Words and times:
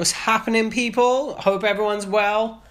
What's 0.00 0.12
happening, 0.12 0.70
people? 0.70 1.34
Hope 1.34 1.62
everyone's 1.62 2.06
well. 2.06 2.62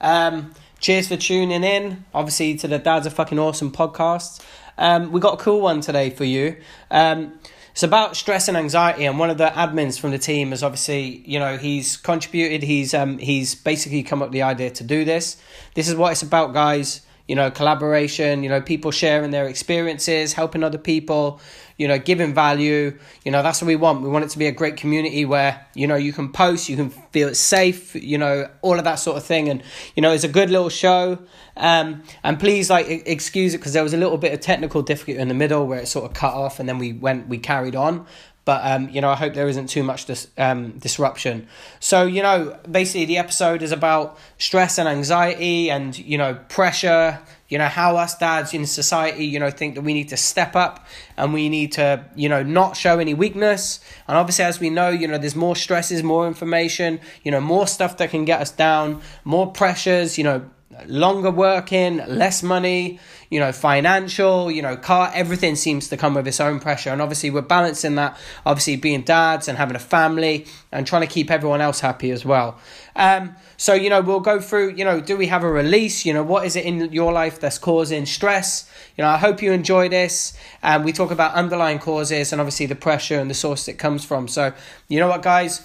Um, 0.00 0.52
cheers 0.80 1.06
for 1.06 1.16
tuning 1.16 1.62
in. 1.62 2.04
Obviously, 2.12 2.56
to 2.56 2.66
the 2.66 2.80
Dad's 2.80 3.06
a 3.06 3.10
Fucking 3.10 3.38
Awesome 3.38 3.70
podcast. 3.70 4.44
Um, 4.76 5.12
we 5.12 5.20
got 5.20 5.34
a 5.34 5.36
cool 5.36 5.60
one 5.60 5.80
today 5.80 6.10
for 6.10 6.24
you. 6.24 6.56
Um, 6.90 7.38
it's 7.70 7.84
about 7.84 8.16
stress 8.16 8.48
and 8.48 8.56
anxiety, 8.56 9.04
and 9.04 9.16
one 9.16 9.30
of 9.30 9.38
the 9.38 9.46
admins 9.46 10.00
from 10.00 10.10
the 10.10 10.18
team 10.18 10.52
is 10.52 10.64
obviously, 10.64 11.22
you 11.24 11.38
know, 11.38 11.56
he's 11.56 11.96
contributed. 11.96 12.64
He's 12.64 12.94
um, 12.94 13.18
he's 13.18 13.54
basically 13.54 14.02
come 14.02 14.20
up 14.20 14.30
with 14.30 14.32
the 14.32 14.42
idea 14.42 14.70
to 14.70 14.82
do 14.82 15.04
this. 15.04 15.40
This 15.74 15.88
is 15.88 15.94
what 15.94 16.10
it's 16.10 16.22
about, 16.22 16.52
guys. 16.52 17.02
You 17.28 17.36
know, 17.36 17.50
collaboration. 17.50 18.42
You 18.42 18.48
know, 18.48 18.60
people 18.60 18.90
sharing 18.90 19.30
their 19.30 19.46
experiences, 19.46 20.32
helping 20.32 20.62
other 20.62 20.78
people 20.78 21.40
you 21.82 21.88
know, 21.88 21.98
giving 21.98 22.32
value. 22.32 22.96
You 23.24 23.32
know, 23.32 23.42
that's 23.42 23.60
what 23.60 23.66
we 23.66 23.74
want. 23.74 24.02
We 24.02 24.08
want 24.08 24.24
it 24.24 24.30
to 24.30 24.38
be 24.38 24.46
a 24.46 24.52
great 24.52 24.76
community 24.76 25.24
where, 25.24 25.66
you 25.74 25.88
know, 25.88 25.96
you 25.96 26.12
can 26.12 26.30
post, 26.30 26.68
you 26.68 26.76
can 26.76 26.90
feel 26.90 27.34
safe, 27.34 27.96
you 27.96 28.18
know, 28.18 28.48
all 28.62 28.78
of 28.78 28.84
that 28.84 28.96
sort 28.96 29.16
of 29.16 29.24
thing. 29.24 29.48
And, 29.48 29.64
you 29.96 30.00
know, 30.00 30.12
it's 30.12 30.22
a 30.22 30.28
good 30.28 30.48
little 30.48 30.68
show. 30.68 31.18
Um, 31.56 32.04
and 32.22 32.38
please, 32.38 32.70
like, 32.70 32.86
excuse 32.88 33.54
it 33.54 33.58
because 33.58 33.72
there 33.72 33.82
was 33.82 33.94
a 33.94 33.96
little 33.96 34.16
bit 34.16 34.32
of 34.32 34.38
technical 34.38 34.82
difficulty 34.82 35.20
in 35.20 35.26
the 35.26 35.34
middle 35.34 35.66
where 35.66 35.80
it 35.80 35.88
sort 35.88 36.04
of 36.04 36.14
cut 36.14 36.34
off 36.34 36.60
and 36.60 36.68
then 36.68 36.78
we 36.78 36.92
went, 36.92 37.28
we 37.28 37.38
carried 37.38 37.74
on. 37.74 38.06
But 38.44 38.60
um, 38.64 38.88
you 38.88 39.00
know, 39.00 39.10
I 39.10 39.14
hope 39.14 39.34
there 39.34 39.48
isn't 39.48 39.68
too 39.68 39.84
much 39.84 40.06
dis- 40.06 40.28
um, 40.36 40.72
disruption. 40.78 41.46
So 41.78 42.04
you 42.06 42.22
know, 42.22 42.58
basically, 42.68 43.04
the 43.04 43.18
episode 43.18 43.62
is 43.62 43.70
about 43.70 44.18
stress 44.38 44.78
and 44.78 44.88
anxiety, 44.88 45.70
and 45.70 45.96
you 45.96 46.18
know, 46.18 46.34
pressure. 46.48 47.20
You 47.48 47.58
know 47.58 47.68
how 47.68 47.96
us 47.96 48.16
dads 48.16 48.54
in 48.54 48.64
society, 48.66 49.26
you 49.26 49.38
know, 49.38 49.50
think 49.50 49.74
that 49.74 49.82
we 49.82 49.92
need 49.92 50.08
to 50.08 50.16
step 50.16 50.56
up 50.56 50.86
and 51.18 51.34
we 51.34 51.50
need 51.50 51.72
to, 51.72 52.02
you 52.16 52.30
know, 52.30 52.42
not 52.42 52.78
show 52.78 52.98
any 52.98 53.12
weakness. 53.12 53.78
And 54.08 54.16
obviously, 54.16 54.46
as 54.46 54.58
we 54.58 54.70
know, 54.70 54.88
you 54.88 55.06
know, 55.06 55.18
there's 55.18 55.36
more 55.36 55.54
stresses, 55.54 56.02
more 56.02 56.26
information, 56.26 56.98
you 57.24 57.30
know, 57.30 57.42
more 57.42 57.66
stuff 57.66 57.98
that 57.98 58.08
can 58.08 58.24
get 58.24 58.40
us 58.40 58.50
down, 58.50 59.02
more 59.24 59.52
pressures. 59.52 60.16
You 60.16 60.24
know, 60.24 60.50
longer 60.86 61.30
working, 61.30 61.98
less 62.06 62.42
money, 62.42 62.98
you 63.32 63.40
know, 63.40 63.50
financial, 63.50 64.50
you 64.50 64.60
know, 64.60 64.76
car, 64.76 65.10
everything 65.14 65.56
seems 65.56 65.88
to 65.88 65.96
come 65.96 66.12
with 66.12 66.28
its 66.28 66.38
own 66.38 66.60
pressure. 66.60 66.90
And 66.90 67.00
obviously, 67.00 67.30
we're 67.30 67.40
balancing 67.40 67.94
that, 67.94 68.18
obviously, 68.44 68.76
being 68.76 69.00
dads 69.00 69.48
and 69.48 69.56
having 69.56 69.74
a 69.74 69.78
family 69.78 70.44
and 70.70 70.86
trying 70.86 71.00
to 71.00 71.08
keep 71.08 71.30
everyone 71.30 71.62
else 71.62 71.80
happy 71.80 72.10
as 72.10 72.26
well. 72.26 72.58
Um, 72.94 73.34
so, 73.56 73.72
you 73.72 73.88
know, 73.88 74.02
we'll 74.02 74.20
go 74.20 74.38
through, 74.38 74.74
you 74.74 74.84
know, 74.84 75.00
do 75.00 75.16
we 75.16 75.28
have 75.28 75.44
a 75.44 75.50
release? 75.50 76.04
You 76.04 76.12
know, 76.12 76.22
what 76.22 76.44
is 76.44 76.56
it 76.56 76.66
in 76.66 76.92
your 76.92 77.10
life 77.10 77.40
that's 77.40 77.56
causing 77.56 78.04
stress? 78.04 78.70
You 78.98 79.02
know, 79.04 79.08
I 79.08 79.16
hope 79.16 79.40
you 79.40 79.52
enjoy 79.52 79.88
this. 79.88 80.36
Um, 80.62 80.82
we 80.82 80.92
talk 80.92 81.10
about 81.10 81.32
underlying 81.32 81.78
causes 81.78 82.32
and 82.32 82.40
obviously 82.40 82.66
the 82.66 82.74
pressure 82.74 83.18
and 83.18 83.30
the 83.30 83.34
source 83.34 83.66
it 83.66 83.78
comes 83.78 84.04
from. 84.04 84.28
So, 84.28 84.52
you 84.88 85.00
know 85.00 85.08
what, 85.08 85.22
guys? 85.22 85.62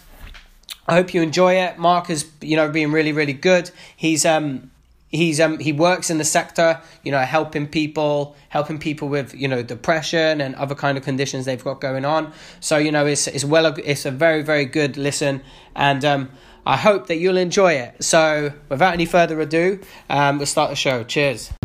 I 0.88 0.94
hope 0.94 1.14
you 1.14 1.22
enjoy 1.22 1.56
it. 1.56 1.78
Marc 1.78 2.10
is, 2.10 2.32
you 2.40 2.56
know, 2.56 2.70
being 2.70 2.94
really, 2.94 3.12
really 3.12 3.34
good. 3.34 3.72
He's 3.98 4.26
um 4.26 4.72
he's 5.10 5.40
um 5.40 5.58
he 5.60 5.72
works 5.72 6.10
in 6.10 6.18
the 6.18 6.24
sector 6.24 6.82
you 7.04 7.12
know 7.12 7.20
helping 7.20 7.68
people 7.68 8.36
helping 8.50 8.78
people 8.78 9.08
with 9.08 9.34
you 9.34 9.48
know 9.48 9.64
depression 9.64 10.42
and 10.42 10.56
other 10.56 10.76
kind 10.76 10.98
of 10.98 11.04
conditions 11.04 11.46
they've 11.46 11.64
got 11.64 11.80
going 11.82 12.06
on. 12.06 12.32
So 12.60 12.78
you 12.78 12.92
know 12.92 13.06
it's 13.06 13.28
it's 13.28 13.46
well 13.46 13.66
it's 13.66 14.06
a 14.06 14.12
very 14.12 14.42
very 14.44 14.66
good 14.66 14.98
listen. 14.98 15.42
And 15.76 16.04
um 16.04 16.30
i 16.66 16.76
hope 16.76 17.08
that 17.08 17.18
you'll 17.18 17.38
enjoy 17.38 17.74
it. 17.74 18.04
So 18.04 18.54
without 18.70 18.94
any 18.94 19.06
further 19.06 19.40
ado 19.40 19.80
um 20.10 20.38
we'll 20.38 20.48
start 20.48 20.70
the 20.70 20.76
show. 20.76 21.04
Cheers 21.04 21.57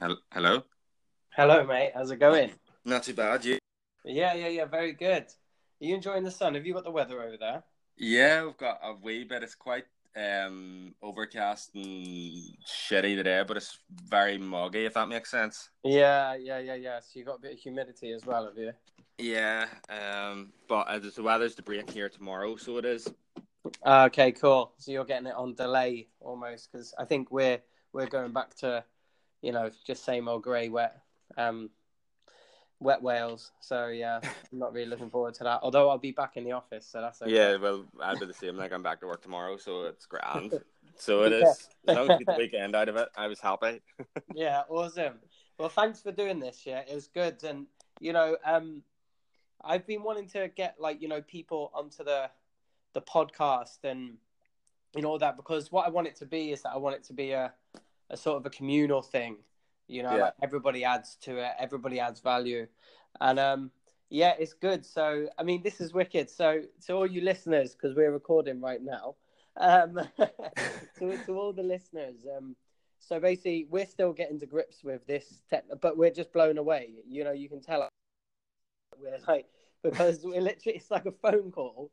Hello. 0.00 0.62
Hello, 1.30 1.66
mate. 1.66 1.90
How's 1.92 2.12
it 2.12 2.20
going? 2.20 2.52
Not 2.84 3.02
too 3.02 3.14
bad. 3.14 3.44
You? 3.44 3.58
Yeah, 4.04 4.32
yeah, 4.34 4.46
yeah. 4.46 4.64
Very 4.64 4.92
good. 4.92 5.24
Are 5.24 5.84
you 5.84 5.96
enjoying 5.96 6.22
the 6.22 6.30
sun? 6.30 6.54
Have 6.54 6.64
you 6.64 6.72
got 6.72 6.84
the 6.84 6.90
weather 6.92 7.20
over 7.20 7.36
there? 7.36 7.64
Yeah, 7.96 8.44
we've 8.44 8.56
got 8.56 8.78
a 8.80 8.94
wee 8.94 9.24
bit. 9.24 9.42
It's 9.42 9.56
quite 9.56 9.86
um, 10.16 10.94
overcast 11.02 11.74
and 11.74 11.84
shitty 12.64 13.16
today, 13.16 13.42
but 13.46 13.56
it's 13.56 13.76
very 14.08 14.38
muggy. 14.38 14.86
If 14.86 14.94
that 14.94 15.08
makes 15.08 15.32
sense. 15.32 15.68
Yeah, 15.82 16.36
yeah, 16.36 16.60
yeah, 16.60 16.76
yeah. 16.76 17.00
So 17.00 17.18
you 17.18 17.24
got 17.24 17.38
a 17.38 17.40
bit 17.40 17.54
of 17.54 17.58
humidity 17.58 18.12
as 18.12 18.24
well, 18.24 18.44
have 18.44 18.56
you? 18.56 18.70
Yeah, 19.18 19.66
um, 19.90 20.52
but 20.68 20.86
uh, 20.86 21.00
the 21.00 21.22
weather's 21.24 21.56
to 21.56 21.62
break 21.62 21.90
here 21.90 22.08
tomorrow, 22.08 22.54
so 22.54 22.76
it 22.76 22.84
is. 22.84 23.12
Okay, 23.84 24.30
cool. 24.30 24.74
So 24.78 24.92
you're 24.92 25.04
getting 25.04 25.26
it 25.26 25.34
on 25.34 25.56
delay 25.56 26.06
almost 26.20 26.70
because 26.70 26.94
I 26.96 27.04
think 27.04 27.32
we're 27.32 27.58
we're 27.92 28.06
going 28.06 28.32
back 28.32 28.54
to 28.58 28.84
you 29.42 29.52
know, 29.52 29.70
just 29.86 30.04
same 30.04 30.28
old 30.28 30.42
grey, 30.42 30.68
wet, 30.68 31.00
um, 31.36 31.70
wet 32.80 33.02
Wales. 33.02 33.52
So 33.60 33.88
yeah, 33.88 34.20
I'm 34.52 34.58
not 34.58 34.72
really 34.72 34.88
looking 34.88 35.10
forward 35.10 35.34
to 35.34 35.44
that. 35.44 35.60
Although 35.62 35.90
I'll 35.90 35.98
be 35.98 36.12
back 36.12 36.36
in 36.36 36.44
the 36.44 36.52
office, 36.52 36.86
so 36.86 37.00
that's 37.00 37.22
okay. 37.22 37.32
Yeah, 37.32 37.56
well, 37.56 37.84
I'll 38.00 38.18
be 38.18 38.26
the 38.26 38.34
same. 38.34 38.56
Like 38.56 38.72
I'm 38.72 38.82
back 38.82 39.00
to 39.00 39.06
work 39.06 39.22
tomorrow, 39.22 39.56
so 39.56 39.84
it's 39.84 40.06
grand. 40.06 40.60
So 40.96 41.22
it 41.22 41.32
is. 41.32 41.68
As 41.86 41.96
long 41.96 42.10
as 42.10 42.18
get 42.18 42.26
the 42.26 42.34
weekend 42.36 42.74
out 42.74 42.88
of 42.88 42.96
it, 42.96 43.08
I 43.16 43.28
was 43.28 43.40
happy. 43.40 43.80
yeah, 44.34 44.62
awesome. 44.68 45.14
Well, 45.58 45.68
thanks 45.68 46.00
for 46.00 46.12
doing 46.12 46.40
this. 46.40 46.62
Yeah, 46.66 46.80
it 46.80 46.94
was 46.94 47.08
good, 47.08 47.42
and 47.44 47.66
you 48.00 48.12
know, 48.12 48.36
um, 48.44 48.82
I've 49.64 49.86
been 49.86 50.02
wanting 50.02 50.28
to 50.30 50.48
get 50.48 50.76
like 50.78 51.00
you 51.02 51.08
know 51.08 51.22
people 51.22 51.70
onto 51.74 52.04
the 52.04 52.30
the 52.94 53.02
podcast 53.02 53.84
and 53.84 54.14
you 54.94 55.02
know 55.02 55.10
all 55.10 55.18
that 55.18 55.36
because 55.36 55.70
what 55.70 55.86
I 55.86 55.90
want 55.90 56.06
it 56.06 56.16
to 56.16 56.26
be 56.26 56.52
is 56.52 56.62
that 56.62 56.70
I 56.70 56.78
want 56.78 56.96
it 56.96 57.04
to 57.04 57.12
be 57.12 57.32
a 57.32 57.52
a 58.10 58.16
sort 58.16 58.38
of 58.38 58.46
a 58.46 58.50
communal 58.50 59.02
thing. 59.02 59.36
You 59.86 60.02
know, 60.02 60.16
yeah. 60.16 60.22
like 60.24 60.34
everybody 60.42 60.84
adds 60.84 61.16
to 61.22 61.38
it, 61.38 61.52
everybody 61.58 61.98
adds 61.98 62.20
value, 62.20 62.66
and 63.20 63.38
um, 63.38 63.70
yeah, 64.10 64.34
it's 64.38 64.52
good. 64.52 64.84
So, 64.84 65.28
I 65.38 65.42
mean, 65.42 65.62
this 65.62 65.80
is 65.80 65.94
wicked. 65.94 66.28
So, 66.28 66.62
to 66.86 66.92
all 66.92 67.06
you 67.06 67.22
listeners, 67.22 67.74
because 67.74 67.96
we're 67.96 68.12
recording 68.12 68.60
right 68.60 68.82
now, 68.82 69.14
um, 69.56 69.98
to, 70.98 71.18
to 71.24 71.38
all 71.38 71.54
the 71.54 71.62
listeners, 71.62 72.16
um, 72.36 72.54
so 72.98 73.18
basically, 73.18 73.66
we're 73.70 73.86
still 73.86 74.12
getting 74.12 74.38
to 74.40 74.46
grips 74.46 74.84
with 74.84 75.06
this, 75.06 75.40
tech, 75.48 75.64
but 75.80 75.96
we're 75.96 76.10
just 76.10 76.34
blown 76.34 76.58
away. 76.58 76.90
You 77.08 77.24
know, 77.24 77.32
you 77.32 77.48
can 77.48 77.62
tell 77.62 77.88
we're 79.00 79.18
like 79.26 79.46
because 79.82 80.20
we're 80.24 80.40
literally 80.40 80.76
it's 80.76 80.90
like 80.90 81.06
a 81.06 81.12
phone 81.12 81.52
call 81.52 81.90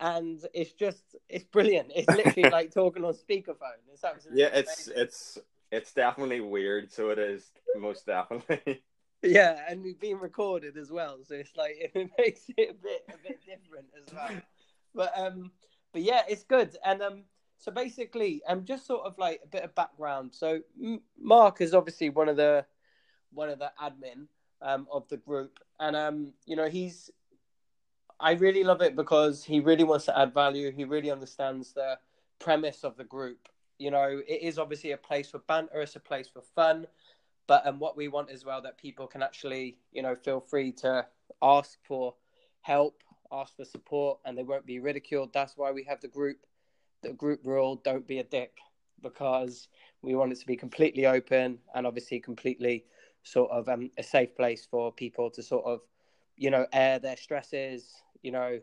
and 0.00 0.40
it's 0.54 0.72
just 0.72 1.16
it's 1.28 1.44
brilliant. 1.44 1.92
It's 1.94 2.08
literally 2.08 2.50
like 2.52 2.72
talking 2.72 3.04
on 3.04 3.14
speakerphone. 3.14 3.80
It's 3.92 4.04
absolutely 4.04 4.42
yeah. 4.42 4.50
It's 4.52 4.86
amazing. 4.86 5.02
it's 5.02 5.38
it's 5.70 5.92
definitely 5.92 6.40
weird, 6.40 6.92
so 6.92 7.10
it 7.10 7.18
is 7.18 7.50
most 7.76 8.06
definitely. 8.06 8.82
Yeah, 9.20 9.58
and 9.68 9.82
we've 9.82 9.98
been 9.98 10.20
recorded 10.20 10.76
as 10.76 10.92
well, 10.92 11.18
so 11.24 11.34
it's 11.34 11.56
like 11.56 11.74
it 11.94 12.08
makes 12.16 12.42
it 12.56 12.70
a 12.70 12.74
bit 12.74 13.02
a 13.08 13.18
bit 13.20 13.40
different 13.44 13.88
as 14.00 14.14
well. 14.14 14.40
But 14.94 15.12
um, 15.18 15.50
but 15.92 16.02
yeah, 16.02 16.22
it's 16.28 16.44
good. 16.44 16.76
And 16.84 17.02
um, 17.02 17.24
so 17.58 17.72
basically, 17.72 18.42
um, 18.46 18.64
just 18.64 18.86
sort 18.86 19.04
of 19.04 19.18
like 19.18 19.40
a 19.42 19.48
bit 19.48 19.64
of 19.64 19.74
background. 19.74 20.32
So 20.32 20.60
Marc 21.20 21.60
is 21.60 21.74
obviously 21.74 22.10
one 22.10 22.28
of 22.28 22.36
the 22.36 22.64
one 23.32 23.48
of 23.48 23.58
the 23.58 23.72
admin 23.82 24.28
um 24.62 24.86
of 24.92 25.08
the 25.08 25.16
group, 25.16 25.58
and 25.80 25.96
um, 25.96 26.32
you 26.46 26.54
know, 26.54 26.68
he's 26.68 27.10
I 28.20 28.32
really 28.32 28.62
love 28.62 28.82
it 28.82 28.94
because 28.94 29.42
he 29.42 29.58
really 29.58 29.84
wants 29.84 30.04
to 30.04 30.16
add 30.16 30.32
value. 30.32 30.70
He 30.70 30.84
really 30.84 31.10
understands 31.10 31.72
the 31.72 31.98
premise 32.38 32.84
of 32.84 32.96
the 32.96 33.04
group 33.04 33.48
you 33.78 33.90
know, 33.90 34.20
it 34.26 34.42
is 34.42 34.58
obviously 34.58 34.92
a 34.92 34.96
place 34.96 35.30
for 35.30 35.38
banter, 35.40 35.80
it's 35.80 35.96
a 35.96 36.00
place 36.00 36.28
for 36.28 36.42
fun, 36.54 36.86
but 37.46 37.66
and 37.66 37.80
what 37.80 37.96
we 37.96 38.08
want 38.08 38.30
as 38.30 38.44
well 38.44 38.60
that 38.62 38.78
people 38.78 39.06
can 39.06 39.22
actually, 39.22 39.78
you 39.92 40.02
know, 40.02 40.14
feel 40.14 40.40
free 40.40 40.72
to 40.72 41.06
ask 41.42 41.78
for 41.86 42.14
help, 42.60 43.02
ask 43.32 43.56
for 43.56 43.64
support, 43.64 44.18
and 44.24 44.36
they 44.36 44.42
won't 44.42 44.66
be 44.66 44.80
ridiculed. 44.80 45.32
That's 45.32 45.56
why 45.56 45.70
we 45.72 45.84
have 45.84 46.00
the 46.00 46.08
group, 46.08 46.38
the 47.02 47.12
group 47.12 47.40
rule. 47.44 47.76
Don't 47.76 48.06
be 48.06 48.18
a 48.18 48.24
dick, 48.24 48.58
because 49.02 49.68
we 50.02 50.14
want 50.14 50.32
it 50.32 50.40
to 50.40 50.46
be 50.46 50.56
completely 50.56 51.06
open 51.06 51.58
and 51.74 51.86
obviously 51.86 52.20
completely 52.20 52.84
sort 53.22 53.50
of 53.50 53.68
um, 53.68 53.90
a 53.98 54.02
safe 54.02 54.34
place 54.36 54.66
for 54.70 54.92
people 54.92 55.30
to 55.30 55.42
sort 55.42 55.64
of, 55.64 55.80
you 56.36 56.50
know, 56.50 56.66
air 56.72 56.98
their 56.98 57.16
stresses. 57.16 57.94
You 58.22 58.32
know, 58.32 58.60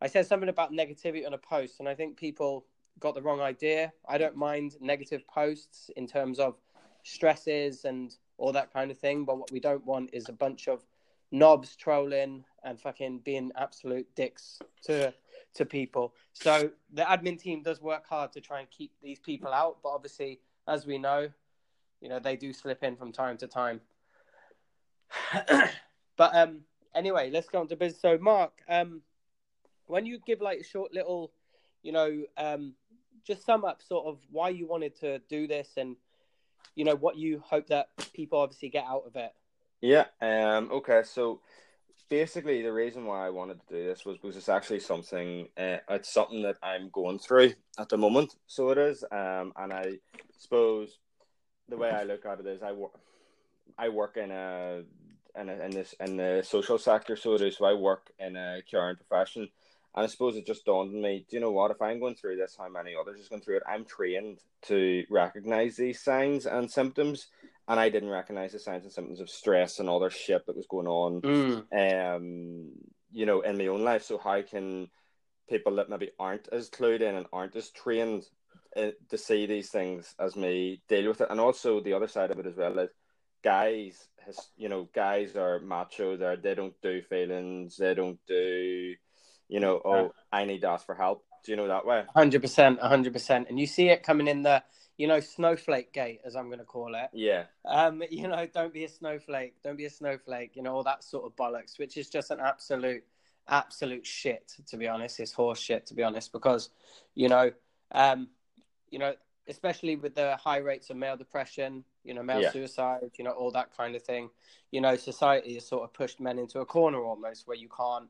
I 0.00 0.06
said 0.06 0.26
something 0.26 0.48
about 0.48 0.72
negativity 0.72 1.26
on 1.26 1.34
a 1.34 1.38
post, 1.38 1.80
and 1.80 1.88
I 1.88 1.94
think 1.94 2.16
people 2.16 2.66
got 3.00 3.14
the 3.14 3.22
wrong 3.22 3.40
idea. 3.40 3.92
I 4.08 4.18
don't 4.18 4.36
mind 4.36 4.76
negative 4.80 5.26
posts 5.26 5.90
in 5.96 6.06
terms 6.06 6.38
of 6.38 6.56
stresses 7.02 7.84
and 7.84 8.14
all 8.38 8.52
that 8.52 8.72
kind 8.72 8.90
of 8.90 8.98
thing, 8.98 9.24
but 9.24 9.38
what 9.38 9.50
we 9.50 9.60
don't 9.60 9.84
want 9.84 10.10
is 10.12 10.28
a 10.28 10.32
bunch 10.32 10.68
of 10.68 10.84
knobs 11.30 11.74
trolling 11.76 12.44
and 12.62 12.80
fucking 12.80 13.20
being 13.20 13.50
absolute 13.56 14.06
dicks 14.14 14.58
to 14.84 15.12
to 15.54 15.66
people. 15.66 16.14
So 16.32 16.70
the 16.92 17.02
admin 17.02 17.38
team 17.38 17.62
does 17.62 17.82
work 17.82 18.06
hard 18.08 18.32
to 18.32 18.40
try 18.40 18.60
and 18.60 18.70
keep 18.70 18.92
these 19.02 19.18
people 19.18 19.52
out, 19.52 19.78
but 19.82 19.90
obviously, 19.90 20.40
as 20.66 20.86
we 20.86 20.98
know, 20.98 21.28
you 22.00 22.08
know 22.08 22.18
they 22.18 22.36
do 22.36 22.52
slip 22.52 22.82
in 22.82 22.96
from 22.96 23.12
time 23.12 23.36
to 23.38 23.46
time. 23.46 23.80
but 26.16 26.34
um, 26.34 26.60
anyway, 26.94 27.30
let's 27.30 27.48
go 27.48 27.60
on 27.60 27.68
to 27.68 27.76
business. 27.76 28.00
So, 28.00 28.18
Marc, 28.18 28.52
um, 28.68 29.02
when 29.86 30.06
you 30.06 30.18
give 30.26 30.40
like 30.40 30.60
a 30.60 30.64
short 30.64 30.92
little, 30.94 31.32
you 31.82 31.92
know, 31.92 32.22
um, 32.36 32.74
just 33.26 33.44
sum 33.44 33.64
up 33.64 33.82
sort 33.82 34.06
of 34.06 34.18
why 34.30 34.48
you 34.48 34.66
wanted 34.66 34.98
to 35.00 35.20
do 35.28 35.46
this 35.46 35.68
and 35.76 35.96
you 36.74 36.84
know 36.84 36.94
what 36.94 37.16
you 37.16 37.42
hope 37.44 37.68
that 37.68 37.88
people 38.14 38.38
obviously 38.38 38.68
get 38.68 38.84
out 38.84 39.04
of 39.06 39.16
it. 39.16 39.32
Yeah. 39.80 40.06
Um. 40.20 40.70
Okay. 40.72 41.02
So 41.04 41.40
basically, 42.08 42.62
the 42.62 42.72
reason 42.72 43.04
why 43.04 43.26
I 43.26 43.30
wanted 43.30 43.60
to 43.60 43.74
do 43.74 43.84
this 43.84 44.04
was 44.04 44.16
because 44.16 44.36
it's 44.36 44.48
actually 44.48 44.80
something. 44.80 45.48
Uh, 45.56 45.78
it's 45.90 46.12
something 46.12 46.42
that 46.42 46.56
I'm 46.62 46.88
going 46.90 47.18
through 47.18 47.52
at 47.78 47.88
the 47.88 47.98
moment. 47.98 48.36
So 48.46 48.70
it 48.70 48.78
is. 48.78 49.04
Um. 49.10 49.52
And 49.56 49.72
I 49.72 49.98
suppose 50.38 50.98
the 51.68 51.76
way 51.76 51.90
I 51.90 52.04
look 52.04 52.24
at 52.24 52.40
it 52.40 52.46
is, 52.46 52.62
I 52.62 52.72
work. 52.72 52.92
I 53.78 53.88
work 53.88 54.16
in 54.16 54.30
a 54.30 54.82
in, 55.38 55.48
a, 55.48 55.52
in 55.64 55.70
this 55.70 55.94
in 56.00 56.16
the 56.16 56.42
social 56.46 56.78
sector, 56.78 57.16
so 57.16 57.34
it 57.34 57.40
is. 57.40 57.56
So 57.56 57.64
I 57.64 57.74
work 57.74 58.10
in 58.18 58.36
a 58.36 58.60
caring 58.70 58.96
profession, 58.96 59.48
and 59.94 60.04
I 60.04 60.06
suppose 60.06 60.36
it 60.36 60.46
just 60.46 60.64
dawned 60.64 60.94
on 60.94 61.02
me, 61.02 61.26
do 61.28 61.36
you 61.36 61.40
know 61.40 61.50
what? 61.50 61.70
If 61.70 61.82
I'm 61.82 62.00
going 62.00 62.14
through 62.14 62.36
this, 62.36 62.56
how 62.58 62.68
many 62.68 62.94
others 62.98 63.20
is 63.20 63.28
going 63.28 63.42
through 63.42 63.58
it? 63.58 63.62
I'm 63.68 63.84
trained 63.84 64.38
to 64.62 65.04
recognize 65.10 65.76
these 65.76 66.00
signs 66.02 66.46
and 66.46 66.70
symptoms, 66.70 67.26
and 67.68 67.78
I 67.78 67.90
didn't 67.90 68.08
recognize 68.08 68.52
the 68.52 68.58
signs 68.58 68.84
and 68.84 68.92
symptoms 68.92 69.20
of 69.20 69.28
stress 69.28 69.78
and 69.78 69.88
other 69.88 70.10
shit 70.10 70.46
that 70.46 70.56
was 70.56 70.66
going 70.66 70.86
on, 70.86 71.20
Mm. 71.20 72.16
um, 72.16 72.70
you 73.10 73.26
know, 73.26 73.42
in 73.42 73.58
my 73.58 73.66
own 73.66 73.82
life. 73.84 74.02
So 74.04 74.18
how 74.18 74.40
can 74.42 74.88
people 75.48 75.76
that 75.76 75.90
maybe 75.90 76.10
aren't 76.18 76.48
as 76.48 76.70
clued 76.70 77.02
in 77.02 77.14
and 77.14 77.26
aren't 77.32 77.56
as 77.56 77.70
trained 77.70 78.24
uh, 78.74 78.92
to 79.10 79.18
see 79.18 79.44
these 79.44 79.70
things 79.70 80.14
as 80.18 80.34
me 80.36 80.82
deal 80.88 81.08
with 81.08 81.20
it? 81.20 81.28
And 81.30 81.38
also 81.38 81.80
the 81.80 81.92
other 81.92 82.08
side 82.08 82.30
of 82.30 82.38
it 82.38 82.46
as 82.46 82.56
well 82.56 82.78
is 82.78 82.90
guys, 83.44 84.08
has, 84.24 84.38
you 84.56 84.68
know, 84.70 84.88
guys 84.94 85.36
are 85.36 85.58
macho. 85.60 86.16
They 86.16 86.36
they 86.36 86.54
don't 86.54 86.80
do 86.80 87.02
feelings. 87.02 87.76
They 87.76 87.92
don't 87.94 88.18
do 88.26 88.94
you 89.48 89.60
know, 89.60 89.80
oh, 89.84 90.14
I 90.32 90.44
need 90.44 90.60
to 90.62 90.68
ask 90.68 90.86
for 90.86 90.94
help. 90.94 91.24
Do 91.44 91.52
you 91.52 91.56
know 91.56 91.68
that 91.68 91.84
way? 91.84 92.04
Hundred 92.14 92.40
percent, 92.42 92.80
hundred 92.80 93.12
percent, 93.12 93.48
and 93.48 93.58
you 93.58 93.66
see 93.66 93.88
it 93.88 94.02
coming 94.02 94.28
in 94.28 94.42
the, 94.42 94.62
you 94.96 95.08
know, 95.08 95.20
snowflake 95.20 95.92
gate, 95.92 96.20
as 96.24 96.36
I'm 96.36 96.46
going 96.46 96.60
to 96.60 96.64
call 96.64 96.94
it. 96.94 97.10
Yeah, 97.12 97.44
Um, 97.64 98.02
you 98.10 98.28
know, 98.28 98.46
don't 98.46 98.72
be 98.72 98.84
a 98.84 98.88
snowflake, 98.88 99.54
don't 99.62 99.76
be 99.76 99.86
a 99.86 99.90
snowflake, 99.90 100.54
you 100.54 100.62
know, 100.62 100.74
all 100.74 100.84
that 100.84 101.02
sort 101.02 101.24
of 101.24 101.34
bollocks, 101.36 101.78
which 101.78 101.96
is 101.96 102.08
just 102.08 102.30
an 102.30 102.38
absolute, 102.40 103.02
absolute 103.48 104.06
shit, 104.06 104.52
to 104.68 104.76
be 104.76 104.86
honest. 104.86 105.18
It's 105.20 105.32
horse 105.32 105.58
shit, 105.58 105.86
to 105.86 105.94
be 105.94 106.02
honest, 106.04 106.32
because, 106.32 106.70
you 107.14 107.28
know, 107.28 107.50
um, 107.90 108.28
you 108.90 108.98
know, 108.98 109.14
especially 109.48 109.96
with 109.96 110.14
the 110.14 110.36
high 110.36 110.58
rates 110.58 110.90
of 110.90 110.96
male 110.96 111.16
depression, 111.16 111.84
you 112.04 112.14
know, 112.14 112.22
male 112.22 112.42
Yeah. 112.42 112.52
suicide, 112.52 113.10
you 113.18 113.24
know, 113.24 113.32
all 113.32 113.50
that 113.50 113.76
kind 113.76 113.96
of 113.96 114.02
thing. 114.02 114.30
You 114.70 114.80
know, 114.80 114.96
society 114.96 115.54
has 115.54 115.66
sort 115.66 115.82
of 115.82 115.92
pushed 115.92 116.20
men 116.20 116.38
into 116.38 116.60
a 116.60 116.66
corner 116.66 117.02
almost 117.02 117.48
where 117.48 117.56
you 117.56 117.68
can't, 117.68 118.08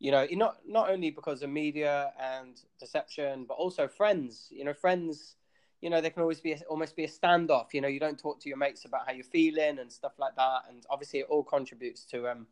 you 0.00 0.10
know, 0.10 0.26
not 0.32 0.56
not 0.66 0.90
only 0.90 1.10
because 1.10 1.42
of 1.42 1.50
media 1.50 2.12
and 2.18 2.60
deception, 2.80 3.44
but 3.46 3.54
also 3.54 3.86
friends. 3.86 4.48
You 4.50 4.64
know, 4.64 4.72
friends, 4.72 5.36
you 5.82 5.90
know, 5.90 6.00
there 6.00 6.10
can 6.10 6.22
always 6.22 6.40
be 6.40 6.52
a, 6.52 6.60
almost 6.70 6.96
be 6.96 7.04
a 7.04 7.08
standoff. 7.08 7.74
You 7.74 7.82
know, 7.82 7.88
you 7.88 8.00
don't 8.00 8.18
talk 8.18 8.40
to 8.40 8.48
your 8.48 8.56
mates 8.56 8.86
about 8.86 9.06
how 9.06 9.12
you're 9.12 9.24
feeling 9.24 9.78
and 9.78 9.92
stuff 9.92 10.12
like 10.18 10.34
that. 10.36 10.62
And 10.68 10.84
obviously, 10.88 11.20
it 11.20 11.26
all 11.28 11.44
contributes 11.44 12.04
to, 12.06 12.28
um, 12.28 12.46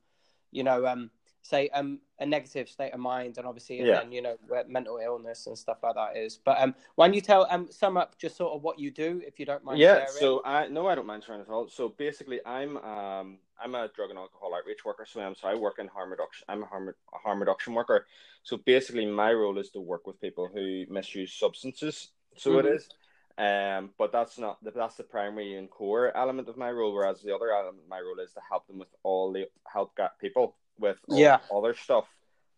you 0.50 0.62
know, 0.62 0.86
um, 0.86 1.10
say 1.42 1.68
um 1.70 2.00
a 2.20 2.26
negative 2.26 2.68
state 2.68 2.92
of 2.92 3.00
mind, 3.00 3.38
and 3.38 3.46
obviously, 3.46 3.80
and 3.80 3.88
Yeah. 3.88 4.00
then 4.00 4.12
you 4.12 4.22
know, 4.22 4.36
where 4.48 4.64
mental 4.66 4.98
illness 4.98 5.46
and 5.46 5.56
stuff 5.56 5.78
like 5.82 5.94
that 5.94 6.16
is. 6.16 6.38
But 6.44 6.60
um, 6.60 6.74
why 6.96 7.06
don't 7.06 7.14
you 7.14 7.20
tell 7.20 7.46
um 7.50 7.68
sum 7.70 7.96
up 7.96 8.18
just 8.18 8.36
sort 8.36 8.54
of 8.54 8.62
what 8.62 8.78
you 8.78 8.90
do, 8.90 9.22
if 9.26 9.38
you 9.38 9.46
don't 9.46 9.64
mind 9.64 9.80
yeah. 9.80 9.94
sharing? 9.94 10.12
So 10.18 10.42
I 10.44 10.68
no, 10.68 10.86
I 10.86 10.94
don't 10.94 11.06
mind 11.06 11.24
sharing 11.24 11.40
at 11.40 11.48
all. 11.48 11.68
So 11.68 11.88
basically, 11.90 12.40
I'm 12.44 12.76
um 12.78 13.38
I'm 13.62 13.74
a 13.74 13.88
drug 13.94 14.10
and 14.10 14.18
alcohol 14.18 14.54
outreach 14.54 14.84
worker. 14.84 15.06
So 15.06 15.20
I'm 15.20 15.34
so 15.34 15.48
I 15.48 15.54
work 15.54 15.78
in 15.78 15.88
harm 15.88 16.10
reduction. 16.10 16.44
I'm 16.48 16.62
a 16.62 16.66
harm 16.66 16.88
a 16.88 17.18
harm 17.18 17.40
reduction 17.40 17.74
worker. 17.74 18.06
So 18.42 18.56
basically, 18.56 19.06
my 19.06 19.32
role 19.32 19.58
is 19.58 19.70
to 19.70 19.80
work 19.80 20.06
with 20.06 20.20
people 20.20 20.48
who 20.52 20.84
misuse 20.88 21.32
substances. 21.32 22.12
So 22.36 22.58
it 22.58 22.66
Mhm. 22.66 22.74
is. 22.76 22.88
Um, 23.38 23.94
but 23.98 24.10
that's 24.10 24.36
not 24.36 24.62
the, 24.64 24.72
that's 24.72 24.96
the 24.96 25.04
primary 25.04 25.54
and 25.54 25.70
core 25.70 26.16
element 26.16 26.48
of 26.48 26.56
my 26.56 26.72
role. 26.72 26.92
Whereas 26.92 27.22
the 27.22 27.34
other 27.34 27.52
element 27.52 27.84
of 27.84 27.88
my 27.88 28.00
role 28.00 28.18
is 28.18 28.32
to 28.32 28.40
help 28.48 28.66
them 28.66 28.78
with 28.78 28.88
all 29.04 29.32
the 29.32 29.48
help 29.72 29.96
get 29.96 30.18
people 30.18 30.56
with 30.78 30.98
all 31.08 31.18
Yeah. 31.18 31.40
other 31.54 31.74
stuff 31.74 32.06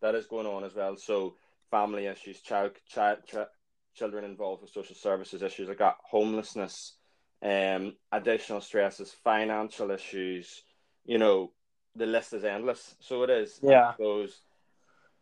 that 0.01 0.15
is 0.15 0.27
going 0.27 0.47
on 0.47 0.65
as 0.65 0.75
well. 0.75 0.97
So 0.97 1.37
family 1.71 2.07
issues, 2.07 2.41
child, 2.41 2.73
child, 2.87 3.19
ch- 3.27 3.51
children 3.95 4.25
involved 4.25 4.63
with 4.63 4.71
social 4.71 4.97
services 4.97 5.43
issues 5.43 5.69
like 5.69 5.79
that, 5.79 5.97
homelessness, 6.03 6.97
um, 7.43 7.97
additional 8.13 8.61
stresses, 8.61 9.13
financial 9.13 9.91
issues. 9.91 10.63
You 11.05 11.19
know, 11.19 11.53
the 11.97 12.07
list 12.07 12.33
is 12.33 12.45
endless. 12.45 12.97
So 13.01 13.23
it 13.23 13.31
is. 13.31 13.59
Yeah. 13.63 13.95
Those 13.99 14.43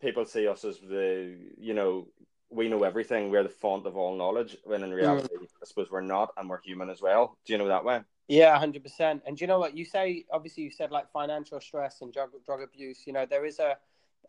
people 0.00 0.24
see 0.24 0.46
us 0.46 0.64
as 0.64 0.78
the 0.80 1.36
you 1.58 1.74
know 1.74 2.08
we 2.50 2.68
know 2.68 2.82
everything. 2.84 3.30
We're 3.30 3.42
the 3.42 3.48
font 3.50 3.86
of 3.86 3.96
all 3.96 4.16
knowledge. 4.16 4.56
When 4.64 4.82
in 4.82 4.90
reality, 4.92 5.28
I 5.36 5.64
suppose 5.64 5.90
we're 5.90 6.00
not, 6.00 6.32
and 6.36 6.48
we're 6.48 6.60
human 6.62 6.88
as 6.88 7.02
well. 7.02 7.36
Do 7.44 7.52
you 7.52 7.58
know 7.58 7.68
that 7.68 7.84
way? 7.84 8.00
Yeah, 8.28 8.58
hundred 8.58 8.82
percent. 8.82 9.22
And 9.26 9.36
do 9.36 9.42
you 9.42 9.46
know 9.48 9.58
what 9.58 9.76
you 9.76 9.84
say? 9.84 10.26
Obviously, 10.30 10.64
you 10.64 10.70
said 10.70 10.90
like 10.90 11.10
financial 11.10 11.60
stress 11.60 12.02
and 12.02 12.12
drug 12.12 12.30
drug 12.44 12.62
abuse. 12.62 13.06
You 13.06 13.14
know, 13.14 13.26
there 13.26 13.46
is 13.46 13.58
a, 13.58 13.78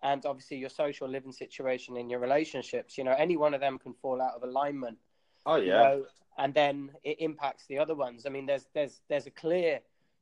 and 0.03 0.25
obviously 0.25 0.57
your 0.57 0.69
social 0.69 1.07
living 1.09 1.33
situation 1.33 1.97
in 1.97 2.09
your 2.09 2.19
relationships. 2.19 2.97
You 2.97 3.03
know, 3.03 3.15
any 3.17 3.35
one 3.37 3.53
of 3.53 3.61
them 3.61 3.77
can 3.77 3.93
fall 3.93 4.21
out 4.21 4.35
of 4.35 4.43
alignment. 4.43 4.97
Oh 5.45 5.57
you 5.57 5.65
yeah, 5.67 5.73
know, 5.73 6.05
and 6.37 6.53
then 6.53 6.91
it 7.03 7.19
impacts 7.19 7.65
the 7.67 7.77
other 7.77 7.95
ones. 7.95 8.25
I 8.25 8.29
mean, 8.29 8.45
there's 8.45 8.67
there's 8.73 9.01
there's 9.09 9.27
a 9.27 9.31
clear, 9.31 9.81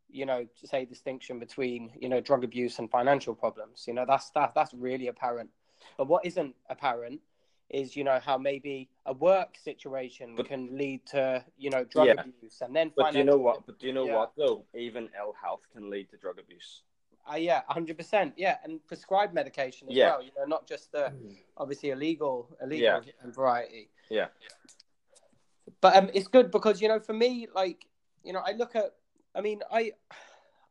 you 0.10 0.26
know, 0.26 0.48
to 0.60 0.68
say 0.68 0.86
distinction 0.86 1.40
between 1.40 1.92
you 2.00 2.10
know 2.10 2.20
drug 2.20 2.44
abuse 2.44 2.80
and 2.80 2.90
financial 2.90 3.36
problems. 3.36 3.86
You 3.88 3.94
know, 3.94 4.06
that's 4.08 4.32
that 4.32 4.54
that's 4.56 4.74
really 4.74 5.08
apparent. 5.08 5.52
But 5.98 6.08
what 6.08 6.26
isn't 6.26 6.56
apparent 6.70 7.22
is 7.70 7.96
you 7.96 8.04
know 8.04 8.20
how 8.24 8.38
maybe 8.38 8.90
a 9.06 9.14
work 9.14 9.58
situation 9.58 10.36
But- 10.36 10.48
can 10.48 10.78
lead 10.78 11.06
to 11.08 11.44
you 11.58 11.70
know 11.70 11.84
drug 11.84 12.08
Yeah. 12.08 12.22
abuse 12.22 12.62
and 12.62 12.76
then 12.76 12.92
but 12.96 13.12
do 13.12 13.18
you 13.20 13.24
know 13.26 13.38
what? 13.38 13.66
But 13.66 13.80
do 13.80 13.88
you 13.88 13.94
know 13.94 14.06
Yeah. 14.06 14.16
what 14.16 14.34
though? 14.38 14.66
Even 14.74 15.10
ill 15.18 15.34
health 15.34 15.62
can 15.74 15.90
lead 15.90 16.10
to 16.12 16.18
drug 16.18 16.40
abuse. 16.40 16.84
Uh, 17.30 17.36
yeah, 17.36 17.62
hundred 17.68 17.98
percent. 17.98 18.34
Yeah, 18.38 18.58
and 18.64 18.86
prescribed 18.88 19.34
medication 19.34 19.90
as 19.90 19.96
Yeah. 19.96 20.12
well. 20.12 20.24
You 20.24 20.32
know, 20.38 20.46
not 20.46 20.66
just 20.66 20.94
the 20.94 21.12
obviously 21.58 21.90
illegal, 21.90 22.56
illegal 22.62 23.04
Yeah. 23.06 23.32
variety. 23.32 23.90
Yeah. 24.10 24.28
But 25.82 25.96
um, 25.98 26.10
it's 26.14 26.28
good 26.30 26.52
because 26.52 26.82
you 26.82 26.88
know, 26.88 27.00
for 27.00 27.14
me, 27.14 27.48
like 27.54 27.86
you 28.24 28.34
know, 28.34 28.42
I 28.46 28.54
look 28.54 28.76
at. 28.76 28.96
I 29.36 29.42
mean, 29.42 29.62
I, 29.72 29.92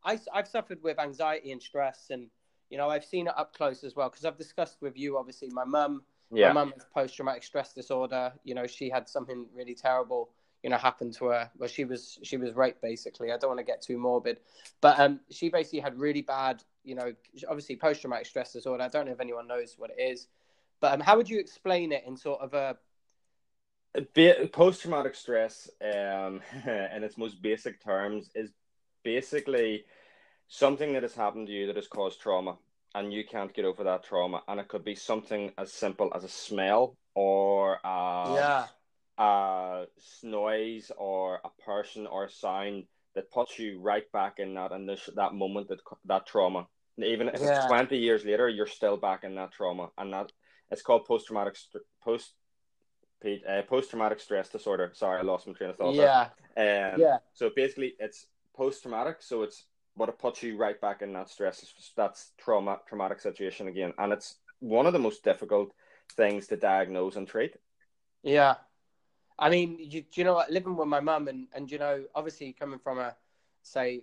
I, 0.02 0.18
I've 0.32 0.48
suffered 0.48 0.82
with 0.82 0.98
anxiety 0.98 1.52
and 1.52 1.62
stress, 1.62 2.06
and 2.10 2.30
you 2.70 2.78
know, 2.78 2.88
I've 2.88 3.04
seen 3.04 3.26
it 3.28 3.34
up 3.38 3.54
close 3.54 3.84
as 3.84 3.94
well 3.94 4.08
because 4.08 4.24
I've 4.24 4.38
discussed 4.38 4.78
with 4.80 4.96
you. 4.96 5.18
Obviously, 5.18 5.50
my 5.50 5.64
mum, 5.64 6.02
Yeah, 6.32 6.48
my 6.48 6.64
mum 6.64 6.72
has 6.74 6.84
post 6.92 7.16
traumatic 7.16 7.44
stress 7.44 7.72
disorder. 7.72 8.32
You 8.44 8.54
know, 8.54 8.66
she 8.66 8.90
had 8.90 9.08
something 9.08 9.46
really 9.54 9.74
terrible. 9.74 10.30
You 10.62 10.70
know, 10.70 10.78
happen 10.78 11.12
to 11.12 11.26
her. 11.26 11.50
Well, 11.56 11.68
she 11.68 11.84
was 11.84 12.18
she 12.22 12.36
was 12.36 12.54
raped 12.54 12.82
basically. 12.82 13.32
I 13.32 13.36
don't 13.38 13.50
want 13.50 13.60
to 13.60 13.64
get 13.64 13.82
too 13.82 13.98
morbid, 13.98 14.40
but 14.80 14.98
um, 14.98 15.20
she 15.30 15.48
basically 15.48 15.80
had 15.80 15.98
really 15.98 16.22
bad. 16.22 16.62
You 16.82 16.94
know, 16.94 17.12
obviously 17.48 17.76
post 17.76 18.00
traumatic 18.00 18.26
stress 18.26 18.52
disorder. 18.52 18.82
I 18.82 18.88
don't 18.88 19.06
know 19.06 19.12
if 19.12 19.20
anyone 19.20 19.46
knows 19.46 19.74
what 19.78 19.90
it 19.96 20.02
is, 20.02 20.28
but 20.80 20.94
um, 20.94 21.00
how 21.00 21.16
would 21.16 21.28
you 21.28 21.38
explain 21.38 21.92
it 21.92 22.04
in 22.06 22.16
sort 22.16 22.40
of 22.40 22.54
a 22.54 22.76
post 24.52 24.82
traumatic 24.82 25.14
stress, 25.14 25.70
um, 25.82 26.40
in 26.66 27.04
its 27.04 27.16
most 27.16 27.40
basic 27.40 27.82
terms, 27.82 28.30
is 28.34 28.50
basically 29.02 29.84
something 30.48 30.92
that 30.92 31.02
has 31.02 31.14
happened 31.14 31.46
to 31.46 31.52
you 31.52 31.66
that 31.66 31.76
has 31.76 31.88
caused 31.88 32.20
trauma, 32.20 32.56
and 32.96 33.12
you 33.12 33.24
can't 33.24 33.54
get 33.54 33.64
over 33.66 33.84
that 33.84 34.04
trauma, 34.04 34.42
and 34.48 34.58
it 34.58 34.68
could 34.68 34.84
be 34.84 34.94
something 34.94 35.52
as 35.58 35.72
simple 35.72 36.10
as 36.16 36.24
a 36.24 36.28
smell 36.28 36.96
or 37.14 37.78
a, 37.84 38.34
yeah 38.34 38.66
a 39.18 39.84
noise 40.22 40.90
or 40.96 41.40
a 41.44 41.62
person 41.62 42.06
or 42.06 42.24
a 42.24 42.30
sound 42.30 42.84
that 43.14 43.30
puts 43.30 43.58
you 43.58 43.80
right 43.80 44.10
back 44.12 44.38
in 44.38 44.54
that 44.54 44.72
initial 44.72 45.14
that 45.14 45.34
moment 45.34 45.68
that 45.68 45.80
that 46.06 46.26
trauma. 46.26 46.66
Even 46.98 47.28
if 47.28 47.34
Yeah. 47.34 47.48
it's 47.48 47.66
twenty 47.66 47.98
years 47.98 48.24
later, 48.24 48.48
you're 48.48 48.66
still 48.66 48.96
back 48.96 49.24
in 49.24 49.34
that 49.34 49.52
trauma, 49.52 49.88
and 49.98 50.12
that 50.12 50.32
it's 50.70 50.82
called 50.82 51.04
post 51.04 51.26
traumatic 51.26 51.56
post 52.02 52.32
uh, 53.24 53.62
post 53.68 53.90
traumatic 53.90 54.20
stress 54.20 54.48
disorder. 54.48 54.90
Sorry, 54.94 55.20
I 55.20 55.22
lost 55.22 55.46
my 55.46 55.52
train 55.52 55.70
of 55.70 55.76
thought. 55.76 55.94
yeah. 55.94 56.28
Um, 56.56 57.00
yeah 57.00 57.18
So 57.34 57.50
basically, 57.54 57.94
it's 57.98 58.26
post 58.56 58.82
traumatic. 58.82 59.16
So 59.20 59.42
it's 59.42 59.66
but 59.96 60.08
it 60.08 60.18
puts 60.18 60.42
you 60.42 60.56
right 60.56 60.80
back 60.80 61.02
in 61.02 61.12
that 61.14 61.28
stress. 61.28 61.64
That's 61.96 62.32
trauma 62.38 62.78
traumatic 62.88 63.20
situation 63.20 63.68
again, 63.68 63.92
and 63.98 64.12
it's 64.12 64.36
one 64.60 64.86
of 64.86 64.92
the 64.92 64.98
most 64.98 65.22
difficult 65.24 65.72
things 66.16 66.46
to 66.48 66.56
diagnose 66.56 67.16
and 67.16 67.26
treat. 67.26 67.56
Yeah, 68.22 68.56
I 69.38 69.50
mean, 69.50 69.76
you, 69.78 70.04
you 70.14 70.24
know? 70.24 70.42
Living 70.50 70.76
with 70.76 70.88
my 70.88 71.00
mum, 71.00 71.28
and 71.28 71.48
and 71.54 71.70
you 71.70 71.78
know, 71.78 72.04
obviously 72.14 72.52
coming 72.52 72.78
from 72.78 72.98
a 72.98 73.14
say 73.62 74.02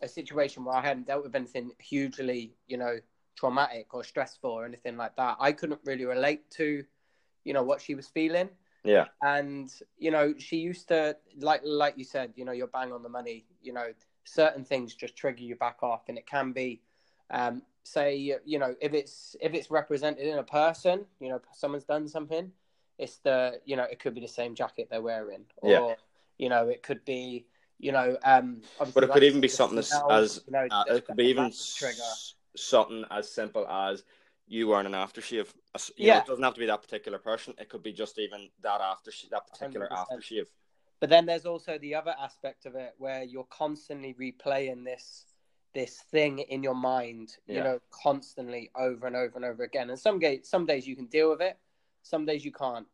a 0.00 0.08
situation 0.08 0.64
where 0.64 0.74
I 0.74 0.80
hadn't 0.80 1.06
dealt 1.06 1.24
with 1.24 1.34
anything 1.34 1.72
hugely, 1.78 2.54
you 2.66 2.76
know, 2.76 2.98
traumatic 3.36 3.94
or 3.94 4.04
stressful 4.04 4.50
or 4.50 4.64
anything 4.64 4.96
like 4.96 5.16
that, 5.16 5.36
I 5.40 5.52
couldn't 5.52 5.80
really 5.84 6.04
relate 6.04 6.50
to, 6.52 6.84
you 7.44 7.52
know, 7.52 7.62
what 7.62 7.80
she 7.80 7.94
was 7.94 8.08
feeling. 8.08 8.48
Yeah, 8.84 9.06
And 9.22 9.72
you 9.98 10.10
know, 10.10 10.34
she 10.38 10.56
used 10.56 10.88
to 10.88 11.16
like 11.38 11.60
like 11.64 11.96
you 11.96 12.04
said, 12.04 12.32
you 12.36 12.44
know, 12.44 12.52
you're 12.52 12.66
bang 12.66 12.92
on 12.92 13.02
the 13.02 13.08
money. 13.08 13.44
You 13.62 13.72
know, 13.72 13.86
certain 14.24 14.64
things 14.64 14.94
just 14.94 15.16
trigger 15.16 15.42
you 15.42 15.56
back 15.56 15.82
off, 15.82 16.08
and 16.08 16.18
it 16.18 16.26
can 16.26 16.52
be. 16.52 16.80
Um, 17.30 17.62
say 17.84 18.14
you 18.44 18.60
know 18.60 18.76
if 18.80 18.94
it's 18.94 19.34
if 19.40 19.54
it's 19.54 19.68
represented 19.68 20.24
in 20.24 20.38
a 20.38 20.42
person 20.44 21.04
you 21.18 21.28
know 21.28 21.40
someone's 21.52 21.82
done 21.82 22.06
something 22.06 22.52
it's 22.98 23.16
the 23.18 23.60
you 23.64 23.76
know 23.76 23.82
it 23.84 23.98
could 23.98 24.14
be 24.14 24.20
the 24.20 24.28
same 24.28 24.54
jacket 24.54 24.88
they're 24.90 25.02
wearing, 25.02 25.44
or 25.56 25.90
Yeah. 25.90 25.94
you 26.38 26.48
know 26.48 26.68
it 26.68 26.82
could 26.82 27.04
be 27.04 27.46
you 27.78 27.92
know 27.92 28.16
um. 28.24 28.62
But 28.94 29.04
it 29.04 29.10
could 29.10 29.24
even 29.24 29.40
be 29.40 29.48
something 29.48 29.78
as, 29.78 29.92
as 30.10 30.40
you 30.46 30.52
know, 30.52 30.66
uh, 30.70 30.84
it 30.88 31.06
could 31.06 31.16
be 31.16 31.26
even 31.26 31.52
trigger. 31.76 31.98
something 32.56 33.04
as 33.10 33.30
simple 33.30 33.66
as 33.66 34.04
you 34.46 34.68
wearing 34.68 34.86
an 34.86 34.92
aftershave. 34.92 35.48
You 35.96 36.06
know, 36.08 36.14
Yeah. 36.14 36.18
it 36.18 36.26
doesn't 36.26 36.44
have 36.44 36.54
to 36.54 36.60
be 36.60 36.66
that 36.66 36.82
particular 36.82 37.18
person. 37.18 37.54
It 37.58 37.68
could 37.68 37.82
be 37.82 37.92
just 37.92 38.18
even 38.18 38.50
that 38.60 38.80
after 38.80 39.10
that 39.30 39.46
particular 39.48 39.88
100%. 39.88 39.90
aftershave. 39.90 40.46
But 41.02 41.10
then 41.10 41.26
there's 41.26 41.46
also 41.46 41.78
the 41.78 41.96
other 41.96 42.14
aspect 42.16 42.64
of 42.64 42.76
it 42.76 42.94
where 42.96 43.24
you're 43.24 43.48
constantly 43.50 44.14
replaying 44.14 44.84
this 44.84 45.26
this 45.74 45.96
thing 46.12 46.38
in 46.38 46.62
your 46.62 46.76
mind, 46.76 47.38
you 47.48 47.56
Yeah. 47.56 47.62
know, 47.64 47.80
constantly 47.90 48.70
over 48.76 49.08
and 49.08 49.16
over 49.16 49.34
and 49.34 49.44
over 49.44 49.64
again. 49.64 49.90
And 49.90 49.98
some 49.98 50.20
days 50.20 50.48
some 50.48 50.64
days 50.64 50.86
you 50.86 50.94
can 50.94 51.06
deal 51.06 51.30
with 51.30 51.40
it, 51.40 51.58
some 52.04 52.24
days 52.24 52.44
you 52.44 52.52
can't. 52.52 52.86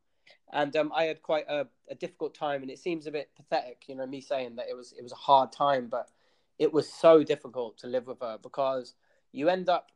And 0.55 0.75
um, 0.75 0.91
I 0.95 1.05
had 1.05 1.21
quite 1.21 1.45
a, 1.51 1.69
a 1.91 1.95
difficult 1.95 2.35
time, 2.35 2.63
and 2.63 2.71
it 2.71 2.79
seems 2.79 3.07
a 3.07 3.11
bit 3.11 3.29
pathetic, 3.37 3.85
you 3.89 3.95
know, 3.95 4.07
me 4.07 4.23
saying 4.23 4.57
that 4.57 4.71
it 4.71 4.75
was 4.75 4.95
it 4.95 5.03
was 5.03 5.13
a 5.13 5.17
hard 5.17 5.53
time, 5.53 5.89
but 5.89 6.11
it 6.59 6.73
was 6.73 6.91
so 6.91 7.23
difficult 7.23 7.77
to 7.81 7.89
live 7.89 8.07
with 8.07 8.21
her 8.21 8.39
because 8.43 8.95
you 9.33 9.51
end 9.51 9.69
up, 9.69 9.91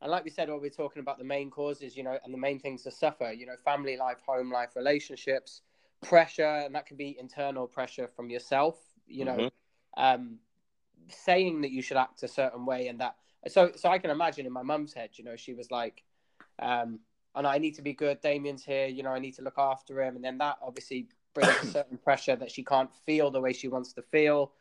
and 0.00 0.10
like 0.10 0.24
we 0.24 0.30
said, 0.30 0.48
what 0.48 0.62
we're 0.62 0.70
talking 0.70 1.00
about 1.00 1.18
the 1.18 1.24
main 1.36 1.50
causes, 1.50 1.98
you 1.98 2.02
know, 2.02 2.18
and 2.24 2.32
the 2.32 2.38
main 2.38 2.58
things 2.58 2.82
to 2.84 2.90
suffer, 2.90 3.30
you 3.30 3.44
know, 3.44 3.56
family 3.62 3.98
life, 3.98 4.22
home 4.26 4.50
life, 4.50 4.74
relationships, 4.74 5.60
pressure, 6.02 6.46
and 6.64 6.74
that 6.74 6.86
can 6.86 6.96
be 6.96 7.16
internal 7.18 7.66
pressure 7.66 8.08
from 8.08 8.30
yourself, 8.30 8.78
you 9.06 9.24
know, 9.24 9.36
Mhm. 9.36 9.50
um, 9.96 10.38
saying 11.08 11.62
that 11.62 11.70
you 11.70 11.82
should 11.82 11.96
act 11.96 12.22
a 12.22 12.28
certain 12.28 12.64
way, 12.66 12.88
and 12.88 13.00
that. 13.00 13.16
So, 13.48 13.72
so 13.72 13.88
I 13.88 13.98
can 13.98 14.10
imagine 14.10 14.46
in 14.46 14.52
my 14.52 14.62
mum's 14.62 14.92
head, 14.92 15.10
you 15.18 15.24
know, 15.24 15.36
she 15.36 15.54
was 15.54 15.70
like, 15.70 16.02
um, 16.58 17.00
"And 17.34 17.46
I 17.46 17.58
need 17.58 17.74
to 17.76 17.82
be 17.82 17.92
good. 17.92 18.20
Damien's 18.20 18.64
here, 18.64 18.86
you 18.86 19.02
know, 19.02 19.10
I 19.10 19.18
need 19.18 19.34
to 19.34 19.42
look 19.42 19.58
after 19.58 20.02
him," 20.02 20.16
and 20.16 20.24
then 20.24 20.38
that 20.38 20.58
obviously 20.62 21.08
brings 21.34 21.50
a 21.62 21.66
certain 21.78 21.98
pressure 21.98 22.36
that 22.36 22.50
she 22.50 22.64
can't 22.64 22.92
feel 23.06 23.30
the 23.30 23.40
way 23.40 23.52
she 23.52 23.68
wants 23.68 23.92
to 23.94 24.02
feel. 24.02 24.52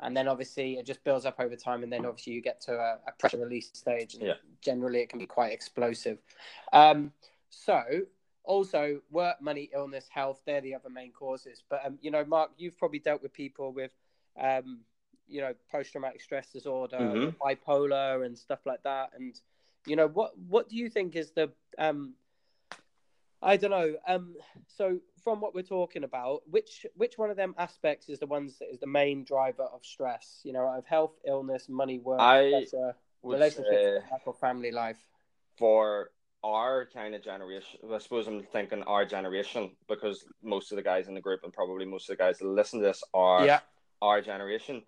And 0.00 0.16
then 0.16 0.26
obviously 0.26 0.74
it 0.74 0.86
just 0.86 1.04
builds 1.04 1.24
up 1.24 1.38
over 1.38 1.54
time, 1.56 1.82
and 1.84 1.92
then 1.92 2.04
obviously 2.04 2.32
you 2.32 2.42
get 2.42 2.60
to 2.62 2.74
a, 2.74 2.98
a 3.06 3.12
pressure 3.18 3.38
release 3.38 3.70
stage, 3.72 4.14
and 4.14 4.24
Yeah. 4.24 4.34
generally 4.60 5.00
it 5.00 5.08
can 5.08 5.18
be 5.18 5.26
quite 5.26 5.52
explosive. 5.52 6.18
Um, 6.72 7.12
so 7.50 8.02
also 8.44 9.00
work, 9.10 9.40
money, 9.40 9.70
illness, 9.74 10.08
health, 10.10 10.42
they're 10.46 10.60
the 10.60 10.74
other 10.74 10.90
main 10.90 11.12
causes. 11.12 11.62
But 11.68 11.84
um, 11.84 11.98
you 12.00 12.10
know, 12.10 12.24
Marc, 12.24 12.52
you've 12.56 12.78
probably 12.78 13.00
dealt 13.00 13.22
with 13.22 13.32
people 13.32 13.72
with 13.72 13.92
um, 14.40 14.80
you 15.28 15.40
know, 15.40 15.54
post 15.70 15.92
traumatic 15.92 16.20
stress 16.20 16.52
disorder, 16.52 17.14
Mhm. 17.14 17.36
bipolar 17.42 18.24
and 18.24 18.38
stuff 18.38 18.66
like 18.66 18.82
that. 18.82 19.10
And 19.14 19.40
you 19.86 19.96
know, 19.96 20.08
what 20.08 20.38
what 20.38 20.68
do 20.68 20.76
you 20.76 20.88
think 20.88 21.16
is 21.16 21.32
the 21.32 21.52
um 21.78 22.14
I 23.42 23.56
don't 23.56 23.70
know. 23.70 23.96
Um 24.06 24.36
so 24.66 25.00
from 25.22 25.40
what 25.40 25.54
we're 25.54 25.62
talking 25.62 26.04
about, 26.04 26.42
which 26.48 26.86
which 26.96 27.18
one 27.18 27.30
of 27.30 27.36
them 27.36 27.54
aspects 27.58 28.08
is 28.08 28.18
the 28.18 28.26
ones 28.26 28.58
that 28.58 28.70
is 28.70 28.78
the 28.80 28.86
main 28.86 29.24
driver 29.24 29.64
of 29.64 29.84
stress? 29.84 30.40
You 30.44 30.52
know, 30.52 30.66
of 30.68 30.86
health, 30.86 31.18
illness, 31.26 31.68
money, 31.68 31.98
work, 31.98 32.32
I 32.32 32.48
pressure, 32.50 32.96
Would 33.22 33.42
relationships, 33.42 33.86
say 33.86 34.00
life 34.10 34.22
or 34.26 34.34
family 34.34 34.70
life. 34.70 35.08
for 35.56 36.10
our 36.44 36.86
kind 36.92 37.14
of 37.14 37.22
generation, 37.22 37.80
I 37.92 37.98
suppose 37.98 38.26
I'm 38.28 38.42
thinking 38.52 38.82
our 38.82 39.04
generation 39.06 39.70
because 39.88 40.24
most 40.42 40.70
of 40.72 40.76
the 40.76 40.82
guys 40.82 41.08
in 41.08 41.14
the 41.14 41.20
group 41.20 41.40
and 41.42 41.52
probably 41.52 41.86
most 41.86 42.08
of 42.10 42.16
the 42.16 42.22
guys 42.22 42.38
that 42.38 42.46
listen 42.46 42.80
to 42.80 42.84
this 42.86 43.02
are 43.14 43.46
Yeah. 43.46 43.60
our 44.02 44.20
generation. 44.20 44.84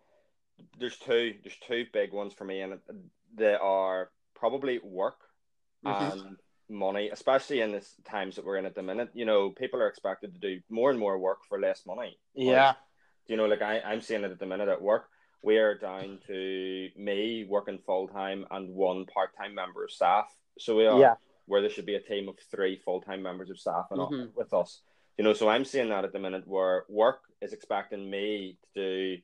There's 0.78 0.98
two. 0.98 1.34
There's 1.42 1.58
two 1.66 1.86
big 1.92 2.12
ones 2.12 2.34
for 2.34 2.44
me, 2.44 2.60
and 2.60 2.80
they 3.34 3.54
are 3.54 4.10
probably 4.34 4.78
work 4.80 5.20
Mhm. 5.84 6.12
and 6.12 6.38
money, 6.68 7.08
especially 7.10 7.60
in 7.60 7.72
the 7.72 7.86
times 8.04 8.36
that 8.36 8.44
we're 8.44 8.56
in 8.56 8.66
at 8.66 8.74
the 8.74 8.82
minute. 8.82 9.10
You 9.14 9.24
know, 9.24 9.50
people 9.50 9.80
are 9.80 9.88
expected 9.88 10.34
to 10.34 10.40
do 10.40 10.62
more 10.68 10.90
and 10.90 10.98
more 10.98 11.18
work 11.18 11.44
for 11.48 11.58
less 11.60 11.86
money. 11.86 12.18
Yeah. 12.34 12.74
You 13.28 13.36
know, 13.36 13.46
like 13.46 13.62
I, 13.62 13.80
I'm 13.80 14.00
seeing 14.00 14.24
it 14.24 14.30
at 14.30 14.38
the 14.38 14.46
minute 14.46 14.68
at 14.68 14.80
work. 14.82 15.08
We 15.42 15.58
are 15.58 15.74
down 15.74 16.20
to 16.26 16.90
me 16.96 17.44
working 17.44 17.78
full 17.78 18.08
time 18.08 18.46
and 18.50 18.74
one 18.74 19.06
part 19.06 19.34
time 19.36 19.54
member 19.54 19.84
of 19.84 19.90
staff. 19.90 20.26
So 20.58 20.76
we 20.76 20.86
are 20.86 20.98
Yeah. 20.98 21.16
Where 21.46 21.60
there 21.60 21.70
should 21.70 21.86
be 21.86 21.94
a 21.94 22.00
team 22.00 22.28
of 22.28 22.38
three 22.50 22.76
full 22.76 23.00
time 23.00 23.22
members 23.22 23.50
of 23.50 23.58
staff 23.58 23.86
and 23.90 24.00
Mhm. 24.00 24.34
with 24.34 24.52
us. 24.52 24.82
You 25.16 25.24
know, 25.24 25.32
so 25.32 25.48
I'm 25.48 25.64
seeing 25.64 25.88
that 25.88 26.04
at 26.04 26.12
the 26.12 26.18
minute 26.18 26.46
where 26.46 26.84
work 26.88 27.22
is 27.40 27.52
expecting 27.52 28.10
me 28.10 28.58
to 28.74 29.16
do 29.16 29.22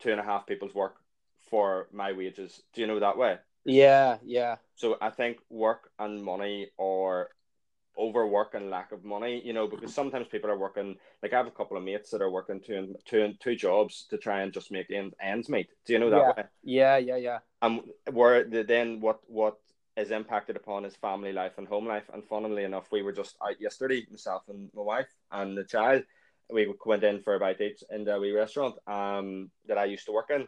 two 0.00 0.10
and 0.10 0.20
a 0.20 0.24
half 0.24 0.46
people's 0.46 0.74
work 0.74 0.96
for 1.38 1.88
my 1.92 2.12
wages. 2.12 2.62
Do 2.72 2.80
you 2.80 2.86
know 2.86 2.98
that 2.98 3.16
way? 3.16 3.38
Yeah, 3.64 4.18
yeah. 4.24 4.56
So 4.74 4.96
I 5.00 5.10
think 5.10 5.38
work 5.48 5.92
and 5.98 6.24
money 6.24 6.70
or 6.76 7.30
overwork 7.96 8.54
and 8.54 8.70
lack 8.70 8.90
of 8.90 9.04
money, 9.04 9.40
you 9.44 9.52
know, 9.52 9.68
because 9.68 9.94
sometimes 9.94 10.26
people 10.26 10.50
are 10.50 10.58
working 10.58 10.98
like 11.22 11.32
I 11.34 11.36
have 11.36 11.46
a 11.46 11.50
couple 11.52 11.76
of 11.76 11.84
mates 11.84 12.10
that 12.10 12.22
are 12.22 12.30
working 12.30 12.60
two 12.60 12.76
and 12.76 12.96
two 13.04 13.22
and 13.22 13.38
two 13.38 13.54
jobs 13.54 14.06
to 14.08 14.16
try 14.18 14.40
and 14.40 14.52
just 14.52 14.72
make 14.72 14.90
ends, 14.90 15.14
ends 15.20 15.48
meet. 15.48 15.68
Do 15.84 15.92
you 15.92 15.98
know 15.98 16.10
that 16.10 16.16
Yeah. 16.18 16.32
way? 16.36 16.44
Yeah, 16.64 16.96
yeah, 16.96 17.16
yeah. 17.16 17.38
And 17.60 17.82
where 18.10 18.44
the, 18.44 18.64
then 18.64 19.00
what 19.00 19.20
what 19.28 19.58
is 19.96 20.10
impacted 20.10 20.56
upon 20.56 20.84
his 20.84 20.96
family 20.96 21.32
life 21.32 21.58
and 21.58 21.68
home 21.68 21.86
life. 21.86 22.08
And 22.12 22.24
funnily 22.24 22.64
enough, 22.64 22.88
we 22.90 23.02
were 23.02 23.12
just 23.12 23.36
out 23.46 23.60
yesterday, 23.60 24.06
myself 24.10 24.42
and 24.48 24.70
my 24.74 24.82
wife 24.82 25.08
and 25.30 25.56
the 25.56 25.64
child. 25.64 26.02
We 26.50 26.72
went 26.84 27.04
in 27.04 27.22
for 27.22 27.34
a 27.34 27.38
bite 27.40 27.60
each 27.60 27.82
in 27.90 28.04
the 28.04 28.18
wee 28.20 28.32
restaurant 28.32 28.74
um 28.86 29.50
that 29.66 29.78
I 29.78 29.84
used 29.86 30.06
to 30.06 30.12
work 30.12 30.30
in 30.30 30.46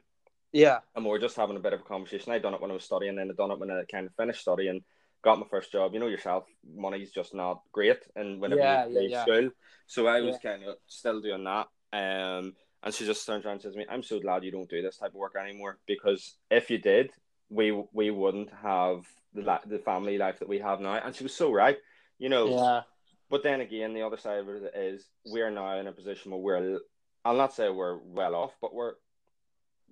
Yeah. 0.52 0.80
and 0.94 1.04
we 1.04 1.10
were 1.10 1.18
just 1.18 1.36
having 1.36 1.56
a 1.56 1.60
bit 1.60 1.72
of 1.72 1.80
a 1.80 1.84
conversation. 1.84 2.32
I 2.32 2.38
done 2.38 2.54
it 2.54 2.60
when 2.60 2.70
I 2.70 2.74
was 2.74 2.84
studying, 2.84 3.18
and 3.18 3.30
I 3.30 3.34
done 3.34 3.50
it 3.50 3.58
when 3.58 3.70
I 3.70 3.82
kind 3.90 4.06
of 4.06 4.14
finished 4.14 4.42
studying, 4.42 4.84
got 5.22 5.38
my 5.38 5.46
first 5.50 5.72
job. 5.72 5.92
You 5.94 6.00
know 6.00 6.06
yourself, 6.06 6.44
money's 6.76 7.10
just 7.12 7.34
not 7.34 7.62
great, 7.72 7.98
and 8.16 8.40
whenever 8.40 8.62
Yeah, 8.62 8.86
you 8.86 8.94
leave 8.96 9.10
yeah. 9.10 9.22
school, 9.22 9.50
so 9.86 10.06
I 10.06 10.20
was 10.20 10.36
Yeah. 10.42 10.50
kind 10.50 10.64
of 10.64 10.76
still 10.86 11.20
doing 11.20 11.44
that. 11.44 11.68
Um, 11.92 12.54
and 12.82 12.92
she 12.92 13.06
just 13.06 13.26
turns 13.26 13.44
around 13.44 13.54
and 13.54 13.62
says 13.62 13.72
to 13.72 13.78
me, 13.78 13.86
"I'm 13.88 14.02
so 14.02 14.20
glad 14.20 14.44
you 14.44 14.50
don't 14.50 14.68
do 14.68 14.82
this 14.82 14.98
type 14.98 15.10
of 15.10 15.14
work 15.14 15.36
anymore 15.36 15.78
because 15.86 16.36
if 16.50 16.70
you 16.70 16.78
did, 16.78 17.12
we 17.50 17.70
we 17.92 18.10
wouldn't 18.10 18.50
have 18.62 19.06
the 19.34 19.42
la- 19.42 19.60
the 19.66 19.78
family 19.78 20.18
life 20.18 20.38
that 20.40 20.48
we 20.48 20.58
have 20.58 20.80
now." 20.80 20.94
And 20.94 21.14
she 21.14 21.22
was 21.24 21.34
so 21.34 21.52
right, 21.52 21.78
you 22.18 22.28
know. 22.28 22.48
Yeah. 22.48 22.82
But 23.30 23.42
then 23.42 23.60
again, 23.60 23.94
the 23.94 24.02
other 24.02 24.18
side 24.18 24.38
of 24.40 24.48
it 24.48 24.74
is 24.76 25.08
we're 25.24 25.50
now 25.50 25.78
in 25.78 25.86
a 25.86 25.92
position 25.92 26.30
where 26.30 26.40
we're, 26.40 26.80
I'll 27.24 27.36
not 27.36 27.54
say 27.54 27.68
we're 27.70 27.96
well 27.98 28.34
off, 28.34 28.52
but 28.60 28.74
we're, 28.74 28.94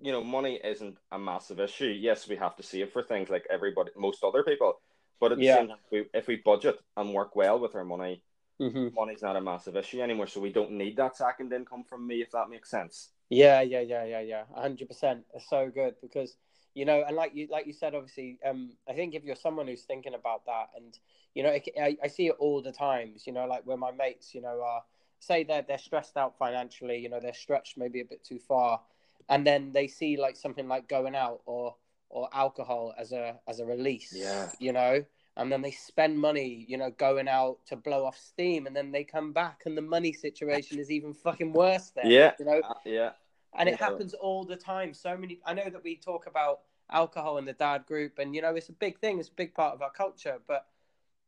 you 0.01 0.11
know, 0.11 0.23
money 0.23 0.59
isn't 0.63 0.97
a 1.11 1.19
massive 1.19 1.59
issue. 1.59 1.87
Yes, 1.87 2.27
we 2.27 2.35
have 2.37 2.55
to 2.57 2.63
save 2.63 2.91
for 2.91 3.01
things 3.01 3.29
like 3.29 3.45
everybody, 3.49 3.91
most 3.97 4.23
other 4.23 4.43
people. 4.43 4.79
But 5.19 5.31
at 5.31 5.39
the 5.39 5.45
Yeah. 5.45 5.57
same 5.57 5.67
time, 5.69 5.77
we, 5.91 6.05
if 6.13 6.27
we 6.27 6.37
budget 6.37 6.79
and 6.95 7.13
work 7.13 7.35
well 7.35 7.59
with 7.59 7.75
our 7.75 7.83
money, 7.83 8.23
hmm 8.59 8.89
money's 8.93 9.21
not 9.23 9.35
a 9.35 9.41
massive 9.41 9.75
issue 9.75 10.01
anymore. 10.01 10.27
So 10.27 10.39
we 10.39 10.53
don't 10.53 10.71
need 10.71 10.97
that 10.97 11.17
second 11.17 11.51
income 11.51 11.83
from 11.83 12.05
me, 12.05 12.21
if 12.21 12.31
that 12.31 12.49
makes 12.49 12.69
sense. 12.69 13.09
Yeah, 13.29 13.61
yeah, 13.61 13.81
yeah, 13.81 14.05
yeah, 14.05 14.19
yeah. 14.21 14.43
hundred 14.55 14.87
percent. 14.87 15.25
It's 15.33 15.49
so 15.49 15.71
good 15.73 15.95
because 16.01 16.37
you 16.73 16.85
know, 16.85 17.03
and 17.07 17.15
like 17.15 17.35
you, 17.35 17.47
like 17.51 17.67
you 17.67 17.73
said, 17.73 17.93
obviously, 17.95 18.39
um, 18.45 18.71
I 18.89 18.93
think 18.93 19.13
if 19.13 19.23
you're 19.23 19.35
someone 19.35 19.67
who's 19.67 19.83
thinking 19.83 20.13
about 20.15 20.45
that, 20.45 20.69
and 20.75 20.97
you 21.35 21.43
know, 21.43 21.49
it, 21.49 21.67
I, 21.79 21.97
I 22.03 22.07
see 22.07 22.27
it 22.27 22.35
all 22.39 22.61
the 22.61 22.71
times. 22.71 23.27
You 23.27 23.33
know, 23.33 23.45
like 23.45 23.65
where 23.65 23.77
my 23.77 23.91
mates, 23.91 24.33
you 24.33 24.41
know, 24.41 24.61
are 24.63 24.83
say 25.19 25.43
they're 25.43 25.61
they're 25.61 25.77
stressed 25.77 26.17
out 26.17 26.37
financially. 26.37 26.97
You 26.97 27.09
know, 27.09 27.19
they're 27.19 27.33
stretched 27.33 27.77
maybe 27.77 28.01
a 28.01 28.05
bit 28.05 28.23
too 28.23 28.39
far, 28.39 28.81
and 29.29 29.45
then 29.45 29.71
they 29.71 29.87
see 29.87 30.17
like 30.17 30.35
something 30.35 30.67
like 30.67 30.87
going 30.87 31.15
out 31.15 31.41
or 31.45 31.75
or 32.09 32.29
alcohol 32.33 32.93
as 32.97 33.11
a 33.11 33.39
as 33.47 33.59
a 33.59 33.65
release. 33.65 34.13
Yeah. 34.15 34.49
You 34.59 34.73
know. 34.73 35.05
And 35.35 35.51
then 35.51 35.63
they 35.63 35.71
spend 35.71 36.19
money, 36.19 36.63
you 36.69 36.77
know, 36.77 36.91
going 36.91 37.27
out 37.27 37.57
to 37.65 37.75
blow 37.75 38.05
off 38.05 38.19
steam, 38.19 38.67
and 38.67 38.75
then 38.75 38.91
they 38.91 39.03
come 39.03 39.33
back, 39.33 39.63
and 39.65 39.75
the 39.75 39.81
money 39.81 40.13
situation 40.13 40.77
is 40.77 40.91
even 40.91 41.11
fucking 41.11 41.53
worse. 41.53 41.89
Then, 41.89 42.05
Yeah. 42.11 42.33
you 42.37 42.45
know, 42.45 42.61
Uh, 42.63 42.73
yeah. 42.85 43.11
And 43.55 43.69
it 43.69 43.73
Yeah. 43.73 43.77
happens 43.79 44.13
all 44.13 44.43
the 44.43 44.55
time. 44.55 44.93
So 44.93 45.17
many 45.17 45.39
i 45.45 45.53
know 45.53 45.69
that 45.69 45.83
we 45.83 45.95
talk 45.97 46.27
about 46.27 46.61
alcohol 46.91 47.37
in 47.37 47.45
the 47.45 47.53
dad 47.53 47.85
group 47.85 48.19
and 48.19 48.35
you 48.35 48.41
know 48.41 48.55
it's 48.55 48.69
a 48.69 48.73
big 48.73 48.99
thing. 48.99 49.19
It's 49.19 49.29
a 49.29 49.33
big 49.33 49.53
part 49.53 49.73
of 49.73 49.81
our 49.81 49.91
culture. 49.91 50.39
But 50.47 50.65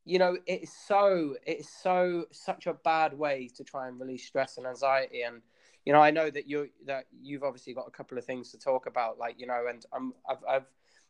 you 0.05 0.19
know 0.19 0.37
it 0.45 0.63
is 0.63 0.73
so 0.87 1.35
it 1.45 1.59
is 1.59 1.69
so 1.69 2.25
such 2.31 2.67
a 2.67 2.73
bad 2.73 3.17
way 3.17 3.49
to 3.55 3.63
try 3.63 3.87
and 3.87 3.99
release 3.99 4.25
stress 4.25 4.57
and 4.57 4.67
anxiety. 4.67 5.21
And 5.23 5.41
you 5.85 5.93
know 5.93 6.01
i 6.01 6.11
know 6.11 6.29
that 6.31 6.49
you 6.49 6.69
that 6.85 7.05
you've 7.21 7.43
obviously 7.43 7.73
got 7.73 7.87
a 7.87 7.91
couple 7.91 8.17
of 8.17 8.25
things 8.25 8.51
to 8.51 8.57
talk 8.57 8.87
about 8.87 9.19
like 9.19 9.35
you 9.39 9.45
know 9.45 9.65
and 9.69 9.85
i'm 9.93 10.13
i've 10.27 10.43
i've 10.49 10.65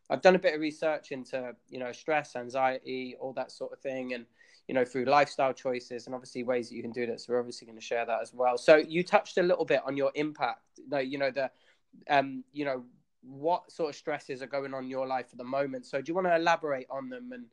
I've 0.10 0.22
done 0.22 0.36
a 0.36 0.40
bit 0.40 0.54
of 0.54 0.62
research 0.62 1.12
into, 1.12 1.56
you 1.70 1.80
know, 1.80 1.92
stress, 1.92 2.36
anxiety, 2.36 3.16
all 3.20 3.34
that 3.34 3.52
sort 3.52 3.74
of 3.74 3.80
thing, 3.80 4.14
and 4.14 4.26
you 4.68 4.74
know, 4.74 4.84
through 4.84 5.06
lifestyle 5.06 5.54
choices 5.54 6.06
and 6.06 6.16
obviously 6.16 6.44
ways 6.44 6.70
that 6.70 6.76
you 6.76 6.82
can 6.82 6.92
do 6.92 7.06
that. 7.06 7.22
So 7.22 7.34
we're 7.34 7.40
obviously 7.40 7.68
going 7.68 7.78
to 7.78 7.84
share 7.84 8.06
that 8.06 8.22
as 8.22 8.34
well. 8.34 8.58
So 8.58 8.78
you 8.78 9.04
touched 9.04 9.38
a 9.38 9.44
little 9.44 9.66
bit 9.66 9.82
on 9.86 9.96
your 9.96 10.12
impact. 10.16 10.62
No, 10.90 10.98
you 10.98 11.18
know 11.18 11.32
the, 11.32 11.52
um, 12.10 12.44
you 12.52 12.66
know, 12.66 12.84
what 13.22 13.72
sort 13.72 13.90
of 13.90 13.96
stresses 13.96 14.42
are 14.42 14.48
going 14.48 14.74
on 14.74 14.86
in 14.86 14.90
your 14.90 15.08
life 15.08 15.28
at 15.32 15.38
the 15.38 15.44
moment. 15.44 15.86
So 15.86 16.02
do 16.02 16.10
you 16.10 16.16
want 16.16 16.28
to 16.28 16.36
elaborate 16.36 16.88
on 16.90 17.10
them 17.10 17.32
and? 17.32 17.46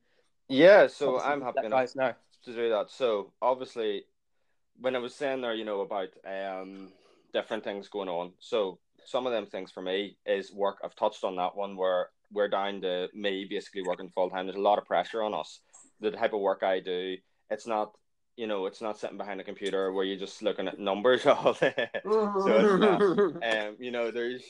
Yeah. 0.48 0.86
So 0.86 1.20
I'm 1.20 1.40
happy 1.40 1.68
guys 1.68 1.94
know. 1.96 2.12
to 2.44 2.52
do 2.52 2.70
that. 2.70 2.90
So 2.90 3.32
obviously, 3.40 4.04
when 4.80 4.96
I 4.96 4.98
was 4.98 5.14
saying 5.14 5.42
there, 5.42 5.54
you 5.54 5.64
know 5.64 5.80
about 5.80 6.08
um 6.26 6.92
different 7.32 7.64
things 7.64 7.88
going 7.88 8.08
on. 8.08 8.32
So 8.40 8.78
some 9.04 9.26
of 9.26 9.32
them 9.32 9.46
things 9.46 9.70
for 9.70 9.82
me 9.82 10.16
is 10.26 10.52
work. 10.52 10.78
I've 10.84 10.94
touched 10.94 11.24
on 11.24 11.36
that 11.36 11.56
one 11.56 11.76
where 11.76 12.08
we're 12.32 12.48
down 12.48 12.80
to 12.82 13.08
me 13.14 13.46
basically 13.48 13.82
working 13.82 14.10
full 14.14 14.30
time. 14.30 14.46
There's 14.46 14.56
a 14.56 14.60
lot 14.60 14.78
of 14.78 14.84
pressure 14.84 15.22
on 15.22 15.34
us. 15.34 15.60
The 16.02 16.10
type 16.10 16.32
of 16.34 16.40
work 16.40 16.62
I 16.62 16.80
do, 16.80 17.16
it's 17.50 17.66
not 17.66 17.92
You 18.36 18.46
know, 18.46 18.66
it's 18.66 18.80
not 18.80 18.98
sitting 18.98 19.18
behind 19.18 19.40
a 19.40 19.44
computer 19.44 19.92
where 19.92 20.04
you're 20.04 20.18
just 20.26 20.42
looking 20.42 20.66
at 20.68 20.78
numbers 20.78 21.26
all 21.32 21.52
day. 21.54 21.88
so 22.04 22.44
it's 22.46 22.80
not. 22.80 23.00
Um, 23.52 23.76
you 23.78 23.90
know, 23.90 24.10
there's 24.10 24.42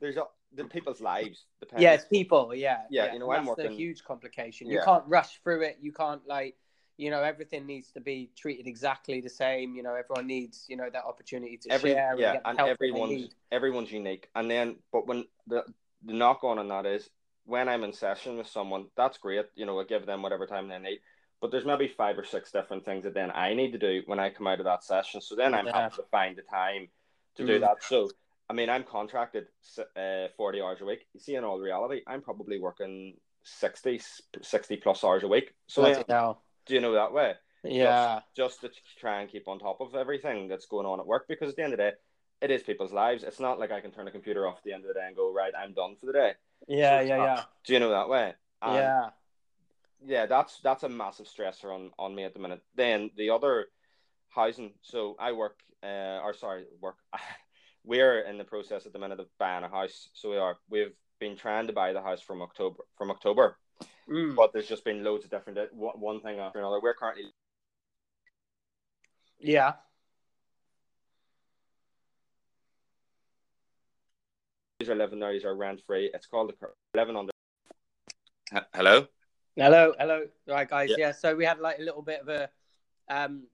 there's 0.00 0.16
a, 0.16 0.24
the 0.54 0.64
people's 0.64 1.00
lives. 1.00 1.44
Depend. 1.60 1.82
yeah, 1.82 1.96
people. 2.10 2.54
Yeah, 2.54 2.82
Yeah, 2.90 3.12
you 3.12 3.18
know, 3.18 3.30
I'm 3.32 3.44
that's 3.44 3.56
the 3.56 3.62
working- 3.64 3.78
huge 3.78 4.02
complication. 4.04 4.66
You 4.68 4.76
Yeah. 4.78 4.84
can't 4.84 5.04
rush 5.06 5.40
through 5.42 5.62
it. 5.62 5.78
You 5.80 5.92
can't 5.92 6.22
like, 6.26 6.56
you 6.96 7.10
know, 7.10 7.22
everything 7.22 7.66
needs 7.66 7.88
to 7.92 8.00
be 8.00 8.30
treated 8.36 8.66
exactly 8.66 9.20
the 9.20 9.28
same. 9.30 9.74
You 9.76 9.82
know, 9.82 9.94
everyone 9.94 10.26
needs, 10.26 10.66
you 10.68 10.76
know, 10.76 10.88
that 10.96 11.04
opportunity 11.04 11.56
to 11.62 11.70
Every 11.70 11.92
share. 11.92 12.14
yeah, 12.18 12.40
and 12.44 12.58
help 12.58 12.70
everyone's 12.70 13.28
everyone's 13.52 13.90
unique. 13.92 14.28
And 14.34 14.50
then, 14.50 14.76
but 14.92 15.06
when 15.08 15.24
the 15.46 15.64
the 16.04 16.12
knock 16.14 16.44
on 16.44 16.58
on 16.58 16.68
that 16.68 16.84
is 16.86 17.08
when 17.50 17.68
I'm 17.68 17.82
in 17.82 17.92
session 17.92 18.38
with 18.38 18.46
someone, 18.46 18.86
that's 18.96 19.18
great. 19.18 19.46
You 19.56 19.66
know, 19.66 19.80
I 19.80 19.84
give 19.84 20.06
them 20.06 20.22
whatever 20.22 20.46
time 20.46 20.68
they 20.68 20.78
need. 20.78 21.00
But 21.40 21.50
there's 21.50 21.64
maybe 21.64 21.88
five 21.88 22.18
or 22.18 22.24
six 22.24 22.52
different 22.52 22.84
things 22.84 23.04
that 23.04 23.14
then 23.14 23.30
I 23.32 23.54
need 23.54 23.72
to 23.72 23.78
do 23.78 24.02
when 24.06 24.20
I 24.20 24.30
come 24.30 24.46
out 24.46 24.60
of 24.60 24.66
that 24.66 24.84
session. 24.84 25.20
So 25.20 25.34
then 25.34 25.54
I'm 25.54 25.66
Yeah. 25.66 25.74
having 25.74 25.96
to 25.96 26.04
find 26.10 26.36
the 26.36 26.42
time 26.42 26.88
to 27.36 27.46
do 27.46 27.58
Mm. 27.58 27.60
that. 27.62 27.82
So 27.82 28.08
I 28.48 28.52
mean, 28.52 28.68
I'm 28.68 28.82
contracted 28.82 29.46
uh, 29.96 30.26
40 30.36 30.60
hours 30.60 30.80
a 30.80 30.84
week. 30.84 31.06
You 31.14 31.20
see, 31.20 31.36
in 31.36 31.44
all 31.44 31.60
reality, 31.60 32.02
I'm 32.06 32.20
probably 32.20 32.58
working 32.58 33.16
60, 33.44 34.00
60 34.42 34.76
plus 34.78 35.04
hours 35.04 35.22
a 35.22 35.28
week. 35.28 35.54
So 35.68 35.82
then, 35.82 36.04
do 36.66 36.74
you 36.74 36.80
know 36.80 36.92
that 36.92 37.12
way? 37.12 37.34
Yeah. 37.62 38.20
Just, 38.34 38.60
just 38.60 38.60
to 38.62 38.70
try 38.98 39.20
and 39.20 39.30
keep 39.30 39.46
on 39.46 39.60
top 39.60 39.80
of 39.80 39.94
everything 39.94 40.48
that's 40.48 40.66
going 40.66 40.84
on 40.84 40.98
at 40.98 41.06
work 41.06 41.26
because 41.28 41.50
at 41.50 41.56
the 41.56 41.62
end 41.62 41.74
of 41.74 41.78
the 41.78 41.90
day, 41.90 41.96
it 42.42 42.50
is 42.50 42.64
people's 42.64 42.92
lives. 42.92 43.22
It's 43.22 43.38
not 43.38 43.60
like 43.60 43.70
I 43.70 43.80
can 43.80 43.92
turn 43.92 44.06
the 44.06 44.10
computer 44.10 44.48
off 44.48 44.58
at 44.58 44.64
the 44.64 44.72
end 44.72 44.82
of 44.84 44.88
the 44.88 44.94
day 44.94 45.06
and 45.06 45.14
go, 45.14 45.32
right, 45.32 45.52
I'm 45.56 45.72
done 45.72 45.94
for 45.94 46.06
the 46.06 46.12
day. 46.12 46.32
Yeah, 46.68 47.00
yeah, 47.00 47.16
yeah. 47.16 47.42
Do 47.64 47.72
you 47.72 47.80
know 47.80 47.90
that 47.90 48.08
way? 48.08 48.34
And 48.62 48.74
yeah. 48.74 49.08
yeah, 50.04 50.26
that's 50.26 50.60
that's 50.60 50.82
a 50.82 50.88
massive 50.88 51.26
stressor 51.26 51.74
on 51.74 51.90
on 51.98 52.14
me 52.14 52.24
at 52.24 52.34
the 52.34 52.40
minute. 52.40 52.62
Then 52.74 53.10
the 53.16 53.30
other 53.30 53.66
housing. 54.28 54.72
So 54.82 55.16
I 55.18 55.32
work, 55.32 55.60
uh, 55.82 56.20
or 56.22 56.34
sorry, 56.34 56.66
work. 56.80 56.96
We're 57.84 58.20
in 58.20 58.36
the 58.36 58.44
process 58.44 58.84
at 58.84 58.92
the 58.92 58.98
minute 58.98 59.20
of 59.20 59.26
buying 59.38 59.64
a 59.64 59.68
house. 59.68 60.10
So 60.12 60.30
we 60.30 60.36
are. 60.36 60.58
We've 60.68 60.92
been 61.18 61.36
trying 61.36 61.66
to 61.66 61.72
buy 61.72 61.92
the 61.92 62.02
house 62.02 62.20
from 62.20 62.42
October. 62.42 62.84
From 62.96 63.10
October, 63.10 63.56
Mm. 64.08 64.34
but 64.34 64.52
there's 64.52 64.68
just 64.68 64.84
been 64.84 65.04
loads 65.04 65.24
of 65.24 65.30
different 65.30 65.58
one 65.72 66.20
thing 66.20 66.38
after 66.40 66.58
another. 66.58 66.80
We're 66.80 66.94
currently 66.94 67.32
Yeah. 69.38 69.74
These 74.80 74.88
are 74.88 74.94
living 74.94 75.20
there. 75.20 75.32
These 75.32 75.44
are 75.44 75.54
rent 75.54 75.82
free. 75.86 76.10
It's 76.12 76.26
called 76.26 76.48
the 76.48 76.54
cur- 76.54 76.74
living 76.94 77.14
under. 77.14 77.30
Hello. 78.74 79.06
Hello, 79.54 79.92
hello. 79.98 80.24
Right, 80.48 80.68
guys. 80.68 80.88
Yeah. 80.90 80.96
Yeah. 80.98 81.12
So 81.12 81.36
we 81.36 81.44
had 81.44 81.60
like 81.60 81.78
a 81.78 81.82
little 81.82 82.02
bit 82.02 82.22
of 82.22 82.28
a, 82.28 82.48
um, 83.08 83.44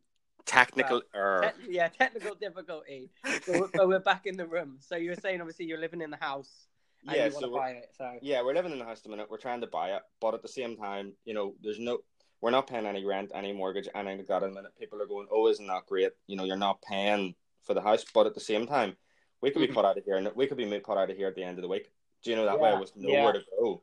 Technical 0.47 1.03
error. 1.13 1.53
te- 1.61 1.73
yeah, 1.73 1.89
technical 1.89 2.37
difficulty. 2.37 3.11
So 3.43 3.61
we're, 3.61 3.69
but 3.75 3.89
we're 3.89 3.99
back 3.99 4.27
in 4.27 4.37
the 4.37 4.47
room. 4.47 4.77
So 4.79 4.95
you 4.95 5.11
were 5.11 5.17
saying, 5.17 5.41
obviously, 5.41 5.65
you're 5.65 5.81
living 5.81 6.01
in 6.01 6.11
the 6.11 6.17
house 6.17 6.69
and 7.05 7.17
yeah, 7.17 7.25
you 7.25 7.33
so 7.33 7.51
we're- 7.51 7.59
buy 7.59 7.71
it. 7.71 7.91
So 7.99 8.19
yeah, 8.23 8.43
we're 8.43 8.55
living 8.55 8.71
in 8.71 8.79
the 8.79 8.85
house 8.85 8.99
at 8.99 9.03
the 9.05 9.11
minute. 9.11 9.27
We're 9.29 9.39
trying 9.39 9.61
to 9.63 9.67
buy 9.67 9.95
it, 9.97 10.03
but 10.21 10.35
at 10.35 10.43
the 10.43 10.49
same 10.49 10.77
time, 10.77 11.15
you 11.25 11.35
know, 11.35 11.55
there's 11.61 11.81
no, 11.81 11.99
we're 12.41 12.53
not 12.53 12.69
paying 12.69 12.87
any 12.87 13.05
rent, 13.05 13.33
any 13.35 13.53
mortgage, 13.53 13.89
anything 13.97 14.19
like 14.19 14.27
that. 14.29 14.45
At 14.45 14.51
the 14.51 14.55
minute, 14.55 14.73
people 14.79 15.03
are 15.03 15.07
going, 15.07 15.27
"Oh, 15.33 15.49
isn't 15.49 15.67
that 15.67 15.87
great?" 15.87 16.13
You 16.29 16.37
know, 16.37 16.45
you're 16.45 16.57
not 16.57 16.81
paying 16.83 17.35
for 17.65 17.75
the 17.75 17.81
house, 17.81 18.05
but 18.15 18.27
at 18.27 18.35
the 18.35 18.41
same 18.41 18.69
time, 18.69 18.97
we 19.41 19.51
could 19.51 19.61
be 19.61 19.69
Mhm. 19.69 19.75
put 19.75 19.85
out 19.85 19.99
of 19.99 20.05
here, 20.05 20.17
and 20.17 20.35
we 20.35 20.47
could 20.47 20.57
be 20.57 20.81
put 20.81 20.99
out 20.99 21.11
of 21.11 21.17
here 21.17 21.29
at 21.29 21.35
the 21.35 21.45
end 21.45 21.59
of 21.59 21.63
the 21.63 21.69
week. 21.69 21.93
Do 22.23 22.31
you 22.31 22.37
know 22.37 22.45
that 22.47 22.57
Yeah, 22.57 22.75
way 22.75 22.79
with 22.81 22.97
nowhere 22.97 23.35
yeah. 23.35 23.41
to 23.41 23.45
go? 23.61 23.83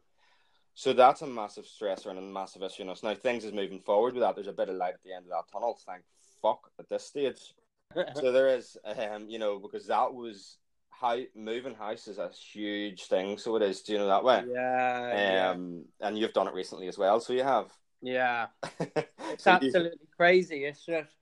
So 0.76 0.92
that's 0.94 1.22
a 1.22 1.28
massive 1.28 1.66
stressor 1.66 2.08
and 2.08 2.18
a 2.18 2.22
massive 2.22 2.64
issue. 2.64 2.90
us. 2.90 3.04
Now 3.04 3.14
things 3.14 3.46
is 3.46 3.54
moving 3.54 3.80
forward 3.80 4.16
with 4.16 4.22
that. 4.22 4.36
There's 4.36 4.48
a 4.48 4.54
bit 4.54 4.70
of 4.70 4.76
light 4.76 4.96
at 4.96 5.04
the 5.04 5.14
end 5.14 5.26
of 5.26 5.30
that 5.32 5.48
tunnel. 5.52 5.76
Thank 5.86 6.04
fuck 6.42 6.72
at 6.78 6.90
this 6.90 7.06
stage 7.06 7.54
so 8.16 8.32
there 8.34 8.50
is, 8.50 8.76
um, 8.84 9.30
you 9.30 9.38
know, 9.40 9.60
because 9.60 9.86
that 9.88 10.12
was 10.14 10.58
how 10.90 11.20
moving 11.36 11.76
house 11.76 12.08
is 12.08 12.18
a 12.18 12.30
huge 12.30 13.06
thing. 13.06 13.38
So 13.38 13.56
it 13.56 13.62
is. 13.62 13.82
Do 13.84 13.94
you 13.94 14.00
know 14.00 14.08
that 14.08 14.24
way? 14.24 14.44
yeah, 14.48 15.52
Um, 15.52 15.86
and 16.02 16.18
you've 16.18 16.34
done 16.34 16.48
it 16.48 16.54
recently 16.56 16.88
as 16.88 16.98
well. 16.98 17.20
So 17.20 17.34
you 17.34 17.44
have. 17.44 17.72
yeah, 18.02 18.48
yeah. 18.80 19.04
It's 19.30 19.44
So 19.44 19.52
you- 19.52 19.56
absolutely 19.68 20.08
crazy. 20.18 20.66
It's 20.66 20.84
just, 20.86 21.14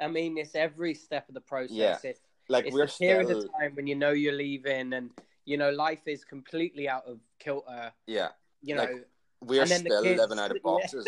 I 0.00 0.06
mean, 0.08 0.36
it's 0.38 0.54
every 0.54 0.92
step 0.94 1.28
of 1.28 1.34
the 1.34 1.40
process. 1.40 1.74
Yeah. 1.74 1.98
It's, 2.04 2.20
like 2.48 2.66
it's 2.66 2.74
we're 2.74 2.86
the 2.86 2.92
period 2.98 3.26
still, 3.26 3.38
of 3.44 3.52
time 3.58 3.74
when 3.74 3.86
you 3.86 3.94
know 3.94 4.10
you're 4.10 4.32
leaving, 4.34 4.92
and 4.92 5.10
you 5.44 5.56
know 5.56 5.70
life 5.70 6.06
is 6.06 6.24
completely 6.24 6.88
out 6.88 7.04
of 7.06 7.18
kilter. 7.38 7.92
yeah, 8.06 8.28
You 8.62 8.76
Like, 8.76 8.90
know, 8.90 9.00
we're 9.40 9.66
still 9.66 10.02
kids- 10.02 10.20
living 10.20 10.38
out 10.38 10.50
of 10.50 10.56
yeah. 10.62 10.62
boxes. 10.62 11.06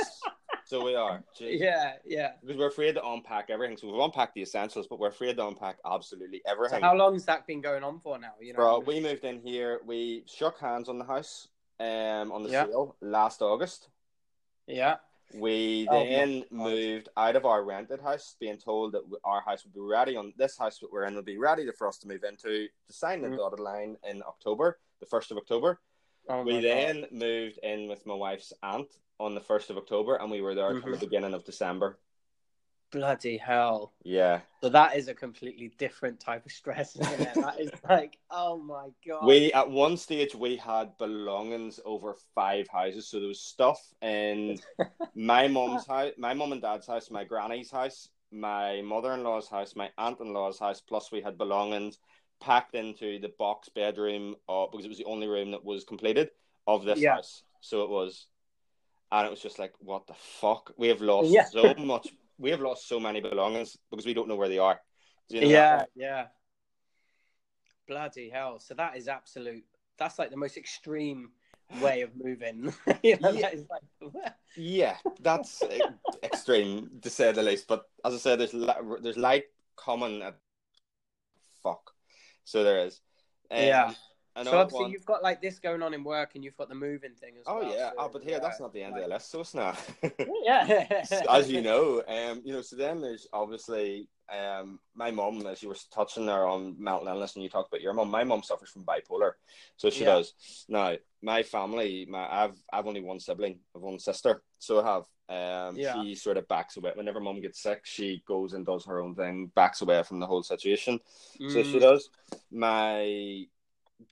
so 0.65 0.85
we 0.85 0.95
are. 0.95 1.23
Jeez. 1.39 1.59
yeah, 1.61 1.95
yeah. 2.05 2.33
Because 2.41 2.57
we're 2.57 2.69
afraid 2.69 2.95
to 2.95 3.05
unpack 3.07 3.51
everything. 3.51 3.77
So 3.77 3.91
we've 3.91 4.01
unpacked 4.01 4.35
the 4.35 4.43
essentials, 4.43 4.87
but 4.87 4.99
we're 5.01 5.09
afraid 5.09 5.37
to 5.39 5.47
unpack 5.47 5.79
absolutely 5.85 6.41
So 6.47 6.53
everything. 6.53 6.81
how 6.83 6.95
long's 6.95 7.25
that 7.25 7.47
been 7.47 7.61
going 7.61 7.83
on 7.83 7.99
for 8.01 8.19
now? 8.19 8.35
You 8.41 8.53
know, 8.53 8.59
Bro, 8.59 8.81
we 8.81 9.01
moved 9.01 9.25
in 9.25 9.41
here. 9.41 9.81
We 9.85 10.23
shook 10.27 10.59
hands 10.61 10.89
on 10.89 10.99
the 10.99 11.05
house 11.05 11.49
um, 11.81 12.31
on 12.31 12.43
the 12.45 12.51
Yeah. 12.51 12.67
sale 12.67 12.97
last 13.01 13.43
August. 13.43 13.89
yeah, 14.69 14.97
We 15.33 15.87
Oh, 15.89 16.05
then 16.05 16.41
God. 16.41 16.51
moved 16.51 17.09
out 17.17 17.37
of 17.37 17.45
our 17.47 17.63
rented 17.63 18.01
house, 18.01 18.37
being 18.41 18.59
told 18.59 18.93
that 18.93 19.03
our 19.25 19.41
house 19.41 19.65
would 19.65 19.75
be 19.75 19.81
ready 19.81 20.17
on 20.17 20.33
this 20.37 20.59
house 20.59 20.79
that 20.81 20.93
we're 20.93 21.05
in 21.05 21.15
will 21.15 21.23
be 21.23 21.39
ready 21.39 21.71
for 21.79 21.87
us 21.89 21.99
to 21.99 22.09
move 22.09 22.25
into 22.25 22.69
to 22.87 22.93
sign 22.93 23.23
the 23.23 23.29
Mm. 23.29 23.37
dotted 23.37 23.61
line 23.61 23.97
in 24.09 24.23
October, 24.25 24.81
the 24.99 25.07
first 25.07 25.31
of 25.31 25.37
October. 25.37 25.81
oh 26.29 26.43
we 26.43 26.61
then 26.61 27.07
moved 27.11 27.59
in 27.63 27.89
with 27.89 28.05
my 28.07 28.15
wife's 28.15 28.53
aunt 28.63 28.99
on 29.19 29.35
the 29.35 29.41
first 29.41 29.71
of 29.71 29.77
October, 29.77 30.17
and 30.17 30.31
we 30.31 30.41
were 30.41 30.55
there 30.55 30.79
till 30.81 30.93
the 30.93 30.99
beginning 30.99 31.35
of 31.35 31.45
December. 31.45 31.99
Bloody 32.91 33.37
hell. 33.37 33.93
Yeah, 34.03 34.41
So 34.63 34.69
that 34.71 34.97
is 34.97 35.09
a 35.09 35.15
completely 35.15 35.73
different 35.79 36.19
type 36.21 36.45
of 36.45 36.53
stress, 36.53 36.97
isn't 36.97 37.21
it? 37.21 37.35
that 37.41 37.61
is 37.61 37.71
like, 37.89 38.19
oh 38.31 38.59
my 38.59 38.89
god. 39.07 39.27
we 39.27 39.53
at 39.53 39.71
one 39.71 39.97
stage 39.97 40.35
we 40.35 40.57
had 40.57 40.97
belongings 40.99 41.79
over 41.85 42.15
five 42.35 42.67
houses, 42.69 43.09
so 43.09 43.19
there 43.21 43.29
was 43.29 43.41
stuff 43.41 43.81
in 44.03 44.59
my 45.15 45.47
mum's 45.49 45.87
house, 45.87 46.13
my 46.19 46.35
mum 46.35 46.53
and 46.53 46.63
dad's 46.63 46.87
house, 46.87 47.11
my 47.11 47.25
granny's 47.25 47.71
house, 47.71 48.09
my 48.33 48.81
mother-in-law's 48.83 49.49
house, 49.49 49.75
my 49.77 49.91
aunt-in-law's 49.99 50.59
house. 50.59 50.81
Plus, 50.81 51.11
we 51.13 51.21
had 51.21 51.37
belongings 51.39 51.99
packed 52.41 52.75
into 52.75 53.19
the 53.21 53.33
box 53.39 53.69
bedroom 53.69 54.35
uh, 54.49 54.67
because 54.71 54.85
it 54.87 54.89
was 54.89 54.99
the 54.99 55.05
only 55.05 55.27
room 55.27 55.51
that 55.51 55.65
was 55.65 55.85
completed 55.85 56.31
of 56.67 56.85
this 56.85 57.01
Yeah. 57.01 57.15
house. 57.17 57.43
So 57.61 57.83
it 57.83 57.91
was, 57.91 58.27
and 59.13 59.27
it 59.27 59.31
was 59.31 59.41
just 59.43 59.59
like, 59.59 59.73
what 59.81 60.07
the 60.07 60.15
fuck? 60.15 60.73
We 60.77 60.89
have 60.89 61.01
lost 61.01 61.31
Yeah. 61.33 61.45
so 61.45 61.75
much. 61.75 62.09
We 62.41 62.51
have 62.51 62.61
lost 62.61 62.89
so 62.89 62.99
many 62.99 63.21
belongings 63.21 63.77
because 63.91 64.07
we 64.07 64.15
don't 64.15 64.27
know 64.27 64.37
where 64.37 64.49
they 64.49 64.59
are. 64.59 64.81
You 65.29 65.43
know 65.43 65.47
yeah, 65.49 65.85
yeah. 65.95 66.27
Bloody 67.87 68.31
hell. 68.31 68.59
So 68.59 68.75
that 68.75 68.97
is 68.97 69.09
absolute. 69.09 69.65
That's 69.99 70.19
like 70.19 70.31
the 70.31 70.37
most 70.37 70.57
extreme 70.57 71.33
way 71.83 72.01
of 72.01 72.11
moving. 72.17 72.73
you 73.03 73.19
know, 73.19 73.31
Yeah. 73.31 73.43
that 73.43 73.55
is 73.55 73.67
like, 73.71 74.33
Yeah, 74.57 74.97
that's 75.21 75.63
extreme 76.23 76.91
to 77.03 77.11
say 77.11 77.31
the 77.33 77.43
least. 77.43 77.69
But 77.69 77.89
as 78.05 78.15
I 78.15 78.17
said, 78.17 78.41
there's 78.41 78.55
there's 79.03 79.19
light 79.19 79.45
coming. 79.77 80.23
At... 80.23 80.39
Fuck. 81.63 81.93
So 82.45 82.65
there 82.65 82.87
is. 82.87 83.01
Um, 83.51 83.59
Yeah. 83.59 83.95
So 84.43 84.59
obviously 84.59 84.83
one. 84.85 84.91
you've 84.93 85.05
got 85.05 85.23
like 85.23 85.41
this 85.43 85.59
going 85.59 85.83
on 85.83 85.93
in 85.95 86.05
work, 86.05 86.31
and 86.35 86.45
you've 86.45 86.57
got 86.57 86.69
the 86.69 86.75
moving 86.75 87.13
thing 87.15 87.35
as 87.39 87.47
well. 87.47 87.57
Oh 87.57 87.61
well. 87.61 87.73
yeah. 87.77 87.91
so, 87.91 87.95
oh, 87.99 88.11
but 88.13 88.23
here 88.23 88.33
yeah, 88.33 88.39
that's 88.39 88.61
not 88.61 88.73
the 88.73 88.83
end 88.83 88.95
of 88.97 89.03
the 89.03 89.09
like- 89.09 89.19
list. 89.19 89.31
So 89.31 89.41
it's 89.41 89.55
not. 89.55 89.79
Yeah. 90.43 91.03
as 91.31 91.51
you 91.51 91.61
know, 91.63 92.03
um, 92.09 92.43
you 92.45 92.53
know. 92.53 92.63
So 92.63 92.77
then 92.77 93.01
there's 93.01 93.27
obviously 93.33 94.09
um, 94.33 94.79
my 94.95 95.11
mom, 95.11 95.45
as 95.47 95.63
you 95.63 95.69
were 95.69 95.77
touching 95.93 96.27
there 96.27 96.47
on 96.47 96.77
mental 96.79 97.09
illness, 97.09 97.35
and 97.35 97.43
you 97.43 97.51
talked 97.51 97.73
about 97.73 97.83
your 97.83 97.93
mom. 97.93 98.11
My 98.11 98.25
mom 98.25 98.43
suffers 98.43 98.71
from 98.71 98.85
bipolar, 98.85 99.33
so 99.77 99.91
she 99.91 100.01
Yeah. 100.01 100.15
does. 100.17 100.65
Now, 100.69 100.95
my 101.23 101.43
family, 101.43 102.07
my 102.09 102.27
I've 102.45 102.57
I've 102.73 102.87
only 102.87 103.01
one 103.03 103.21
sibling, 103.21 103.59
I've 103.75 103.83
one 103.83 103.99
sister, 103.99 104.43
so 104.59 104.81
I 104.81 104.93
have. 104.93 105.05
Um, 105.29 105.77
Yeah. 105.77 106.03
she 106.03 106.17
sort 106.17 106.39
of 106.39 106.49
backs 106.49 106.77
away 106.77 106.91
whenever 106.95 107.21
mom 107.21 107.41
gets 107.41 107.63
sick. 107.63 107.83
She 107.85 108.21
goes 108.27 108.53
and 108.53 108.67
does 108.67 108.85
her 108.87 108.99
own 109.01 109.15
thing, 109.15 109.53
backs 109.55 109.81
away 109.81 110.03
from 110.03 110.19
the 110.19 110.27
whole 110.27 110.43
situation. 110.43 110.99
So 111.49 111.63
she 111.63 111.77
Mm, 111.79 111.81
does. 111.81 112.11
My 112.51 113.45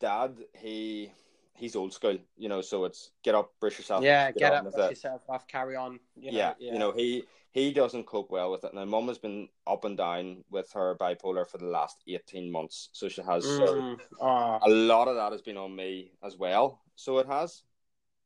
dad, 0.00 0.36
he 0.54 1.12
he's 1.54 1.76
old 1.76 1.92
school, 1.92 2.18
you 2.36 2.48
know. 2.48 2.60
So 2.60 2.84
it's 2.84 3.10
get 3.22 3.34
up, 3.34 3.52
brush 3.60 3.78
yourself, 3.78 4.06
Yeah, 4.06 4.30
get 4.32 4.52
on 4.52 4.52
up, 4.52 4.70
brush 4.70 4.90
it 4.90 4.90
yourself 4.90 5.22
off, 5.28 5.46
carry 5.48 5.76
on. 5.76 6.00
You 6.16 6.32
know, 6.32 6.50
yeah, 6.50 6.54
you 6.68 6.78
know, 6.78 6.92
he 6.92 7.24
he 7.52 7.72
doesn't 7.72 8.06
cope 8.06 8.30
well 8.30 8.50
with 8.50 8.64
it. 8.64 8.74
Now, 8.74 8.84
mum 8.84 9.08
has 9.08 9.18
been 9.18 9.48
up 9.66 9.84
and 9.84 9.96
down 9.96 10.44
with 10.50 10.70
her 10.72 10.96
bipolar 10.96 11.48
for 11.48 11.58
the 11.58 11.66
last 11.66 12.02
eighteen 12.06 12.50
months, 12.50 12.90
so 12.92 13.08
she 13.08 13.22
has. 13.22 13.48
So 13.48 13.84
Mm, 13.84 14.00
oh, 14.20 14.60
a 14.62 14.70
lot 14.70 15.08
of 15.08 15.16
that 15.16 15.32
has 15.32 15.42
been 15.42 15.56
on 15.58 15.74
me 15.76 16.12
as 16.22 16.36
well. 16.36 16.82
So 16.96 17.18
it 17.18 17.26
has, 17.26 17.62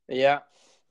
yeah. 0.08 0.40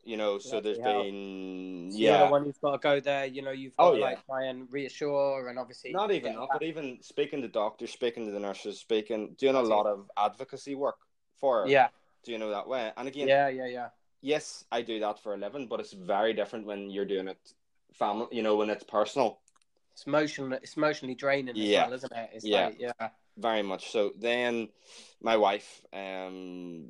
You 0.04 0.18
know. 0.18 0.40
So 0.40 0.60
there's 0.62 0.78
Bloody 0.78 0.92
hell. 0.92 1.04
been 1.04 1.92
So 1.92 1.98
the 2.00 2.04
yeah, 2.04 2.32
one 2.32 2.44
who's 2.46 2.58
got 2.58 2.72
to 2.72 2.78
go 2.78 3.00
there. 3.00 3.26
You 3.26 3.42
know, 3.42 3.52
you've 3.52 3.76
got 3.78 3.90
Oh, 3.90 3.94
to 3.94 4.00
yeah. 4.00 4.06
like 4.06 4.26
try 4.26 4.46
and 4.46 4.72
reassure, 4.72 5.48
and 5.50 5.60
obviously 5.60 5.94
not 5.94 6.12
even 6.12 6.34
that, 6.36 6.50
but 6.54 6.64
even 6.64 6.98
speaking 7.02 7.42
to 7.42 7.48
doctors, 7.48 7.92
speaking 7.92 8.26
to 8.26 8.32
the 8.32 8.40
nurses, 8.40 8.80
speaking, 8.80 9.36
doing 9.38 9.56
a 9.56 9.62
lot 9.62 9.86
of 9.86 10.10
advocacy 10.18 10.76
work 10.76 10.98
for 11.40 11.68
yeah, 11.68 11.90
Do 12.24 12.32
you 12.32 12.38
know 12.38 12.52
that 12.52 12.68
way? 12.68 12.92
And 12.98 13.08
again, 13.08 13.28
yeah, 13.28 13.48
yeah, 13.50 13.66
yeah. 13.68 13.88
yes, 14.22 14.64
I 14.72 14.82
do 14.82 15.00
that 15.00 15.20
for 15.22 15.34
a 15.34 15.38
living, 15.38 15.68
but 15.68 15.80
it's 15.80 15.94
very 15.94 16.34
different 16.34 16.66
when 16.66 16.90
you're 16.90 17.06
doing 17.06 17.28
it 17.28 17.54
family. 17.94 18.28
You 18.32 18.44
know, 18.44 18.56
when 18.56 18.70
it's 18.70 18.84
personal. 18.84 19.40
It's 19.94 20.06
emotional. 20.08 20.54
It's 20.54 20.78
emotionally 20.78 21.16
draining 21.16 21.56
Yeah. 21.56 21.84
as 21.84 21.90
well, 21.90 21.94
isn't 21.94 22.12
it? 22.14 22.30
It's 22.34 22.46
Yeah. 22.46 22.66
like, 22.66 22.80
yeah, 22.80 23.10
very 23.38 23.62
much 23.62 23.92
so. 23.92 24.14
Then 24.18 24.70
my 25.22 25.38
wife, 25.38 25.82
um, 25.94 26.86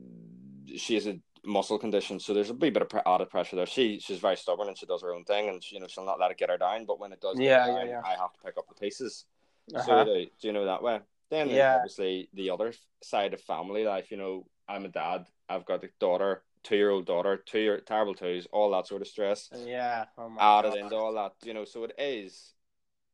she 0.75 0.95
is 0.95 1.07
a 1.07 1.19
muscle 1.43 1.79
condition, 1.79 2.19
so 2.19 2.33
there's 2.33 2.49
a 2.49 2.53
wee 2.53 2.69
bit 2.69 2.81
of 2.81 2.89
pre- 2.89 3.01
added 3.05 3.29
pressure 3.29 3.55
there. 3.55 3.65
She 3.65 3.99
she's 3.99 4.19
very 4.19 4.37
stubborn 4.37 4.67
and 4.67 4.77
she 4.77 4.85
does 4.85 5.01
her 5.01 5.13
own 5.13 5.23
thing, 5.23 5.49
and 5.49 5.63
she, 5.63 5.75
you 5.75 5.81
know 5.81 5.87
she'll 5.87 6.05
not 6.05 6.19
let 6.19 6.31
it 6.31 6.37
get 6.37 6.49
her 6.49 6.57
down. 6.57 6.85
But 6.85 6.99
when 6.99 7.11
it 7.11 7.21
does, 7.21 7.37
Yeah, 7.39 7.67
yeah, 7.67 7.85
yeah. 7.85 8.01
I 8.05 8.11
have 8.11 8.33
to 8.33 8.39
pick 8.45 8.57
up 8.57 8.67
the 8.67 8.75
pieces. 8.75 9.25
So 9.69 9.77
Uh-huh. 9.77 10.03
do, 10.05 10.25
do 10.41 10.47
you 10.47 10.53
know 10.53 10.65
that 10.65 10.83
way? 10.83 10.99
Then 11.29 11.49
Yeah. 11.49 11.75
obviously 11.75 12.29
the 12.33 12.49
other 12.49 12.73
side 13.01 13.33
of 13.33 13.41
family 13.41 13.85
life. 13.85 14.11
You 14.11 14.17
know, 14.17 14.45
I'm 14.67 14.85
a 14.85 14.89
dad. 14.89 15.25
I've 15.49 15.65
got 15.65 15.83
a 15.83 15.89
daughter, 15.99 16.43
two 16.63 16.75
year 16.75 16.89
old 16.89 17.05
daughter, 17.05 17.37
two 17.37 17.59
year 17.59 17.79
terrible 17.79 18.13
twos, 18.15 18.47
all 18.51 18.71
that 18.71 18.87
sort 18.87 19.01
of 19.01 19.07
stress 19.07 19.49
yeah. 19.65 20.05
Oh 20.17 20.29
my 20.29 20.41
added 20.41 20.73
God. 20.73 20.79
into 20.79 20.95
all 20.95 21.13
that. 21.13 21.33
You 21.43 21.53
know, 21.53 21.65
so 21.65 21.83
it 21.85 21.93
is 21.97 22.53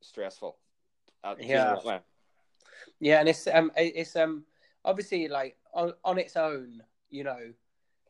stressful. 0.02 0.58
Uh, 1.24 1.36
do 1.36 1.44
you 1.44 1.48
Yeah. 1.50 1.76
know? 1.84 2.02
Yeah, 3.00 3.20
and 3.20 3.30
it's 3.30 3.48
um 3.48 3.72
it's 3.76 4.16
um 4.16 4.46
obviously 4.84 5.28
like 5.28 5.58
on 5.74 5.94
on 6.04 6.18
its 6.18 6.36
own, 6.36 6.82
you 7.10 7.24
know, 7.24 7.54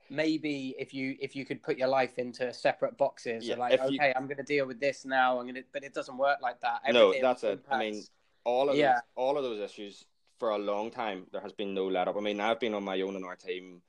maybe 0.09 0.75
if 0.79 0.93
you 0.93 1.15
if 1.19 1.35
you 1.35 1.45
could 1.45 1.61
put 1.61 1.77
your 1.77 1.87
life 1.87 2.17
into 2.17 2.53
separate 2.53 2.97
boxes, 2.97 3.47
Yeah, 3.47 3.55
like 3.55 3.79
you- 3.89 3.99
okay, 3.99 4.13
I'm 4.15 4.25
going 4.25 4.37
to 4.37 4.43
deal 4.43 4.65
with 4.65 4.79
this 4.79 5.05
now. 5.05 5.37
I'm 5.39 5.45
going 5.45 5.55
to, 5.55 5.63
but 5.73 5.83
it 5.83 5.93
doesn't 5.93 6.17
work 6.17 6.39
like 6.41 6.59
that. 6.61 6.81
No, 6.91 7.13
that's 7.21 7.43
it. 7.43 7.59
I 7.69 7.77
mean, 7.79 8.03
all 8.43 8.69
of 8.69 8.75
Yeah. 8.75 8.93
those, 8.93 9.01
all 9.15 9.37
of 9.37 9.43
those 9.43 9.59
issues 9.59 10.05
for 10.39 10.51
a 10.51 10.57
long 10.57 10.91
time 10.91 11.25
there 11.31 11.41
has 11.41 11.51
been 11.53 11.73
no 11.73 11.87
let 11.87 12.07
up. 12.07 12.15
I 12.15 12.19
mean, 12.21 12.39
I've 12.39 12.59
been 12.59 12.73
on 12.73 12.83
my 12.83 13.01
own 13.01 13.15
in 13.15 13.23
our 13.23 13.35
team. 13.35 13.81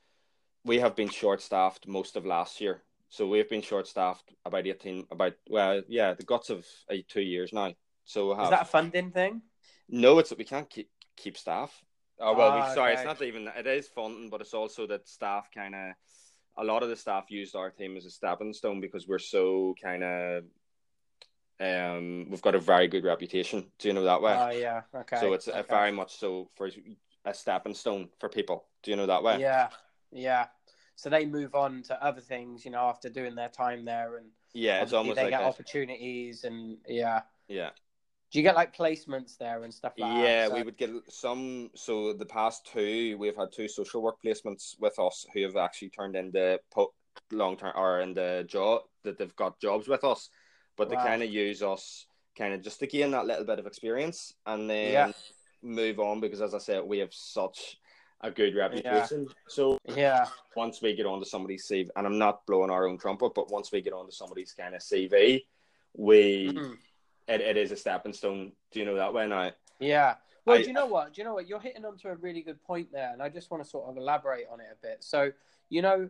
We 0.65 0.79
have 0.81 0.97
been 0.97 1.09
short 1.09 1.41
staffed 1.41 1.87
most 1.87 2.17
of 2.17 2.27
last 2.27 2.61
year, 2.61 2.83
so 3.09 3.27
we've 3.29 3.49
been 3.49 3.63
short 3.63 3.87
staffed 3.87 4.35
about 4.45 4.67
eighteen, 4.67 5.07
about 5.11 5.35
well, 5.49 5.83
yeah, 5.89 6.15
the 6.15 6.25
guts 6.25 6.51
of 6.51 6.67
uh, 6.91 6.97
two 7.07 7.23
years 7.23 7.53
now. 7.53 7.73
So 8.05 8.31
we 8.31 8.35
have 8.37 8.45
is 8.45 8.51
that 8.51 8.63
a 8.63 8.65
funding 8.65 9.11
thing? 9.13 9.43
no, 9.89 10.19
it's 10.19 10.31
that 10.31 10.39
we 10.39 10.45
can't 10.45 10.69
keep 10.69 10.91
keep 11.17 11.37
staff. 11.39 11.85
Oh 12.21 12.35
well, 12.35 12.51
Ah, 12.51 12.69
we, 12.69 12.75
sorry, 12.75 12.93
okay. 12.93 13.01
it's 13.03 13.07
not 13.07 13.23
even. 13.23 13.49
It 13.57 13.67
is 13.67 13.89
funding, 13.89 14.31
but 14.31 14.41
it's 14.41 14.55
also 14.55 14.87
that 14.89 15.09
staff 15.09 15.49
kind 15.55 15.75
of. 15.75 15.95
A 16.57 16.65
lot 16.65 16.83
of 16.83 16.89
the 16.89 16.97
staff 16.97 17.31
used 17.31 17.55
our 17.55 17.71
team 17.71 17.97
as 17.97 18.05
a 18.05 18.11
stepping 18.11 18.53
stone 18.53 18.81
because 18.81 19.07
we're 19.07 19.19
so 19.21 19.75
kind 19.83 20.03
of. 20.03 20.45
Um, 21.61 22.31
we've 22.31 22.43
got 22.43 22.55
a 22.55 22.61
very 22.61 22.87
good 22.89 23.05
reputation. 23.05 23.71
Do 23.79 23.89
you 23.89 23.95
know 23.95 24.05
that 24.05 24.23
way? 24.23 24.35
Oh 24.37 24.51
yeah, 24.51 24.83
okay. 24.95 25.17
so 25.21 25.33
it's 25.33 25.49
a 25.49 25.59
okay. 25.61 25.69
very 25.69 25.93
much 25.93 26.17
so 26.17 26.51
for 26.57 26.71
a 27.25 27.35
stepping 27.35 27.75
stone 27.75 28.09
for 28.21 28.29
people. 28.29 28.67
Do 28.83 28.91
you 28.91 28.97
know 28.97 29.07
that 29.07 29.23
way? 29.23 29.41
yeah, 29.41 29.71
yeah. 30.11 30.47
So 30.97 31.11
they 31.11 31.27
move 31.27 31.55
on 31.55 31.83
to 31.85 32.03
other 32.03 32.21
things, 32.21 32.65
you 32.65 32.71
know, 32.73 32.89
after 32.89 33.09
doing 33.09 33.35
their 33.35 33.49
time 33.49 33.85
there, 33.85 34.17
and 34.17 34.27
Yeah, 34.53 34.83
it's 34.83 34.93
almost 34.93 35.17
they 35.17 35.25
like 35.25 35.31
get 35.31 35.43
a, 35.43 35.45
opportunities, 35.45 36.45
and 36.45 36.79
yeah. 36.87 37.23
yeah, 37.49 37.71
Do 38.31 38.39
you 38.39 38.43
get 38.43 38.55
like 38.55 38.77
placements 38.77 39.39
there 39.39 39.63
and 39.65 39.73
stuff 39.73 39.95
like 39.97 40.11
that? 40.11 40.23
yeah. 40.25 40.49
So- 40.49 40.55
We 40.55 40.63
would 40.63 40.77
get 40.77 40.91
some. 41.09 41.71
So 41.75 42.13
the 42.13 42.27
past 42.27 42.67
two, 42.67 43.17
we've 43.19 43.37
had 43.37 43.53
two 43.53 43.69
social 43.69 44.03
work 44.03 44.17
placements 44.25 44.79
with 44.79 44.99
us 44.99 45.27
who 45.33 45.43
have 45.43 45.57
actually 45.57 45.91
turned 45.91 46.15
into 46.17 46.61
po- 46.71 46.93
long 47.33 47.57
term 47.57 47.73
or 47.75 48.01
in 48.01 48.15
the 48.15 48.45
job 48.47 48.83
that 49.05 49.19
they've 49.19 49.35
got 49.37 49.59
jobs 49.61 49.89
with 49.89 50.05
us, 50.05 50.29
but 50.77 50.89
they 50.91 50.97
kind 50.97 51.23
of 51.23 51.31
use 51.31 51.63
us 51.63 52.07
kind 52.37 52.55
of 52.55 52.63
just 52.63 52.79
to 52.81 52.87
gain 52.87 53.11
that 53.13 53.27
little 53.27 53.45
bit 53.45 53.59
of 53.59 53.67
experience 53.67 54.35
and 54.47 54.69
then 54.71 54.93
Yeah. 54.93 55.13
move 55.63 55.99
on 55.99 56.21
because 56.21 56.41
as 56.41 56.55
I 56.55 56.59
said, 56.59 56.85
we 56.85 56.99
have 56.99 57.13
such 57.13 57.79
a 58.21 58.31
good 58.31 58.55
reputation. 58.55 59.27
So 59.49 59.79
Yeah, 59.87 60.27
once 60.55 60.81
we 60.83 60.95
get 60.95 61.07
onto 61.07 61.25
somebody's 61.25 61.67
CV, 61.67 61.89
and 61.97 62.07
I'm 62.07 62.19
not 62.19 62.45
blowing 62.47 62.71
our 62.71 62.87
own 62.87 62.99
trumpet, 62.99 63.33
but 63.35 63.51
once 63.51 63.73
we 63.73 63.81
get 63.81 63.93
onto 63.93 64.13
somebody's 64.13 64.53
kind 64.53 64.75
of 64.75 64.83
CV, 64.83 65.47
we 65.95 66.49
Mhm. 66.53 66.79
It, 67.29 67.41
it 67.41 67.57
is 67.57 67.71
a 67.73 67.77
stepping 67.77 68.13
stone. 68.13 68.53
Do 68.73 68.81
you 68.81 68.87
know 68.87 68.97
that 68.97 69.13
way 69.13 69.27
now? 69.27 69.53
yeah. 69.81 70.15
Well, 70.45 70.57
I- 70.57 70.63
do 70.63 70.69
you 70.69 70.73
know 70.73 70.87
what? 70.87 71.13
Do 71.13 71.21
you 71.21 71.25
know 71.27 71.35
what? 71.35 71.47
You're 71.47 71.61
hitting 71.61 71.85
onto 71.85 72.09
a 72.09 72.15
really 72.17 72.43
good 72.43 72.63
point 72.65 72.91
there, 72.91 73.13
and 73.13 73.23
I 73.23 73.29
just 73.29 73.51
want 73.51 73.63
to 73.63 73.69
sort 73.69 73.89
of 73.91 73.97
elaborate 73.97 74.47
on 74.51 74.61
it 74.61 74.67
a 74.73 74.77
bit. 74.87 75.05
So, 75.05 75.31
you 75.69 75.83
know, 75.83 76.09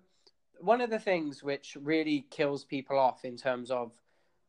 one 0.60 0.80
of 0.80 0.90
the 0.90 0.98
things 0.98 1.42
which 1.42 1.76
really 1.80 2.26
kills 2.30 2.64
people 2.64 2.98
off 2.98 3.24
in 3.24 3.36
terms 3.36 3.70
of, 3.70 3.92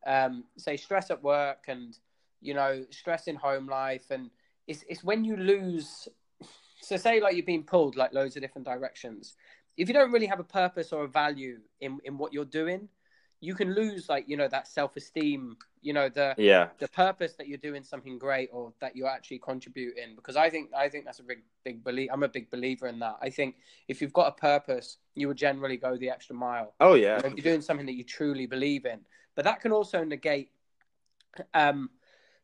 um, 0.05 0.43
say, 0.58 0.77
stress 0.77 1.10
at 1.10 1.23
work 1.23 1.65
and 1.67 1.97
you 2.41 2.53
know, 2.53 2.86
stress 2.89 3.27
in 3.27 3.36
home 3.36 3.67
life, 3.67 4.12
and 4.12 4.29
it's 4.67 4.84
it's 4.88 5.03
when 5.03 5.23
you 5.23 5.36
lose. 5.36 6.08
So, 6.82 6.95
say 6.95 7.19
like 7.19 7.36
you're 7.36 7.45
being 7.45 7.63
pulled 7.63 7.95
like 7.97 8.13
loads 8.13 8.36
of 8.36 8.41
different 8.41 8.65
directions. 8.65 9.36
If 9.75 9.88
you 9.88 9.93
don't 9.93 10.12
really 10.12 10.25
have 10.27 10.39
a 10.39 10.45
purpose 10.45 10.93
or 10.93 11.03
a 11.03 11.08
value 11.08 11.60
in 11.82 11.99
in 12.05 12.17
what 12.17 12.32
you're 12.34 12.45
doing, 12.45 12.88
you 13.41 13.56
can 13.56 13.73
lose 13.73 14.10
like 14.10 14.25
you 14.28 14.38
know 14.38 14.47
that 14.47 14.67
self 14.67 14.95
esteem. 14.95 15.58
You 15.82 15.93
know 15.93 16.10
the 16.10 16.36
Yeah, 16.38 16.69
the 16.80 16.88
purpose 16.89 17.34
that 17.36 17.47
you're 17.47 17.58
doing 17.58 17.84
something 17.84 18.17
great 18.17 18.49
or 18.52 18.73
that 18.82 18.95
you're 18.95 19.08
actually 19.08 19.39
contributing 19.39 20.15
because 20.15 20.36
i 20.36 20.49
think 20.49 20.69
i 20.75 20.89
think 20.89 21.06
that's 21.06 21.19
a 21.19 21.23
big 21.23 21.39
big 21.63 21.84
belief 21.84 22.10
i'm 22.12 22.23
a 22.23 22.28
big 22.28 22.49
believer 22.49 22.88
in 22.88 22.99
that. 22.99 23.15
I 23.21 23.30
think 23.30 23.56
if 23.88 24.02
you've 24.02 24.13
got 24.13 24.28
a 24.28 24.32
purpose 24.32 24.97
you 25.15 25.28
would 25.28 25.38
generally 25.38 25.78
go 25.78 25.97
the 25.97 26.10
extra 26.10 26.36
mile. 26.36 26.73
Oh 26.80 26.93
You 26.93 27.02
yeah, 27.02 27.17
know, 27.21 27.28
if 27.28 27.38
you're 27.38 27.54
doing 27.54 27.62
something 27.62 27.86
that 27.86 27.95
you 27.95 28.04
truly 28.04 28.45
believe 28.45 28.86
in. 28.86 28.99
But 29.36 29.45
that 29.45 29.62
can 29.62 29.71
also 29.71 30.04
negate 30.04 30.52
um 31.54 31.89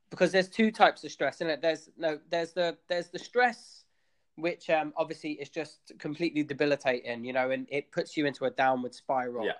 because 0.09 0.31
there's 0.31 0.49
two 0.49 0.71
types 0.71 1.03
of 1.03 1.11
stress 1.11 1.41
in 1.41 1.49
it? 1.49 1.61
There's 1.61 1.89
no 1.97 2.19
there's 2.29 2.53
the 2.53 2.77
there's 2.87 3.09
the 3.09 3.19
stress 3.19 3.83
which 4.35 4.69
um 4.69 4.93
obviously 4.97 5.31
is 5.33 5.49
just 5.49 5.93
completely 5.97 6.43
debilitating 6.43 7.23
you 7.23 7.31
know 7.31 7.51
and 7.51 7.67
it 7.69 7.91
puts 7.91 8.17
you 8.17 8.25
into 8.25 8.45
a 8.45 8.51
downward 8.51 8.93
spiral. 8.93 9.45
Yeah. 9.45 9.53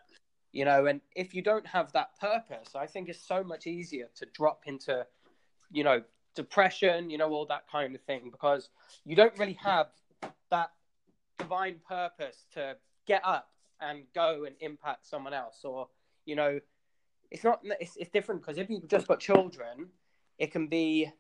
You 0.56 0.64
know 0.64 0.86
and 0.86 1.02
if 1.16 1.36
you 1.36 1.42
don't 1.42 1.68
have 1.68 1.92
that 1.92 2.18
purpose 2.20 2.76
i 2.76 2.88
think 2.88 3.10
it's 3.10 3.20
so 3.20 3.44
much 3.44 3.68
easier 3.68 4.08
to 4.16 4.26
drop 4.34 4.64
into 4.66 5.06
you 5.72 5.84
know 5.84 6.02
depression 6.34 7.10
you 7.10 7.18
know 7.18 7.30
all 7.30 7.46
that 7.46 7.70
kind 7.70 7.94
of 7.94 8.02
thing 8.02 8.30
because 8.32 8.70
you 9.04 9.16
don't 9.16 9.38
really 9.38 9.58
have 9.62 9.88
that 10.50 10.72
divine 11.38 11.76
purpose 11.88 12.46
to 12.54 12.76
get 13.06 13.22
up 13.26 13.50
and 13.82 14.04
go 14.16 14.46
and 14.46 14.56
impact 14.62 15.06
someone 15.06 15.34
else 15.34 15.60
or 15.66 15.90
you 16.26 16.36
know 16.36 16.58
it's 17.32 17.44
not 17.44 17.60
it's, 17.82 17.98
it's 17.98 18.10
different 18.10 18.42
because 18.42 18.58
if 18.58 18.70
you've 18.70 18.88
just 18.88 19.08
got 19.08 19.20
children 19.20 19.90
it 20.40 20.52
can 20.52 20.68
be 20.68 21.12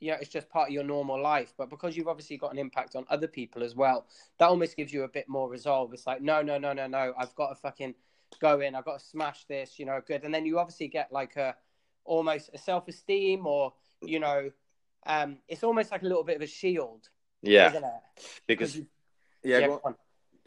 you 0.00 0.10
know 0.10 0.16
it's 0.20 0.30
just 0.30 0.48
part 0.50 0.68
of 0.68 0.74
your 0.74 0.82
normal 0.82 1.22
life. 1.22 1.54
But 1.56 1.70
because 1.70 1.96
you've 1.96 2.08
obviously 2.08 2.36
got 2.36 2.52
an 2.52 2.58
impact 2.58 2.96
on 2.96 3.06
other 3.08 3.28
people 3.28 3.62
as 3.62 3.76
well 3.76 4.04
that 4.38 4.46
almost 4.46 4.76
gives 4.76 4.92
you 4.92 5.04
a 5.04 5.08
bit 5.08 5.28
more 5.28 5.48
resolve. 5.48 5.92
It's 5.92 6.08
like 6.08 6.20
no 6.20 6.42
no 6.42 6.58
no 6.58 6.72
no 6.72 6.88
no 6.88 7.14
i've 7.16 7.34
got 7.36 7.50
to 7.50 7.54
fucking 7.54 7.94
go 8.40 8.60
in 8.60 8.74
i've 8.74 8.84
got 8.84 8.98
to 8.98 9.04
smash 9.04 9.44
this 9.46 9.78
you 9.78 9.86
know 9.86 10.00
good 10.06 10.24
and 10.24 10.34
then 10.34 10.44
you 10.46 10.58
obviously 10.58 10.88
get 10.88 11.12
like 11.12 11.36
a 11.36 11.54
almost 12.04 12.50
a 12.54 12.58
self-esteem 12.58 13.46
or 13.46 13.72
you 14.02 14.18
know 14.18 14.50
um 15.06 15.38
it's 15.48 15.62
almost 15.62 15.90
like 15.90 16.02
a 16.02 16.06
little 16.06 16.24
bit 16.24 16.36
of 16.36 16.42
a 16.42 16.46
shield 16.46 17.08
yeah. 17.42 17.68
isn't 17.68 17.84
it 17.84 18.26
Because 18.46 18.76
you- 18.76 18.86
yeah, 19.44 19.58
yeah, 19.58 19.66
go. 19.66 19.96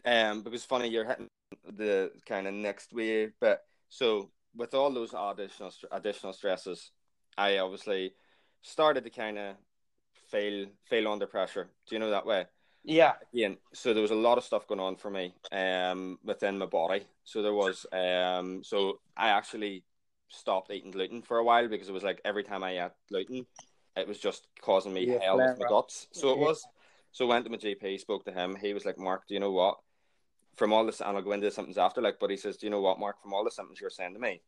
Um, 0.06 0.42
because 0.42 0.64
funny, 0.64 0.88
you're 0.88 1.04
hitting 1.04 1.28
the 1.64 2.12
kind 2.26 2.46
of 2.46 2.54
next 2.54 2.92
wave. 2.92 3.32
But 3.40 3.64
so 3.88 4.30
with 4.54 4.72
all 4.74 4.90
those 4.90 5.14
additional 5.16 5.72
additional 5.90 6.32
stresses, 6.32 6.92
I 7.36 7.58
obviously 7.58 8.14
started 8.62 9.04
to 9.04 9.10
kind 9.10 9.38
of 9.38 9.56
fail 10.28 10.66
fail 10.88 11.08
under 11.08 11.26
pressure. 11.26 11.68
Do 11.86 11.94
you 11.94 11.98
know 11.98 12.10
that 12.10 12.26
way? 12.26 12.46
Yeah 12.86 13.12
Ian, 13.36 13.58
so 13.74 13.92
there 13.92 14.02
was 14.02 14.10
a 14.10 14.16
lot 14.16 14.38
of 14.38 14.44
stuff 14.44 14.66
going 14.66 14.80
on 14.80 14.96
for 14.96 15.10
me 15.10 15.34
um, 15.52 16.18
within 16.24 16.58
my 16.58 16.66
body. 16.66 17.06
So 17.24 17.42
there 17.42 17.52
was, 17.52 17.84
um, 17.92 18.64
so 18.64 19.00
I 19.16 19.28
actually 19.28 19.84
stopped 20.28 20.70
eating 20.70 20.90
gluten 20.90 21.22
for 21.22 21.38
a 21.38 21.44
while 21.44 21.68
because 21.68 21.88
it 21.88 21.92
was 21.92 22.02
like 22.02 22.20
every 22.24 22.44
time 22.44 22.64
I 22.64 22.84
ate 22.84 22.92
gluten, 23.08 23.46
it 23.94 24.08
was 24.08 24.18
just 24.18 24.46
causing 24.62 24.94
me 24.94 25.06
Yeah, 25.06 25.18
hell 25.20 25.36
with 25.36 25.58
my 25.58 25.66
guts. 25.68 26.06
So 26.12 26.30
it 26.30 26.38
was. 26.38 26.66
So 27.12 27.26
I 27.26 27.28
went 27.28 27.44
to 27.44 27.50
my 27.50 27.56
GP, 27.56 28.00
spoke 28.00 28.24
to 28.26 28.32
him. 28.32 28.56
He 28.60 28.74
was 28.74 28.84
like, 28.84 28.98
Marc, 28.98 29.26
do 29.26 29.34
you 29.34 29.40
know 29.40 29.52
what? 29.52 29.78
From 30.56 30.72
all 30.72 30.84
this, 30.84 31.00
and 31.00 31.16
I'll 31.16 31.22
go 31.22 31.32
into 31.32 31.46
the 31.46 31.50
symptoms 31.50 31.78
after, 31.78 32.00
like, 32.00 32.18
but 32.18 32.30
he 32.30 32.36
says, 32.36 32.56
do 32.56 32.66
you 32.66 32.70
know 32.70 32.80
what, 32.80 32.98
Marc? 32.98 33.22
From 33.22 33.32
all 33.34 33.44
the 33.44 33.50
symptoms 33.50 33.80
you're 33.80 33.90
saying 33.90 34.14
to 34.14 34.20
me, 34.20 34.42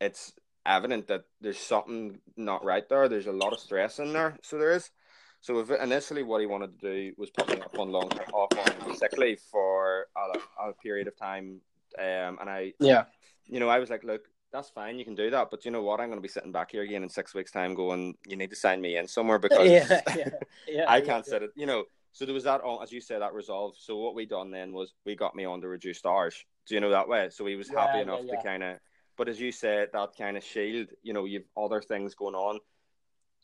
it's 0.00 0.32
evident 0.64 1.08
that 1.08 1.24
there's 1.40 1.58
something 1.58 2.18
not 2.36 2.64
right 2.64 2.88
there. 2.88 3.08
There's 3.08 3.26
a 3.26 3.32
lot 3.32 3.52
of 3.52 3.60
stress 3.60 3.98
in 3.98 4.12
there. 4.12 4.36
So 4.42 4.58
there 4.58 4.72
is. 4.72 4.90
So 5.40 5.60
initially, 5.76 6.22
what 6.22 6.40
he 6.40 6.46
wanted 6.46 6.80
to 6.80 6.92
do 6.92 7.12
was 7.16 7.30
put 7.30 7.48
me 7.48 7.60
up 7.60 7.78
on 7.78 7.90
long 7.90 8.10
off 8.32 8.50
on 8.84 8.96
sick 8.96 9.16
leave 9.16 9.40
for 9.40 10.06
a, 10.16 10.68
a 10.68 10.72
period 10.72 11.06
of 11.06 11.16
time, 11.16 11.60
um, 11.98 12.38
and 12.40 12.50
I, 12.50 12.72
yeah 12.80 13.04
you 13.48 13.60
know, 13.60 13.68
I 13.68 13.78
was 13.78 13.90
like, 13.90 14.04
look, 14.04 14.28
that's 14.52 14.70
fine, 14.70 14.98
you 14.98 15.04
can 15.04 15.14
do 15.14 15.30
that, 15.30 15.50
but 15.50 15.64
you 15.64 15.70
know 15.70 15.82
what? 15.82 16.00
I'm 16.00 16.08
going 16.08 16.18
to 16.18 16.22
be 16.22 16.28
sitting 16.28 16.52
back 16.52 16.70
here 16.72 16.82
again 16.82 17.02
in 17.02 17.08
six 17.08 17.34
weeks' 17.34 17.50
time, 17.50 17.74
going, 17.74 18.14
you 18.26 18.36
need 18.36 18.50
to 18.50 18.56
sign 18.56 18.80
me 18.80 18.96
in 18.96 19.06
somewhere 19.06 19.38
because 19.46 19.68
yeah 19.68 20.00
yeah, 20.16 20.28
yeah 20.68 20.84
I 20.88 21.00
can't 21.00 21.26
sit 21.26 21.42
it, 21.42 21.50
you 21.54 21.66
know. 21.66 21.84
So 22.12 22.24
there 22.24 22.32
was 22.32 22.44
that, 22.44 22.62
as 22.82 22.90
you 22.92 23.02
said, 23.02 23.20
that 23.20 23.34
resolve. 23.34 23.74
So 23.78 23.98
what 23.98 24.14
we 24.14 24.24
done 24.24 24.50
then 24.50 24.72
was 24.72 24.94
we 25.04 25.14
got 25.14 25.34
me 25.34 25.44
on 25.44 25.60
the 25.60 25.68
reduced 25.68 26.06
hours. 26.06 26.34
Do 26.66 26.74
you 26.74 26.80
know 26.80 26.88
that 26.88 27.06
way? 27.06 27.28
So 27.30 27.44
he 27.44 27.56
was 27.56 27.68
happy 27.68 28.00
enough 28.00 28.22
to 28.26 28.42
kind 28.42 28.62
of, 28.62 28.78
but 29.18 29.28
as 29.28 29.38
you 29.38 29.52
said, 29.52 29.90
that 29.92 30.16
kind 30.16 30.38
of 30.38 30.42
shield. 30.42 30.88
You 31.02 31.12
know, 31.12 31.26
you've 31.26 31.44
other 31.58 31.82
things 31.82 32.14
going 32.14 32.34
on. 32.34 32.58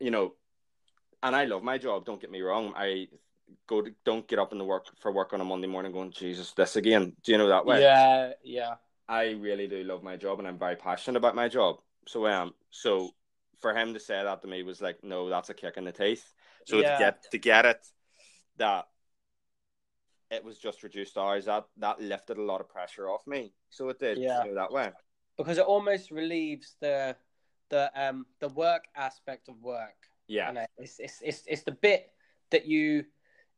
You 0.01 0.11
know, 0.11 0.33
and 1.23 1.35
I 1.37 1.45
love 1.45 1.63
my 1.63 1.79
job. 1.79 2.05
Don't 2.05 2.21
get 2.21 2.31
me 2.31 2.41
wrong. 2.41 2.73
I 2.77 3.09
go 3.67 3.83
to, 3.83 3.93
don't 4.05 4.27
get 4.27 4.39
up 4.39 4.53
in 4.53 4.59
the 4.59 4.65
work 4.65 4.87
for 5.01 5.13
work 5.13 5.33
on 5.33 5.41
a 5.41 5.45
Monday 5.45 5.67
morning 5.69 5.93
going, 5.93 6.11
Jesus, 6.11 6.53
this 6.53 6.77
again. 6.77 7.15
Do 7.23 7.33
you 7.33 7.39
know 7.39 7.49
that 7.49 7.67
way? 7.67 7.81
yeah 7.81 8.33
yeah 8.43 8.75
I 9.09 9.31
really 9.33 9.67
do 9.67 9.83
love 9.85 10.03
my 10.03 10.17
job 10.17 10.39
and 10.39 10.49
I'm 10.49 10.59
very 10.59 10.77
passionate 10.77 11.19
about 11.19 11.35
my 11.35 11.49
job. 11.49 11.77
So 12.07 12.25
I 12.27 12.33
am. 12.33 12.53
So 12.71 13.11
for 13.61 13.75
him 13.75 13.95
to 13.95 14.01
say 14.01 14.23
that 14.23 14.43
to 14.43 14.49
me 14.49 14.63
was 14.63 14.81
like, 14.81 15.03
no, 15.05 15.29
that's 15.29 15.51
a 15.51 15.55
kick 15.55 15.77
in 15.77 15.85
the 15.85 15.93
teeth. 15.93 16.25
So 16.67 16.81
Yeah. 16.81 16.93
to 16.93 16.99
get 17.05 17.31
to 17.31 17.39
get 17.39 17.67
it 17.67 17.87
that 18.57 18.87
it 20.31 20.43
was 20.43 20.59
just 20.59 20.83
reduced 20.83 21.19
hours, 21.19 21.45
that 21.45 21.67
that 21.79 22.01
lifted 22.01 22.39
a 22.39 22.43
lot 22.43 22.61
of 22.61 22.69
pressure 22.69 23.09
off 23.11 23.27
me. 23.27 23.53
So 23.71 23.89
it 23.91 23.99
did, 23.99 24.19
Yeah. 24.19 24.45
you 24.45 24.51
know, 24.51 24.55
that 24.55 24.73
way. 24.73 24.91
because 25.37 25.59
it 25.59 25.65
almost 25.65 26.11
relieves 26.11 26.77
the 26.81 27.17
the 27.69 27.91
um 27.95 28.25
the 28.41 28.49
work 28.49 28.85
aspect 28.97 29.49
of 29.49 29.61
work. 29.63 30.09
Yeah. 30.29 30.49
And 30.49 30.59
it's, 30.79 30.99
it's 30.99 31.21
it's 31.23 31.43
it's 31.47 31.63
the 31.63 31.73
bit 31.73 32.11
that 32.51 32.67
you 32.67 33.05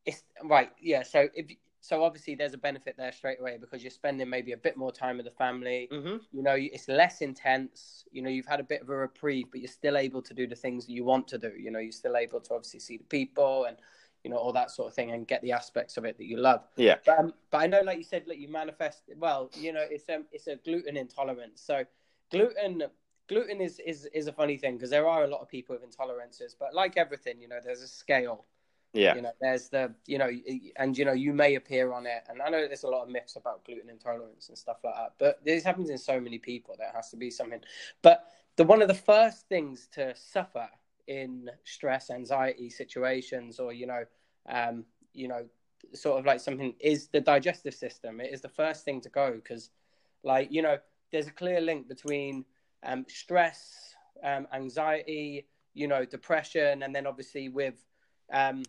it's 0.06 0.22
right 0.44 0.70
yeah 0.80 1.02
so 1.02 1.28
if 1.34 1.46
so 1.80 2.02
obviously 2.02 2.34
there's 2.34 2.54
a 2.54 2.58
benefit 2.58 2.94
there 2.96 3.12
straight 3.12 3.40
away 3.40 3.58
because 3.60 3.82
you're 3.82 3.90
spending 3.90 4.28
maybe 4.28 4.52
a 4.52 4.56
bit 4.56 4.76
more 4.76 4.92
time 4.92 5.16
with 5.16 5.26
the 5.26 5.32
family 5.32 5.88
Mm-hmm. 5.92 6.16
you 6.32 6.42
know 6.42 6.54
it's 6.56 6.88
less 6.88 7.20
intense 7.20 8.04
you 8.12 8.22
know 8.22 8.30
you've 8.30 8.46
had 8.46 8.60
a 8.60 8.64
bit 8.64 8.82
of 8.82 8.88
a 8.88 8.96
reprieve 8.96 9.46
but 9.50 9.60
you're 9.60 9.68
still 9.68 9.96
able 9.96 10.22
to 10.22 10.34
do 10.34 10.46
the 10.46 10.54
things 10.54 10.86
that 10.86 10.92
you 10.92 11.04
want 11.04 11.26
to 11.28 11.38
do 11.38 11.52
you 11.58 11.70
know 11.70 11.78
you're 11.78 11.92
still 11.92 12.16
able 12.16 12.40
to 12.40 12.54
obviously 12.54 12.80
see 12.80 12.96
the 12.96 13.04
people 13.04 13.64
and 13.64 13.76
you 14.24 14.30
know 14.30 14.36
all 14.36 14.52
that 14.52 14.70
sort 14.70 14.88
of 14.88 14.94
thing 14.94 15.10
and 15.10 15.26
get 15.26 15.42
the 15.42 15.52
aspects 15.52 15.96
of 15.96 16.04
it 16.04 16.16
that 16.18 16.24
you 16.26 16.36
love 16.38 16.62
Yeah. 16.76 16.96
but, 17.04 17.18
um, 17.18 17.34
but 17.50 17.58
I 17.58 17.66
know, 17.66 17.80
like 17.82 17.98
you 17.98 18.04
said, 18.04 18.24
like 18.26 18.38
you 18.38 18.48
manifest. 18.48 19.02
Well, 19.16 19.50
you 19.54 19.72
know, 19.72 19.84
it's 19.88 20.08
um, 20.08 20.24
it's 20.32 20.46
a 20.46 20.56
gluten 20.56 20.96
intolerance. 20.96 21.60
So 21.60 21.84
gluten, 22.30 22.84
gluten 23.28 23.60
is 23.60 23.80
is 23.80 24.06
is 24.12 24.26
a 24.26 24.32
funny 24.32 24.56
thing 24.56 24.76
because 24.76 24.90
there 24.90 25.08
are 25.08 25.24
a 25.24 25.28
lot 25.28 25.40
of 25.40 25.48
people 25.48 25.76
with 25.76 25.88
intolerances. 25.88 26.54
But 26.58 26.74
like 26.74 26.96
everything, 26.96 27.40
you 27.40 27.48
know, 27.48 27.58
there's 27.62 27.82
a 27.82 27.88
scale. 27.88 28.44
Yeah. 28.92 29.16
You 29.16 29.22
know, 29.22 29.32
there's 29.40 29.68
the 29.68 29.92
you 30.06 30.18
know, 30.18 30.30
and 30.76 30.96
you 30.96 31.04
know, 31.04 31.12
you 31.12 31.32
may 31.32 31.56
appear 31.56 31.92
on 31.92 32.06
it. 32.06 32.22
And 32.28 32.40
I 32.40 32.48
know 32.48 32.66
there's 32.66 32.84
a 32.84 32.88
lot 32.88 33.02
of 33.02 33.08
myths 33.08 33.36
about 33.36 33.64
gluten 33.64 33.90
intolerance 33.90 34.48
and 34.48 34.56
stuff 34.56 34.78
like 34.84 34.94
that. 34.94 35.14
But 35.18 35.44
this 35.44 35.64
happens 35.64 35.90
in 35.90 35.98
so 35.98 36.20
many 36.20 36.38
people. 36.38 36.76
There 36.78 36.92
has 36.94 37.10
to 37.10 37.16
be 37.16 37.30
something. 37.30 37.60
But 38.02 38.28
the 38.56 38.64
one 38.64 38.82
of 38.82 38.88
the 38.88 38.94
first 38.94 39.48
things 39.48 39.88
to 39.92 40.14
suffer 40.14 40.68
in 41.06 41.50
stress, 41.64 42.10
anxiety 42.10 42.70
situations, 42.70 43.58
or 43.58 43.72
you 43.72 43.86
know, 43.86 44.04
um, 44.48 44.84
you 45.12 45.28
know, 45.28 45.44
sort 45.92 46.18
of 46.18 46.24
like 46.24 46.40
something 46.40 46.74
is 46.80 47.08
the 47.08 47.20
digestive 47.20 47.74
system. 47.74 48.20
It 48.20 48.32
is 48.32 48.40
the 48.40 48.48
first 48.48 48.84
thing 48.84 49.00
to 49.02 49.08
go 49.08 49.32
because, 49.32 49.70
like, 50.22 50.52
you 50.52 50.62
know, 50.62 50.78
there's 51.10 51.26
a 51.26 51.32
clear 51.32 51.60
link 51.60 51.88
between 51.88 52.44
um, 52.84 53.04
stress, 53.08 53.94
um, 54.22 54.46
anxiety, 54.52 55.46
you 55.74 55.88
know, 55.88 56.04
depression, 56.04 56.82
and 56.82 56.94
then 56.94 57.06
obviously 57.06 57.48
with 57.48 57.84
um, 58.32 58.62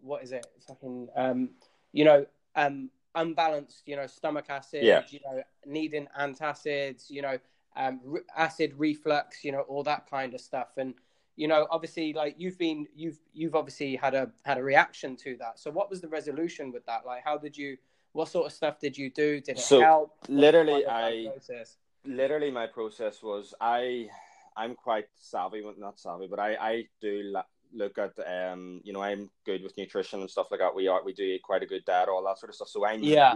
what 0.00 0.22
is 0.22 0.32
it? 0.32 0.46
Fucking, 0.66 1.08
um, 1.16 1.50
you 1.92 2.04
know, 2.04 2.26
um, 2.54 2.90
unbalanced, 3.14 3.82
you 3.86 3.96
know, 3.96 4.06
stomach 4.06 4.46
acid, 4.48 4.82
Yeah. 4.84 5.02
you 5.08 5.20
know, 5.24 5.42
needing 5.64 6.06
antacids, 6.18 7.10
you 7.10 7.22
know, 7.22 7.38
um, 7.76 8.00
re- 8.04 8.20
acid 8.36 8.74
reflux, 8.76 9.44
you 9.44 9.52
know, 9.52 9.60
all 9.62 9.82
that 9.84 10.08
kind 10.08 10.34
of 10.34 10.40
stuff, 10.40 10.68
and 10.76 10.94
you 11.38 11.46
know 11.46 11.66
obviously 11.70 12.14
like 12.14 12.34
you've 12.38 12.56
been 12.56 12.86
you've 12.94 13.18
you've 13.34 13.54
obviously 13.54 13.94
had 13.94 14.14
a 14.14 14.30
had 14.46 14.56
a 14.56 14.62
reaction 14.62 15.14
to 15.14 15.36
that 15.36 15.58
so 15.58 15.70
what 15.70 15.90
was 15.90 16.00
the 16.00 16.08
resolution 16.08 16.72
with 16.72 16.82
that 16.86 17.04
like 17.04 17.22
how 17.22 17.36
did 17.36 17.54
you 17.54 17.76
what 18.12 18.26
sort 18.26 18.46
of 18.46 18.52
stuff 18.54 18.80
did 18.80 18.96
you 18.96 19.10
do 19.10 19.38
did 19.42 19.58
it 19.58 19.60
So, 19.60 19.82
help 19.82 20.16
What 20.20 20.30
literally, 20.30 20.86
I- 20.86 21.10
diagnosis? 21.10 21.76
Literally 22.06 22.50
my 22.50 22.66
process 22.66 23.22
was 23.22 23.54
I 23.60 24.08
I'm 24.56 24.74
quite 24.74 25.06
savvy 25.16 25.62
with 25.62 25.78
not 25.78 25.98
savvy, 25.98 26.26
but 26.28 26.38
I 26.38 26.54
I 26.56 26.84
do 27.00 27.22
la- 27.24 27.42
look 27.72 27.98
at 27.98 28.12
um 28.26 28.80
you 28.84 28.92
know 28.92 29.02
I'm 29.02 29.30
good 29.44 29.62
with 29.62 29.76
nutrition 29.76 30.20
and 30.20 30.30
stuff 30.30 30.50
like 30.50 30.60
that. 30.60 30.74
We 30.74 30.88
are 30.88 31.02
we 31.04 31.12
do 31.12 31.38
quite 31.42 31.62
a 31.62 31.66
good 31.66 31.84
diet, 31.84 32.08
all 32.08 32.24
that 32.24 32.38
sort 32.38 32.50
of 32.50 32.56
stuff. 32.56 32.68
So 32.68 32.86
I 32.86 32.96
knew 32.96 33.06
Yeah. 33.08 33.34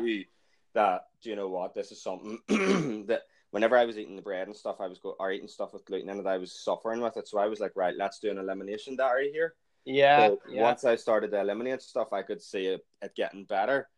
that 0.74 1.06
do 1.22 1.30
you 1.30 1.36
know 1.36 1.48
what 1.48 1.74
this 1.74 1.92
is 1.92 2.02
something 2.02 2.38
that 3.06 3.22
whenever 3.50 3.76
I 3.76 3.84
was 3.84 3.98
eating 3.98 4.16
the 4.16 4.22
bread 4.22 4.46
and 4.46 4.56
stuff, 4.56 4.76
I 4.80 4.86
was 4.86 4.98
go 4.98 5.16
or 5.18 5.32
eating 5.32 5.48
stuff 5.48 5.72
with 5.72 5.84
gluten 5.84 6.08
in 6.08 6.18
it, 6.20 6.26
I 6.26 6.38
was 6.38 6.52
suffering 6.52 7.00
with 7.00 7.16
it. 7.16 7.28
So 7.28 7.38
I 7.38 7.46
was 7.48 7.60
like, 7.60 7.72
right, 7.74 7.94
let's 7.96 8.18
do 8.20 8.30
an 8.30 8.38
elimination 8.38 8.96
diary 8.96 9.30
here. 9.32 9.54
yeah 9.84 10.28
so 10.28 10.38
yeah 10.48 10.62
once 10.62 10.84
I 10.84 10.96
started 10.96 11.30
to 11.32 11.40
eliminate 11.40 11.82
stuff, 11.82 12.12
I 12.12 12.22
could 12.22 12.40
see 12.42 12.66
it, 12.66 12.86
it 13.02 13.14
getting 13.16 13.44
better 13.44 13.88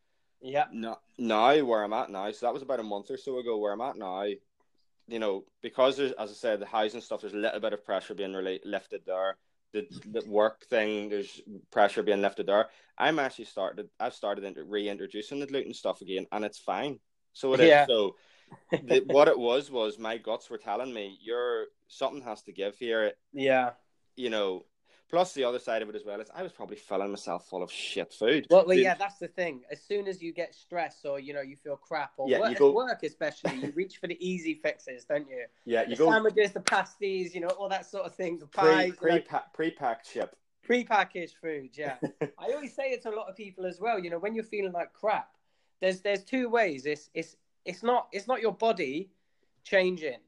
yeah 0.40 0.64
no, 0.72 0.98
now 1.18 1.56
where 1.64 1.84
I'm 1.84 1.92
at 1.92 2.10
now, 2.10 2.30
so 2.32 2.46
that 2.46 2.52
was 2.54 2.62
about 2.62 2.80
a 2.80 2.82
month 2.82 3.10
or 3.10 3.16
so 3.16 3.38
ago. 3.38 3.58
Where 3.58 3.72
I'm 3.72 3.80
at 3.80 3.96
now, 3.96 4.24
you 5.12 5.18
know, 5.18 5.44
because 5.60 5.98
there's, 5.98 6.12
as 6.12 6.30
I 6.30 6.32
said, 6.32 6.60
the 6.60 6.66
housing 6.66 7.02
stuff, 7.02 7.20
there's 7.20 7.34
a 7.34 7.36
little 7.36 7.60
bit 7.60 7.74
of 7.74 7.84
pressure 7.84 8.14
being 8.14 8.32
really 8.32 8.60
lifted 8.64 9.02
there. 9.04 9.36
The, 9.74 9.86
the 10.10 10.22
work 10.26 10.64
thing, 10.64 11.10
there's 11.10 11.38
pressure 11.70 12.02
being 12.02 12.22
lifted 12.22 12.46
there. 12.46 12.70
I'm 12.96 13.18
actually 13.18 13.44
started. 13.44 13.90
I've 14.00 14.14
started 14.14 14.44
into 14.44 14.64
reintroducing 14.64 15.38
the 15.38 15.46
gluten 15.46 15.74
stuff 15.74 16.00
again, 16.00 16.26
and 16.32 16.46
it's 16.46 16.58
fine. 16.58 16.98
So 17.34 17.52
it 17.52 17.60
is. 17.60 17.68
Yeah. 17.68 17.86
So 17.86 18.16
the, 18.70 19.02
what 19.06 19.28
it 19.28 19.38
was 19.38 19.70
was 19.70 19.98
my 19.98 20.16
guts 20.16 20.48
were 20.48 20.58
telling 20.58 20.92
me, 20.92 21.18
"You're 21.22 21.66
something 21.88 22.22
has 22.22 22.42
to 22.44 22.52
give 22.52 22.76
here." 22.76 23.12
yeah 23.34 23.72
You 24.16 24.30
know. 24.30 24.64
Plus 25.12 25.34
the 25.34 25.44
other 25.44 25.58
side 25.58 25.82
of 25.82 25.90
it 25.90 25.94
as 25.94 26.04
well 26.06 26.18
is 26.22 26.30
I 26.34 26.42
was 26.42 26.52
probably 26.52 26.76
filling 26.76 27.10
myself 27.10 27.46
full 27.46 27.62
of 27.62 27.70
shit 27.70 28.14
food. 28.14 28.46
well, 28.48 28.64
well 28.66 28.76
yeah 28.78 28.94
that's 28.94 29.18
the 29.18 29.28
thing. 29.28 29.60
As 29.70 29.82
soon 29.82 30.08
as 30.08 30.22
you 30.22 30.32
get 30.32 30.54
stressed 30.54 31.04
or 31.04 31.20
you 31.20 31.34
know 31.34 31.42
you 31.42 31.54
feel 31.54 31.76
crap 31.76 32.12
or 32.16 32.30
Yeah, 32.30 32.40
work, 32.40 32.50
you 32.52 32.56
go- 32.56 32.72
work 32.72 33.02
especially 33.02 33.56
you 33.56 33.70
reach 33.76 33.98
for 33.98 34.06
the 34.06 34.16
easy 34.26 34.54
fixes 34.54 35.04
don't 35.04 35.28
you? 35.28 35.44
Yeah, 35.66 35.82
you 35.82 35.90
the 35.90 35.96
go 35.96 36.10
sandwiches 36.10 36.52
the 36.52 36.60
pasties 36.60 37.34
you 37.34 37.42
know 37.42 37.48
all 37.48 37.68
that 37.68 37.84
sort 37.84 38.06
of 38.06 38.14
thing 38.14 38.38
the 38.38 38.46
pre 38.46 38.62
pies 38.62 38.92
pre 38.96 39.12
you 39.12 39.18
know, 39.18 39.40
pre-packed 39.52 40.10
shit. 40.10 40.34
pre-packaged 40.62 41.34
food 41.42 41.70
yeah. 41.76 41.96
I 42.38 42.52
always 42.54 42.74
say 42.74 42.92
it 42.92 43.02
to 43.02 43.10
a 43.10 43.14
lot 43.14 43.28
of 43.28 43.36
people 43.36 43.66
as 43.66 43.78
well 43.80 43.98
you 43.98 44.08
know 44.08 44.18
when 44.18 44.34
you're 44.34 44.44
feeling 44.44 44.72
like 44.72 44.94
crap 44.94 45.28
there's 45.82 46.00
there's 46.00 46.24
two 46.24 46.48
ways. 46.48 46.86
It's 46.86 47.10
it's 47.12 47.36
it's 47.66 47.82
not 47.82 48.08
it's 48.12 48.26
not 48.28 48.40
your 48.40 48.52
body 48.54 49.10
changing 49.62 50.20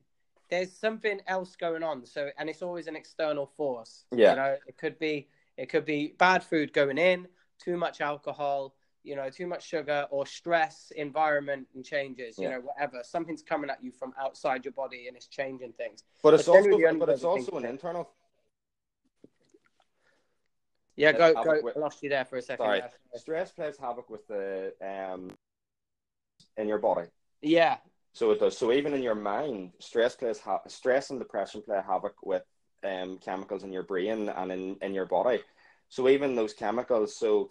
there's 0.50 0.72
something 0.72 1.20
else 1.26 1.57
going 1.57 1.83
on 1.83 2.04
so 2.07 2.30
and 2.38 2.48
it's 2.50 2.62
always 2.62 2.87
an 2.87 2.96
external 2.96 3.46
force 3.46 4.04
Yeah. 4.12 4.30
you 4.30 4.37
know 4.37 4.57
it 4.66 4.76
could 4.76 4.98
be 4.98 5.28
it 5.57 5.68
could 5.68 5.85
be 5.85 6.14
bad 6.18 6.42
food 6.44 6.72
going 6.72 6.98
in 6.98 7.26
too 7.59 7.76
much 7.76 8.00
alcohol 8.00 8.74
you 9.02 9.16
know 9.16 9.28
too 9.30 9.46
much 9.46 9.66
sugar 9.66 10.07
or 10.11 10.26
stress 10.26 10.92
environment 10.96 11.66
and 11.74 11.85
changes 11.85 12.38
you 12.38 12.44
Yeah. 12.44 12.57
know 12.57 12.61
whatever 12.61 13.02
something's 13.02 13.42
coming 13.42 13.70
at 13.70 13.83
you 13.83 13.90
from 13.92 14.12
outside 14.18 14.64
your 14.64 14.72
body 14.72 15.09
and 15.09 15.16
it's 15.16 15.26
changing 15.26 15.72
things 15.72 16.04
But 16.22 16.35
it's 16.35 16.48
also 16.48 16.61
generally 16.61 16.83
the 16.83 16.88
only 16.88 17.00
but 17.00 17.09
it's 17.11 17.24
also 17.24 17.57
an 17.57 17.64
internal. 17.64 18.11
yeah 20.96 21.12
go 21.12 21.35
go 21.42 21.61
with- 21.62 21.76
I 21.76 21.80
lost 21.80 22.02
you 22.02 22.09
there 22.09 22.24
for 22.24 22.37
a 22.37 22.42
second 22.42 22.64
Sorry, 22.64 22.83
stress 23.16 23.52
plays 23.52 23.76
havoc 23.78 24.09
with 24.11 24.26
the 24.28 24.72
um 24.80 25.30
in 26.57 26.68
your 26.68 26.78
body. 26.78 27.09
yeah 27.42 27.76
So 28.14 28.31
it 28.31 28.38
does. 28.40 28.57
So 28.57 28.72
even 28.72 28.94
in 28.94 29.03
your 29.03 29.16
mind, 29.16 29.72
stress 29.81 30.14
plays 30.14 30.38
ha- 30.38 30.61
stress 30.68 31.11
and 31.11 31.18
depression 31.18 31.62
play 31.62 31.81
havoc 31.87 32.14
with 32.22 32.42
um 32.85 33.18
chemicals 33.18 33.64
in 33.64 33.72
your 33.72 33.83
brain 33.83 34.29
and 34.29 34.53
in 34.53 34.77
in 34.81 34.94
your 34.94 35.07
body. 35.07 35.40
So 35.88 36.09
even 36.09 36.35
those 36.35 36.55
chemicals, 36.55 37.16
so 37.16 37.50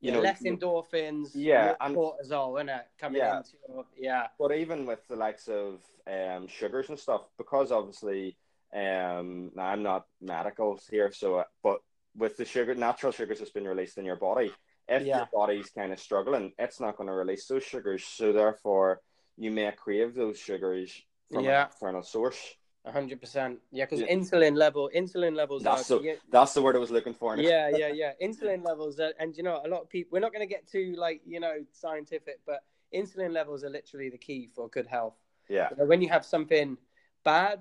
you 0.00 0.10
yeah, 0.10 0.16
know, 0.16 0.20
less 0.22 0.42
endorphins, 0.42 1.30
Yeah, 1.34 1.74
and- 1.80 1.96
cortisol, 1.96 2.56
isn't 2.58 2.68
it? 2.68 2.86
Coming 2.98 3.18
Yeah. 3.20 3.38
into 3.38 3.50
your, 3.68 3.84
yeah, 3.96 4.26
But 4.38 4.52
even 4.52 4.86
with 4.86 5.06
the 5.08 5.16
likes 5.16 5.48
of 5.48 5.80
um, 6.06 6.46
sugars 6.48 6.88
and 6.88 6.98
stuff, 6.98 7.22
because 7.36 7.70
obviously, 7.72 8.36
um, 8.74 9.50
I'm 9.58 9.82
not 9.82 10.06
medical 10.20 10.78
here, 10.90 11.10
so 11.12 11.36
uh, 11.36 11.44
but 11.62 11.80
with 12.16 12.36
the 12.36 12.44
sugar, 12.44 12.74
natural 12.74 13.12
sugars 13.12 13.38
that's 13.40 13.50
been 13.50 13.66
released 13.66 13.98
in 13.98 14.04
your 14.04 14.16
body, 14.16 14.52
if 14.88 15.02
Yeah. 15.04 15.18
your 15.18 15.28
body's 15.32 15.70
kind 15.70 15.92
of 15.92 15.98
struggling, 16.00 16.52
it's 16.58 16.80
not 16.80 16.96
going 16.96 17.08
to 17.08 17.12
release 17.14 17.46
those 17.46 17.64
sugars. 17.64 18.04
So 18.04 18.32
therefore, 18.32 19.00
you 19.38 19.50
may 19.50 19.70
crave 19.72 20.14
those 20.14 20.38
sugars 20.38 21.02
from 21.32 21.44
Yeah. 21.44 21.62
an 21.62 21.66
external 21.68 22.02
source. 22.02 22.56
hundred 22.86 23.20
percent. 23.20 23.60
Yeah, 23.70 23.84
because 23.84 24.00
Yeah. 24.00 24.14
insulin 24.14 24.56
level, 24.56 24.88
insulin 24.94 25.34
levels 25.36 25.62
That's 25.62 25.82
are. 25.82 25.84
so- 25.84 26.00
yeah, 26.00 26.14
That's 26.30 26.54
the 26.54 26.62
word 26.62 26.74
I 26.74 26.78
was 26.78 26.90
looking 26.90 27.12
for. 27.12 27.36
yeah, 27.36 27.68
yeah, 27.68 27.88
yeah. 28.02 28.12
Insulin 28.22 28.64
levels, 28.64 28.98
are, 28.98 29.12
and 29.18 29.36
you 29.36 29.42
know, 29.42 29.60
a 29.62 29.68
lot 29.68 29.82
of 29.82 29.90
people. 29.90 30.10
We're 30.14 30.20
not 30.20 30.32
going 30.32 30.40
to 30.48 30.54
get 30.54 30.66
too 30.66 30.94
like 30.96 31.20
you 31.26 31.38
know 31.38 31.66
scientific, 31.72 32.40
but 32.46 32.64
insulin 32.94 33.32
levels 33.32 33.62
are 33.62 33.68
literally 33.68 34.08
the 34.08 34.16
key 34.16 34.48
for 34.54 34.68
good 34.70 34.86
health. 34.86 35.18
yeah, 35.50 35.68
You 35.70 35.76
know, 35.76 35.84
when 35.84 36.00
you 36.00 36.08
have 36.08 36.24
something 36.24 36.78
bad, 37.24 37.60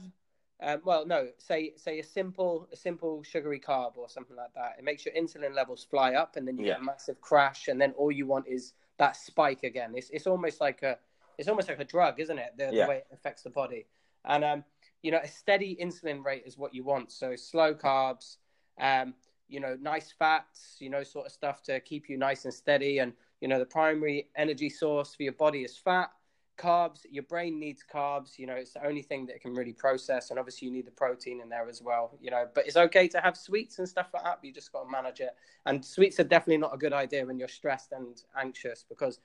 um, 0.61 0.81
well, 0.85 1.05
no, 1.05 1.27
say 1.39 1.73
say 1.75 1.99
a 1.99 2.03
simple 2.05 2.69
a 2.71 2.77
simple 2.77 3.21
sugary 3.23 3.59
carb 3.59 3.97
or 3.97 4.07
something 4.07 4.37
like 4.37 4.53
that, 4.53 4.75
it 4.79 4.85
makes 4.85 5.05
your 5.05 5.13
insulin 5.13 5.53
levels 5.53 5.83
fly 5.83 6.13
up, 6.13 6.37
and 6.37 6.47
then 6.47 6.57
you 6.57 6.63
get 6.65 6.79
a 6.79 6.83
massive 6.83 7.19
crash, 7.19 7.67
and 7.67 7.81
then 7.81 7.91
all 7.97 8.13
you 8.13 8.25
want 8.27 8.47
is 8.47 8.73
that 8.97 9.17
spike 9.17 9.63
again. 9.63 9.91
It's 9.93 10.09
it's 10.11 10.27
almost 10.27 10.61
like 10.61 10.83
a 10.83 10.97
it's 11.37 11.47
almost 11.47 11.69
like 11.69 11.79
a 11.79 11.85
drug, 11.85 12.19
isn't 12.19 12.37
it? 12.37 12.53
The, 12.57 12.65
Yeah. 12.65 12.83
the 12.83 12.89
way 12.89 12.97
it 12.97 13.07
affects 13.11 13.43
the 13.43 13.49
body, 13.49 13.87
and 14.25 14.43
um, 14.43 14.63
you 15.01 15.11
know, 15.11 15.19
a 15.23 15.27
steady 15.27 15.77
insulin 15.81 16.23
rate 16.23 16.43
is 16.45 16.57
what 16.57 16.73
you 16.73 16.83
want. 16.83 17.11
So 17.11 17.35
slow 17.35 17.73
carbs, 17.73 18.37
um, 18.79 19.13
you 19.47 19.59
know, 19.59 19.77
nice 19.79 20.11
fats, 20.11 20.77
you 20.79 20.89
know, 20.89 21.03
sort 21.03 21.25
of 21.27 21.31
stuff 21.31 21.61
to 21.63 21.79
keep 21.79 22.09
you 22.09 22.17
nice 22.17 22.45
and 22.45 22.53
steady, 22.53 22.99
and 22.99 23.13
you 23.41 23.47
know, 23.47 23.59
the 23.59 23.65
primary 23.65 24.29
energy 24.35 24.69
source 24.69 25.13
for 25.15 25.23
your 25.23 25.33
body 25.33 25.63
is 25.63 25.77
fat. 25.77 26.11
Carbs 26.57 27.01
your 27.11 27.21
brain 27.21 27.59
needs 27.59 27.83
carbs. 27.87 28.39
You 28.39 28.47
know 28.47 28.55
it's 28.55 28.73
the 28.73 28.83
only 28.83 29.03
thing 29.03 29.27
that 29.27 29.35
it 29.35 29.41
can 29.43 29.53
really 29.53 29.73
process. 29.73 30.31
And 30.31 30.39
obviously 30.39 30.67
you 30.67 30.73
need 30.73 30.87
the 30.87 30.91
protein 30.91 31.39
in 31.39 31.49
there 31.49 31.69
as 31.69 31.83
well 31.83 32.17
you 32.19 32.31
know. 32.31 32.47
But 32.51 32.65
it's 32.65 32.75
okay 32.75 33.07
to 33.09 33.19
have 33.21 33.37
sweets 33.37 33.77
and 33.77 33.87
stuff 33.87 34.07
like 34.11 34.23
that 34.23 34.39
but 34.41 34.47
you 34.47 34.51
just 34.51 34.71
got 34.73 34.85
to 34.85 34.89
manage 34.89 35.19
it. 35.19 35.35
And 35.67 35.85
sweets 35.85 36.19
are 36.19 36.23
definitely 36.23 36.57
not 36.57 36.73
a 36.73 36.77
good 36.79 36.93
idea 36.93 37.23
when 37.27 37.37
you're 37.37 37.47
stressed 37.47 37.91
and 37.91 38.19
anxious 38.35 38.83
because 38.89 39.19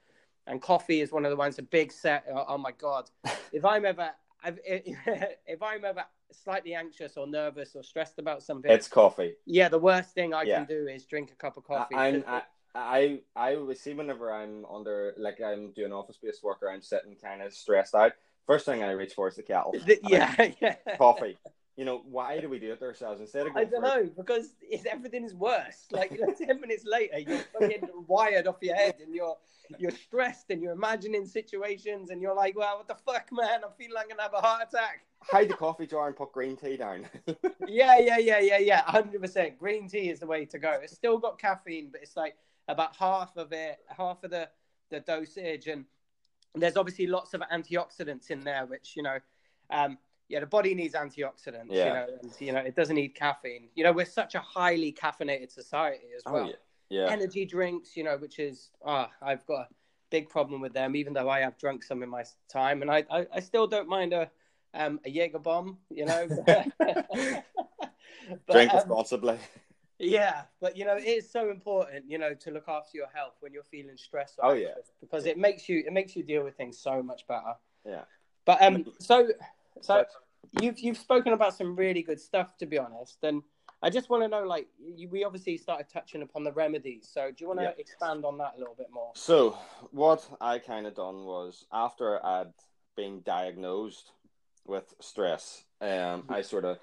and 0.46 0.60
coffee 0.60 1.00
is 1.00 1.12
one 1.12 1.24
of 1.24 1.30
the 1.30 1.36
ones 1.36 1.58
a 1.58 1.62
big 1.62 1.92
set 1.92 2.24
oh, 2.34 2.44
oh 2.48 2.58
my 2.58 2.72
god 2.72 3.08
if 3.52 3.64
i'm 3.64 3.84
ever 3.84 4.10
I've, 4.44 4.58
if 4.64 5.62
I'm 5.62 5.84
ever 5.84 6.04
slightly 6.32 6.74
anxious 6.74 7.16
or 7.16 7.26
nervous 7.26 7.76
or 7.76 7.82
stressed 7.82 8.18
about 8.18 8.42
something, 8.42 8.70
It's 8.70 8.88
coffee. 8.88 9.36
yeah, 9.46 9.68
the 9.68 9.78
worst 9.78 10.14
thing 10.14 10.34
I 10.34 10.42
Yeah. 10.42 10.64
can 10.64 10.66
do 10.66 10.88
is 10.88 11.04
drink 11.04 11.30
a 11.30 11.34
cup 11.36 11.56
of 11.56 11.64
coffee. 11.64 11.94
I, 11.96 12.42
I, 12.74 13.20
I 13.36 13.54
always 13.54 13.80
see 13.80 13.94
whenever 13.94 14.32
I'm 14.32 14.64
under, 14.64 15.14
like 15.16 15.40
I'm 15.40 15.70
doing 15.72 15.92
office 15.92 16.18
based 16.20 16.42
work 16.42 16.58
or 16.62 16.70
I'm 16.70 16.82
sitting 16.82 17.14
kind 17.22 17.42
of 17.42 17.52
stressed 17.52 17.94
out. 17.94 18.12
First 18.46 18.66
thing 18.66 18.82
I 18.82 18.90
reach 18.92 19.14
for 19.14 19.28
is 19.28 19.36
the 19.36 19.42
kettle. 19.42 19.74
The- 19.86 20.00
yeah, 20.02 20.34
yeah. 20.60 20.74
coffee. 20.98 21.38
You 21.76 21.86
know, 21.86 22.02
why 22.04 22.38
do 22.38 22.48
we 22.50 22.58
do 22.58 22.72
it 22.72 22.78
to 22.80 22.84
ourselves 22.84 23.20
instead 23.20 23.46
of 23.46 23.56
I 23.56 23.64
don't 23.64 23.82
know 23.82 24.10
because 24.14 24.52
it's, 24.60 24.84
everything 24.84 25.24
is 25.24 25.34
worse. 25.34 25.86
Like 25.90 26.12
you 26.12 26.26
know, 26.26 26.34
ten 26.38 26.60
minutes 26.60 26.84
later, 26.86 27.18
you're 27.18 27.38
fucking 27.58 27.88
wired 28.06 28.46
off 28.46 28.56
your 28.60 28.76
head, 28.76 28.96
and 29.02 29.14
you're 29.14 29.36
you're 29.78 29.90
stressed, 29.90 30.50
and 30.50 30.62
you're 30.62 30.72
imagining 30.72 31.24
situations, 31.24 32.10
and 32.10 32.20
you're 32.20 32.34
like, 32.34 32.56
"Well, 32.56 32.76
what 32.76 32.88
the 32.88 32.96
fuck, 33.10 33.28
man? 33.32 33.60
I 33.64 33.82
feel 33.82 33.94
like 33.94 34.04
I'm 34.04 34.16
gonna 34.16 34.22
have 34.22 34.34
a 34.34 34.46
heart 34.46 34.68
attack." 34.68 35.06
hide 35.30 35.48
the 35.48 35.54
coffee 35.54 35.86
jar 35.86 36.08
and 36.08 36.16
put 36.16 36.32
green 36.32 36.56
tea 36.56 36.76
down? 36.76 37.06
Yeah, 37.68 37.98
yeah, 37.98 38.18
yeah, 38.18 38.40
yeah, 38.40 38.58
yeah. 38.58 38.82
Hundred 38.82 39.22
percent. 39.22 39.58
Green 39.58 39.88
tea 39.88 40.10
is 40.10 40.20
the 40.20 40.26
way 40.26 40.44
to 40.46 40.58
go. 40.58 40.80
It's 40.82 40.92
still 40.92 41.18
got 41.18 41.38
caffeine, 41.38 41.88
but 41.90 42.02
it's 42.02 42.16
like 42.16 42.36
about 42.68 42.96
half 42.96 43.36
of 43.36 43.52
it, 43.52 43.78
half 43.88 44.24
of 44.24 44.30
the 44.30 44.48
the 44.90 45.00
dosage, 45.00 45.68
and 45.68 45.86
there's 46.54 46.76
obviously 46.76 47.06
lots 47.06 47.34
of 47.34 47.40
antioxidants 47.52 48.30
in 48.30 48.40
there, 48.40 48.66
which 48.66 48.94
you 48.96 49.02
know, 49.02 49.18
um, 49.70 49.96
yeah, 50.32 50.40
the 50.40 50.46
body 50.46 50.74
needs 50.74 50.94
antioxidants. 50.94 51.70
You 51.70 51.76
Yeah. 51.76 51.92
know, 51.92 52.06
and 52.22 52.32
you 52.40 52.52
know, 52.52 52.60
it 52.60 52.74
doesn't 52.74 52.96
need 52.96 53.14
caffeine. 53.14 53.68
You 53.74 53.84
know, 53.84 53.92
we're 53.92 54.06
such 54.06 54.34
a 54.34 54.40
highly 54.40 54.90
caffeinated 54.92 55.50
society 55.52 56.06
as 56.16 56.22
well. 56.24 56.44
oh 56.44 56.48
yeah, 56.48 56.54
yeah. 56.88 57.10
Energy 57.12 57.44
drinks, 57.44 57.96
you 57.96 58.04
know, 58.04 58.16
which 58.16 58.38
is 58.38 58.70
ah, 58.84 59.10
I've 59.20 59.44
got 59.46 59.60
a 59.60 59.68
big 60.10 60.30
problem 60.30 60.62
with 60.62 60.72
them, 60.72 60.96
even 60.96 61.12
though 61.12 61.28
I 61.28 61.40
have 61.40 61.58
drunk 61.58 61.82
some 61.84 62.02
in 62.02 62.08
my 62.08 62.24
time, 62.50 62.80
and 62.80 62.90
I 62.90 63.04
I, 63.10 63.26
I 63.34 63.40
still 63.40 63.66
don't 63.66 63.88
mind 63.88 64.14
a 64.14 64.30
um 64.72 64.98
a 65.04 65.10
Jaeger 65.10 65.38
bomb, 65.38 65.76
you 65.90 66.06
know. 66.06 66.26
But, 68.46 68.52
Drink 68.54 68.70
um, 68.72 68.76
responsibly. 68.78 69.36
yeah, 69.98 70.42
but 70.60 70.76
you 70.76 70.84
know, 70.84 70.96
it 70.96 71.04
is 71.04 71.28
so 71.30 71.50
important, 71.50 72.04
you 72.08 72.18
know, 72.18 72.34
to 72.34 72.50
look 72.50 72.68
after 72.68 72.96
your 72.96 73.08
health 73.12 73.34
when 73.40 73.52
you're 73.52 73.64
feeling 73.64 73.96
stressed. 73.96 74.38
or 74.38 74.50
Oh, 74.50 74.52
yeah. 74.54 74.74
because 75.00 75.26
it 75.26 75.36
makes 75.38 75.68
you 75.68 75.82
it 75.86 75.92
makes 75.92 76.14
you 76.16 76.22
deal 76.22 76.44
with 76.44 76.56
things 76.56 76.78
so 76.78 77.02
much 77.02 77.26
better. 77.26 77.54
Yeah. 77.84 78.04
But 78.44 78.62
um, 78.62 78.86
so 78.98 79.28
so 79.80 79.94
But- 80.52 80.62
you've 80.62 80.78
you've 80.78 80.98
spoken 80.98 81.32
about 81.32 81.54
some 81.54 81.74
really 81.76 82.02
good 82.02 82.20
stuff, 82.20 82.56
to 82.58 82.66
be 82.66 82.78
honest, 82.78 83.18
and 83.22 83.42
I 83.84 83.90
just 83.90 84.10
want 84.10 84.22
to 84.22 84.28
know, 84.28 84.44
like, 84.44 84.68
you, 84.78 85.08
we 85.08 85.24
obviously 85.24 85.56
started 85.56 85.88
touching 85.88 86.22
upon 86.22 86.44
the 86.44 86.52
remedies. 86.52 87.08
So 87.12 87.30
do 87.32 87.36
you 87.40 87.48
want 87.48 87.58
to 87.60 87.64
Yeah. 87.64 87.72
expand 87.78 88.24
on 88.24 88.38
that 88.38 88.54
a 88.54 88.58
little 88.58 88.76
bit 88.76 88.90
more? 88.92 89.10
So 89.16 89.58
what 89.90 90.24
I 90.40 90.60
kind 90.60 90.86
of 90.86 90.94
done 90.94 91.24
was 91.24 91.66
after 91.72 92.24
I'd 92.24 92.52
been 92.96 93.22
diagnosed 93.22 94.12
with 94.64 94.94
stress, 95.00 95.64
um, 95.80 96.26
I 96.28 96.42
sort 96.42 96.64
of, 96.64 96.78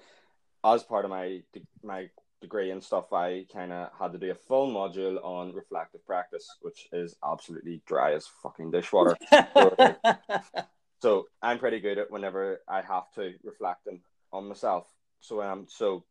as 0.62 0.82
part 0.82 1.06
of 1.06 1.10
my 1.10 1.42
my 1.82 2.10
degree 2.42 2.70
and 2.70 2.82
stuff, 2.84 3.12
I 3.14 3.46
kind 3.50 3.72
of 3.72 3.90
had 3.98 4.12
to 4.12 4.18
do 4.18 4.30
a 4.30 4.34
full 4.34 4.70
module 4.70 5.22
on 5.24 5.54
reflective 5.54 6.04
practice, 6.06 6.46
which 6.60 6.86
is 6.92 7.16
absolutely 7.24 7.80
dry 7.86 8.12
as 8.12 8.26
fucking 8.42 8.70
dishwater. 8.72 9.16
So 11.00 11.26
I'm 11.40 11.58
pretty 11.58 11.80
good 11.80 11.98
at 11.98 12.10
whenever 12.10 12.60
I 12.68 12.82
have 12.82 13.10
to 13.14 13.32
reflect 13.42 13.88
on 14.32 14.48
myself. 14.48 14.86
So 15.20 15.42
um, 15.42 15.66
so 15.68 16.04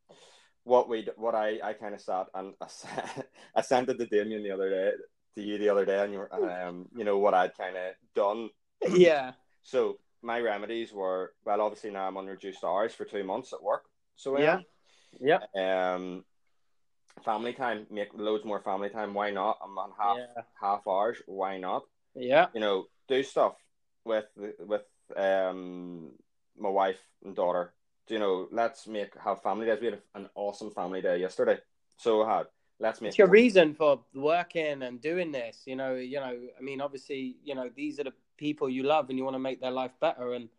what 0.63 0.89
we 0.89 1.07
what 1.15 1.35
I 1.35 1.59
I 1.63 1.73
kind 1.73 1.93
of 1.93 2.01
sat 2.01 2.27
and 2.33 2.53
I, 3.55 3.61
sent 3.61 3.89
it 3.89 3.97
to 3.99 4.05
Damien 4.07 4.43
the 4.43 4.51
other 4.51 4.69
day 4.69 4.91
to 5.35 5.41
you 5.41 5.57
the 5.57 5.69
other 5.69 5.85
day, 5.85 6.03
and 6.03 6.13
you 6.13 6.19
were, 6.19 6.33
um 6.33 6.87
you 6.95 7.03
know 7.03 7.19
what 7.19 7.33
I'd 7.33 7.55
kind 7.57 7.75
of 7.77 7.93
done. 8.15 8.49
yeah, 8.89 9.33
So 9.61 9.99
my 10.21 10.39
remedies 10.39 10.91
were 10.91 11.33
well, 11.45 11.61
obviously 11.61 11.91
now 11.91 12.07
I'm 12.07 12.17
on 12.17 12.25
reduced 12.25 12.63
hours 12.63 12.93
for 12.93 13.05
two 13.05 13.23
months 13.23 13.53
at 13.53 13.61
work. 13.61 13.83
So 14.15 14.37
Yeah. 14.39 14.59
yeah, 15.19 15.39
um, 15.55 16.25
family 17.23 17.53
time, 17.53 17.85
make 17.91 18.09
loads 18.13 18.45
more 18.45 18.61
family 18.61 18.89
time. 18.89 19.13
Why 19.13 19.29
not? 19.29 19.59
I'm 19.63 19.77
on 19.77 19.91
half 19.99 20.17
yeah, 20.17 20.41
half 20.59 20.87
hours. 20.87 21.21
Why 21.27 21.57
not? 21.57 21.83
yeah, 22.15 22.47
you 22.53 22.59
know, 22.59 22.85
do 23.07 23.21
stuff 23.23 23.53
with 24.05 24.25
with 24.59 24.83
um 25.15 26.11
my 26.57 26.69
wife 26.69 26.99
and 27.23 27.35
daughter. 27.35 27.73
You 28.07 28.19
know, 28.19 28.47
let's 28.51 28.87
make 28.87 29.13
have 29.23 29.41
family 29.43 29.67
days. 29.67 29.79
We 29.79 29.87
had 29.87 30.01
an 30.15 30.29
awesome 30.35 30.71
family 30.71 31.01
day 31.01 31.17
yesterday, 31.19 31.57
so 31.97 32.25
had. 32.25 32.47
Let's 32.81 33.01
make 33.01 33.09
It's 33.09 33.17
your 33.17 33.27
reason 33.27 33.73
for 33.73 33.99
working 34.15 34.83
and 34.83 35.01
doing 35.01 35.31
this. 35.31 35.63
You 35.65 35.75
know, 35.75 35.95
you 35.95 36.19
know. 36.19 36.35
I 36.57 36.61
mean, 36.61 36.81
obviously, 36.81 37.35
you 37.43 37.53
know, 37.53 37.69
these 37.75 37.99
are 37.99 38.05
the 38.05 38.13
people 38.37 38.69
you 38.69 38.83
love, 38.83 39.09
and 39.09 39.17
you 39.17 39.25
want 39.25 39.35
to 39.35 39.39
make 39.39 39.59
their 39.61 39.71
life 39.71 39.91
better. 39.99 40.33
And 40.33 40.49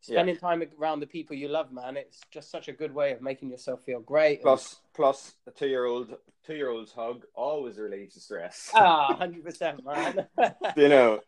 spending 0.00 0.36
time 0.36 0.62
around 0.78 1.00
the 1.00 1.06
people 1.06 1.36
you 1.36 1.48
love, 1.48 1.72
man, 1.72 1.96
it's 1.96 2.20
just 2.30 2.50
such 2.50 2.68
a 2.68 2.72
good 2.72 2.92
way 2.92 3.12
of 3.12 3.22
making 3.22 3.50
yourself 3.50 3.82
feel 3.84 4.00
great. 4.00 4.42
plus 4.42 4.76
plus 4.94 5.34
a 5.46 5.50
two 5.50 5.68
year 5.68 5.86
old 5.86 6.14
two 6.46 6.54
year 6.54 6.70
old's 6.70 6.92
hug 6.92 7.24
always 7.34 7.78
relieves 7.78 8.14
the 8.14 8.20
stress. 8.20 8.70
ah, 8.74 9.14
hundred 9.18 9.44
percent, 9.44 9.84
man. 9.84 10.26
you 10.76 10.88
know, 10.88 11.20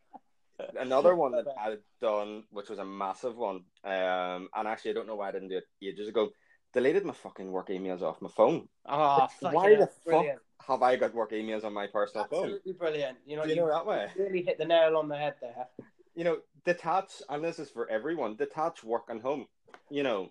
another 0.79 1.15
one 1.15 1.33
that 1.33 1.47
I'd 1.59 1.79
done, 2.01 2.45
which 2.51 2.69
was 2.69 2.79
a 2.79 2.85
massive 2.85 3.37
one, 3.37 3.65
um, 3.85 4.49
and 4.55 4.67
actually 4.67 4.93
I 4.93 4.95
don't 4.95 5.07
know 5.07 5.17
why 5.17 5.29
I 5.29 5.33
didn't 5.33 5.49
do 5.49 5.59
it 5.59 5.65
ages 5.83 6.09
ago. 6.09 6.31
Deleted 6.73 7.05
my 7.05 7.13
fucking 7.13 7.51
work 7.51 7.69
emails 7.69 8.01
off 8.03 8.23
my 8.23 8.29
phone. 8.29 8.69
Ah, 8.87 9.27
fucking 9.27 9.55
Why 9.57 9.71
the 9.71 9.77
hell, 9.77 9.91
fuck 10.05 10.27
have 10.69 10.83
I 10.83 10.97
got 10.97 11.15
work 11.15 11.33
emails 11.33 11.65
on 11.65 11.73
my 11.73 11.87
personal 11.89 12.27
phone? 12.27 12.45
Absolutely 12.45 12.73
brilliant. 12.75 13.19
You 13.27 13.37
know, 13.37 13.43
Do 13.45 13.49
you 13.51 13.57
know 13.57 13.69
that 13.69 13.87
way? 13.87 14.09
really 14.17 14.43
hit 14.43 14.59
the 14.59 14.67
nail 14.67 14.97
on 14.97 15.09
the 15.09 15.17
head 15.17 15.35
there. 15.41 15.67
you 16.15 16.23
know, 16.25 16.39
detach, 16.65 17.23
and 17.29 17.43
this 17.43 17.59
is 17.59 17.71
for 17.71 17.89
everyone, 17.91 18.37
detach 18.37 18.85
work 18.85 19.05
and 19.09 19.21
home. 19.21 19.47
You 19.91 20.03
know, 20.05 20.31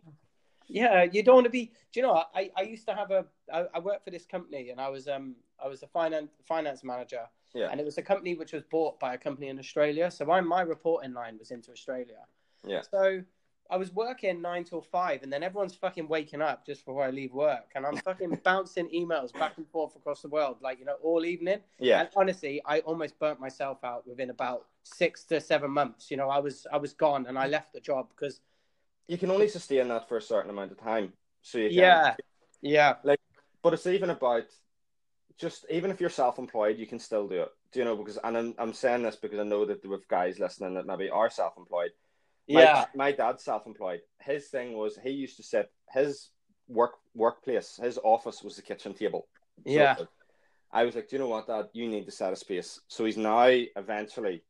Yeah, 0.69 1.03
you 1.03 1.23
don't 1.23 1.35
want 1.35 1.45
to 1.45 1.49
be. 1.51 1.71
Do 1.91 1.99
you 1.99 2.03
know? 2.03 2.23
I, 2.33 2.51
I 2.55 2.61
used 2.61 2.85
to 2.87 2.95
have 2.95 3.11
a. 3.11 3.25
I, 3.51 3.65
I 3.73 3.79
worked 3.79 4.05
for 4.05 4.11
this 4.11 4.25
company, 4.25 4.69
and 4.69 4.79
I 4.79 4.89
was 4.89 5.07
um 5.07 5.35
I 5.63 5.67
was 5.67 5.83
a 5.83 5.87
finance 5.87 6.29
finance 6.47 6.83
manager, 6.83 7.23
yeah, 7.53 7.69
and 7.71 7.79
it 7.79 7.85
was 7.85 7.97
a 7.97 8.03
company 8.03 8.35
which 8.35 8.53
was 8.53 8.63
bought 8.63 8.99
by 8.99 9.15
a 9.15 9.17
company 9.17 9.47
in 9.49 9.57
Australia. 9.59 10.11
So 10.11 10.25
my 10.25 10.39
my 10.41 10.61
reporting 10.61 11.13
line 11.13 11.37
was 11.39 11.51
into 11.51 11.71
Australia. 11.71 12.21
yeah, 12.65 12.81
So 12.81 13.23
I 13.71 13.77
was 13.77 13.91
working 13.93 14.41
nine 14.41 14.63
till 14.63 14.81
five, 14.81 15.23
and 15.23 15.33
then 15.33 15.41
everyone's 15.43 15.75
fucking 15.75 16.07
waking 16.07 16.41
up 16.41 16.65
just 16.65 16.85
before 16.85 17.03
I 17.03 17.09
leave 17.09 17.33
work, 17.33 17.71
and 17.75 17.85
I'm 17.85 17.97
fucking 17.97 18.39
bouncing 18.43 18.89
emails 18.89 19.33
back 19.33 19.57
and 19.57 19.67
forth 19.69 19.95
across 19.95 20.21
the 20.21 20.29
world, 20.29 20.57
like 20.61 20.79
you 20.79 20.85
know, 20.85 20.97
all 21.03 21.25
evening. 21.25 21.59
yeah, 21.79 22.01
And 22.01 22.09
honestly, 22.15 22.61
I 22.65 22.79
almost 22.81 23.17
burnt 23.19 23.39
myself 23.39 23.83
out 23.83 24.07
within 24.07 24.29
about 24.29 24.67
six 24.83 25.23
to 25.25 25.41
seven 25.41 25.71
months. 25.71 26.11
You 26.11 26.17
know, 26.17 26.29
I 26.29 26.39
was 26.39 26.67
I 26.71 26.77
was 26.77 26.93
gone, 26.93 27.25
and 27.27 27.37
I 27.39 27.47
left 27.47 27.73
the 27.73 27.79
job 27.79 28.09
because 28.09 28.41
you 29.09 29.17
can 29.17 29.31
only 29.31 29.47
sustain 29.47 29.87
that 29.87 30.07
for 30.07 30.17
a 30.17 30.21
certain 30.21 30.51
amount 30.51 30.71
of 30.71 30.79
time. 30.79 31.13
So 31.41 31.57
you 31.57 31.69
can, 31.69 31.77
yeah, 31.77 32.15
yeah, 32.61 32.93
Like, 33.03 33.19
but 33.63 33.73
it's 33.73 33.87
even 33.87 34.11
about 34.11 34.43
just 35.37 35.65
even 35.69 35.89
if 35.89 35.99
you're 35.99 36.11
self-employed, 36.11 36.77
you 36.77 36.85
can 36.85 36.99
still 36.99 37.27
do 37.27 37.41
it. 37.41 37.49
Do 37.71 37.79
you 37.79 37.85
know? 37.85 37.95
Because 37.95 38.19
and 38.23 38.37
I'm, 38.37 38.53
I'm 38.59 38.73
saying 38.73 39.03
this 39.03 39.15
because 39.15 39.39
I 39.39 39.43
know 39.43 39.65
that 39.65 39.83
with 39.83 40.07
guys 40.07 40.37
listening 40.37 40.75
that 40.75 40.85
maybe 40.85 41.09
are 41.09 41.29
self-employed. 41.29 41.91
My, 42.47 42.61
yeah, 42.61 42.85
my 42.95 43.11
dad's 43.11 43.43
self-employed. 43.43 44.01
His 44.21 44.47
thing 44.47 44.77
was 44.77 44.97
he 45.03 45.09
used 45.09 45.37
to 45.37 45.43
sit 45.43 45.71
his 45.91 46.29
work 46.67 46.93
workplace, 47.15 47.79
his 47.81 47.97
office 48.03 48.43
was 48.43 48.55
the 48.57 48.61
kitchen 48.61 48.93
table. 48.93 49.27
So 49.65 49.73
yeah. 49.73 49.95
I 50.71 50.83
was 50.83 50.93
like, 50.93 51.09
do 51.09 51.15
you 51.15 51.21
know 51.21 51.29
what, 51.29 51.47
Dad? 51.47 51.69
You 51.73 51.87
need 51.87 52.05
to 52.05 52.11
set 52.11 52.31
a 52.31 52.35
space. 52.35 52.79
So 52.87 53.05
he's 53.05 53.17
now 53.17 53.47
eventually 53.47 54.43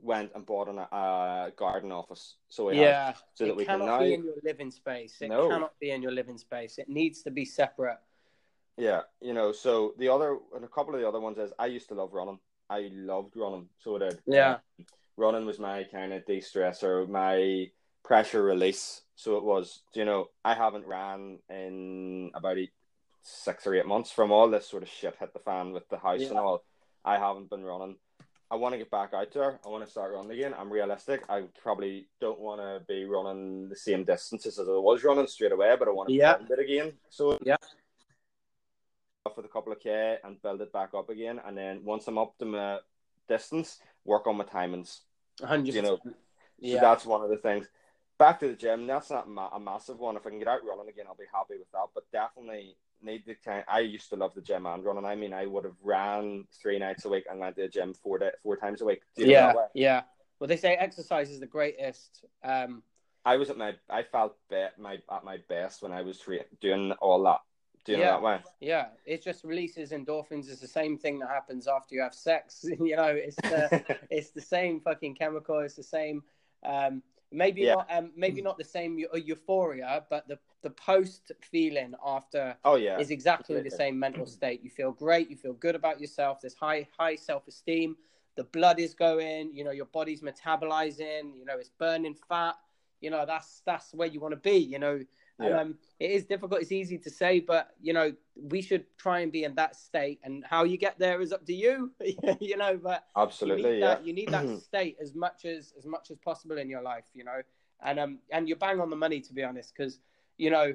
went 0.00 0.30
and 0.34 0.44
bought 0.44 0.68
an, 0.68 0.78
a 0.78 1.52
garden 1.56 1.90
office. 1.92 2.36
So 2.48 2.70
Yeah, 2.70 3.14
so 3.34 3.46
that 3.46 3.56
we 3.56 3.64
can 3.64 3.80
cannot 3.80 3.86
now, 3.86 4.04
be 4.04 4.14
in 4.14 4.24
your 4.24 4.34
living 4.44 4.70
space. 4.70 5.16
It 5.20 5.28
No. 5.28 5.48
cannot 5.48 5.78
be 5.80 5.90
in 5.90 6.02
your 6.02 6.12
living 6.12 6.38
space. 6.38 6.78
It 6.78 6.88
needs 6.88 7.22
to 7.22 7.30
be 7.30 7.44
separate. 7.44 7.98
yeah, 8.76 9.02
you 9.20 9.32
know. 9.32 9.52
So 9.52 9.94
the 9.98 10.08
other 10.08 10.38
and 10.54 10.64
a 10.64 10.68
couple 10.68 10.94
of 10.94 11.00
the 11.00 11.08
other 11.08 11.20
ones 11.20 11.38
is 11.38 11.52
I 11.58 11.66
used 11.66 11.88
to 11.88 11.94
love 11.94 12.12
running. 12.12 12.38
I 12.68 12.90
loved 12.92 13.36
running. 13.36 13.68
So 13.78 13.96
I 13.96 13.98
did. 14.00 14.20
Yeah. 14.26 14.54
Um, 14.78 14.86
running 15.16 15.46
was 15.46 15.58
my 15.58 15.84
kind 15.84 16.12
of 16.12 16.26
de-stressor, 16.26 17.08
my 17.08 17.70
pressure 18.04 18.42
release. 18.42 19.00
So 19.14 19.38
it 19.38 19.44
was, 19.44 19.82
you 19.94 20.04
know, 20.04 20.28
I 20.44 20.52
haven't 20.54 20.86
ran 20.86 21.38
in 21.48 22.30
about 22.34 22.58
eight, 22.58 22.72
six 23.22 23.66
or 23.66 23.74
eight 23.74 23.86
months 23.86 24.12
from 24.12 24.30
all 24.30 24.50
this 24.50 24.66
sort 24.68 24.82
of 24.82 24.90
shit 24.90 25.16
hit 25.18 25.32
the 25.32 25.38
fan 25.38 25.72
with 25.72 25.88
the 25.88 25.96
house 25.96 26.20
Yeah. 26.20 26.28
and 26.28 26.38
all. 26.38 26.62
I 27.02 27.16
haven't 27.18 27.48
been 27.48 27.64
running. 27.64 27.96
I 28.50 28.54
want 28.54 28.74
to 28.74 28.78
get 28.78 28.90
back 28.90 29.12
out 29.12 29.32
there. 29.32 29.58
I 29.64 29.68
want 29.68 29.84
to 29.84 29.90
start 29.90 30.12
running 30.14 30.30
again. 30.30 30.54
I'm 30.56 30.72
realistic. 30.72 31.24
I 31.28 31.42
probably 31.60 32.06
don't 32.20 32.38
want 32.38 32.60
to 32.60 32.80
be 32.86 33.04
running 33.04 33.68
the 33.68 33.74
same 33.76 34.04
distances 34.04 34.58
as 34.58 34.68
I 34.68 34.72
was 34.72 35.02
running 35.02 35.26
straight 35.26 35.52
away, 35.52 35.74
but 35.76 35.88
I 35.88 35.90
want 35.90 36.08
to 36.08 36.14
Yeah. 36.14 36.36
build 36.36 36.50
it 36.52 36.58
again. 36.60 36.92
So 37.08 37.38
Yeah. 37.42 37.56
off 39.26 39.36
with 39.36 39.46
a 39.46 39.48
couple 39.48 39.72
of 39.72 39.80
k 39.80 40.18
and 40.22 40.40
build 40.42 40.60
it 40.60 40.72
back 40.72 40.94
up 40.94 41.10
again, 41.10 41.40
and 41.44 41.58
then 41.58 41.84
once 41.84 42.06
I'm 42.06 42.18
up 42.18 42.38
to 42.38 42.44
my 42.44 42.78
distance, 43.28 43.80
work 44.04 44.28
on 44.28 44.36
my 44.36 44.44
timings. 44.44 45.00
100%. 45.40 45.74
You 45.74 45.82
know, 45.82 45.96
So 46.04 46.14
yeah. 46.58 46.80
that's 46.80 47.04
one 47.04 47.22
of 47.22 47.30
the 47.30 47.38
things. 47.38 47.68
Back 48.18 48.38
to 48.40 48.48
the 48.48 48.54
gym. 48.54 48.86
That's 48.86 49.10
not 49.10 49.28
ma- 49.28 49.50
a 49.52 49.58
massive 49.58 49.98
one. 49.98 50.16
If 50.16 50.26
I 50.26 50.30
can 50.30 50.38
get 50.38 50.48
out 50.48 50.64
running 50.64 50.88
again, 50.88 51.06
I'll 51.08 51.16
be 51.16 51.26
happy 51.30 51.58
with 51.58 51.70
that. 51.72 51.88
But 51.94 52.10
definitely 52.12 52.76
need 53.02 53.24
the 53.26 53.34
time. 53.34 53.64
I 53.68 53.80
used 53.80 54.10
to 54.10 54.16
love 54.16 54.34
the 54.34 54.40
gym 54.40 54.66
and 54.66 54.84
running. 54.84 55.04
I 55.04 55.14
mean, 55.14 55.32
I 55.32 55.46
would 55.46 55.64
have 55.64 55.76
ran 55.82 56.46
three 56.60 56.78
nights 56.78 57.04
a 57.04 57.08
week 57.08 57.24
and 57.30 57.40
went 57.40 57.56
to 57.56 57.62
the 57.62 57.68
gym 57.68 57.94
four 57.94 58.18
day, 58.18 58.30
four 58.42 58.56
times 58.56 58.82
a 58.82 58.84
week. 58.84 59.02
Do 59.16 59.22
you 59.24 59.30
yeah, 59.30 59.52
yeah. 59.74 60.02
Well, 60.38 60.48
they 60.48 60.56
say 60.56 60.74
exercise 60.74 61.30
is 61.30 61.40
the 61.40 61.46
greatest 61.46 62.24
um, 62.44 62.82
I 63.24 63.36
was 63.36 63.50
at 63.50 63.58
my 63.58 63.74
I 63.90 64.04
felt 64.04 64.36
be, 64.48 64.66
my 64.78 64.98
at 65.10 65.24
my 65.24 65.38
best 65.48 65.82
when 65.82 65.92
I 65.92 66.02
was 66.02 66.22
doing 66.60 66.92
all 67.00 67.22
that 67.24 67.40
doing 67.84 68.00
Yeah. 68.00 68.12
that 68.12 68.22
way. 68.22 68.40
Yeah, 68.60 68.86
it 69.04 69.22
just 69.22 69.44
releases 69.44 69.90
endorphins. 69.90 70.48
It's 70.48 70.60
the 70.60 70.68
same 70.68 70.96
thing 70.96 71.18
that 71.20 71.28
happens 71.28 71.66
after 71.66 71.94
you 71.94 72.02
have 72.02 72.14
sex. 72.14 72.64
you 72.80 72.96
know, 72.96 73.14
it's 73.14 73.36
the 73.36 73.84
it's 74.10 74.30
the 74.30 74.40
same 74.40 74.80
fucking 74.80 75.16
chemical. 75.16 75.58
It's 75.58 75.74
the 75.74 75.82
same. 75.82 76.22
Um, 76.64 77.02
maybe 77.32 77.62
Yeah. 77.62 77.74
not. 77.74 77.86
Um, 77.90 78.12
maybe 78.16 78.42
not 78.42 78.58
the 78.58 78.64
same 78.64 78.98
eu- 78.98 79.08
euphoria, 79.14 80.04
but 80.10 80.26
the 80.28 80.38
the 80.62 80.70
post 80.70 81.32
feeling 81.40 81.94
after 82.04 82.56
oh 82.64 82.76
yeah, 82.76 82.98
is 82.98 83.10
exactly 83.10 83.60
the 83.62 83.70
same 83.70 83.98
mental 83.98 84.26
state. 84.26 84.62
You 84.62 84.70
feel 84.70 84.92
great. 84.92 85.30
You 85.30 85.36
feel 85.36 85.52
good 85.54 85.74
about 85.74 86.00
yourself. 86.00 86.40
There's 86.40 86.54
high 86.54 86.88
high 86.98 87.16
self 87.16 87.46
esteem. 87.48 87.96
The 88.36 88.44
blood 88.44 88.78
is 88.78 88.94
going. 88.94 89.54
You 89.54 89.64
know, 89.64 89.70
your 89.70 89.86
body's 89.86 90.22
metabolizing. 90.22 91.36
You 91.36 91.44
know, 91.44 91.58
it's 91.58 91.70
burning 91.70 92.14
fat. 92.28 92.56
You 93.00 93.10
know, 93.10 93.24
that's 93.26 93.62
that's 93.64 93.92
where 93.94 94.08
you 94.08 94.20
want 94.20 94.32
to 94.32 94.40
be. 94.40 94.56
You 94.56 94.78
know, 94.78 95.00
Yeah. 95.40 95.60
um, 95.60 95.74
it 96.00 96.10
is 96.10 96.24
difficult. 96.24 96.62
It's 96.62 96.72
easy 96.72 96.98
to 96.98 97.10
say, 97.10 97.40
but 97.40 97.70
you 97.80 97.92
know, 97.92 98.12
we 98.34 98.62
should 98.62 98.84
try 98.96 99.20
and 99.20 99.30
be 99.30 99.44
in 99.44 99.54
that 99.56 99.76
state. 99.76 100.20
And 100.24 100.44
how 100.48 100.64
you 100.64 100.78
get 100.78 100.98
there 100.98 101.20
is 101.20 101.32
up 101.32 101.44
to 101.46 101.54
you. 101.54 101.92
you 102.40 102.56
know, 102.56 102.78
but 102.82 103.04
you 103.16 103.22
absolutely 103.22 103.72
need 103.72 103.78
yeah. 103.80 103.88
that, 103.88 104.06
you 104.06 104.12
need 104.12 104.30
that 104.30 104.60
state 104.62 104.96
as 105.00 105.14
much 105.14 105.44
as 105.44 105.74
as 105.78 105.86
much 105.86 106.10
as 106.10 106.16
possible 106.18 106.58
in 106.58 106.70
your 106.70 106.82
life. 106.82 107.04
You 107.14 107.24
know, 107.24 107.42
and 107.82 107.98
um, 107.98 108.18
and 108.30 108.48
you're 108.48 108.56
bang 108.56 108.80
on 108.80 108.90
the 108.90 108.96
money 108.96 109.20
to 109.20 109.32
be 109.34 109.42
honest, 109.42 109.74
because 109.76 109.98
you 110.38 110.50
know 110.50 110.74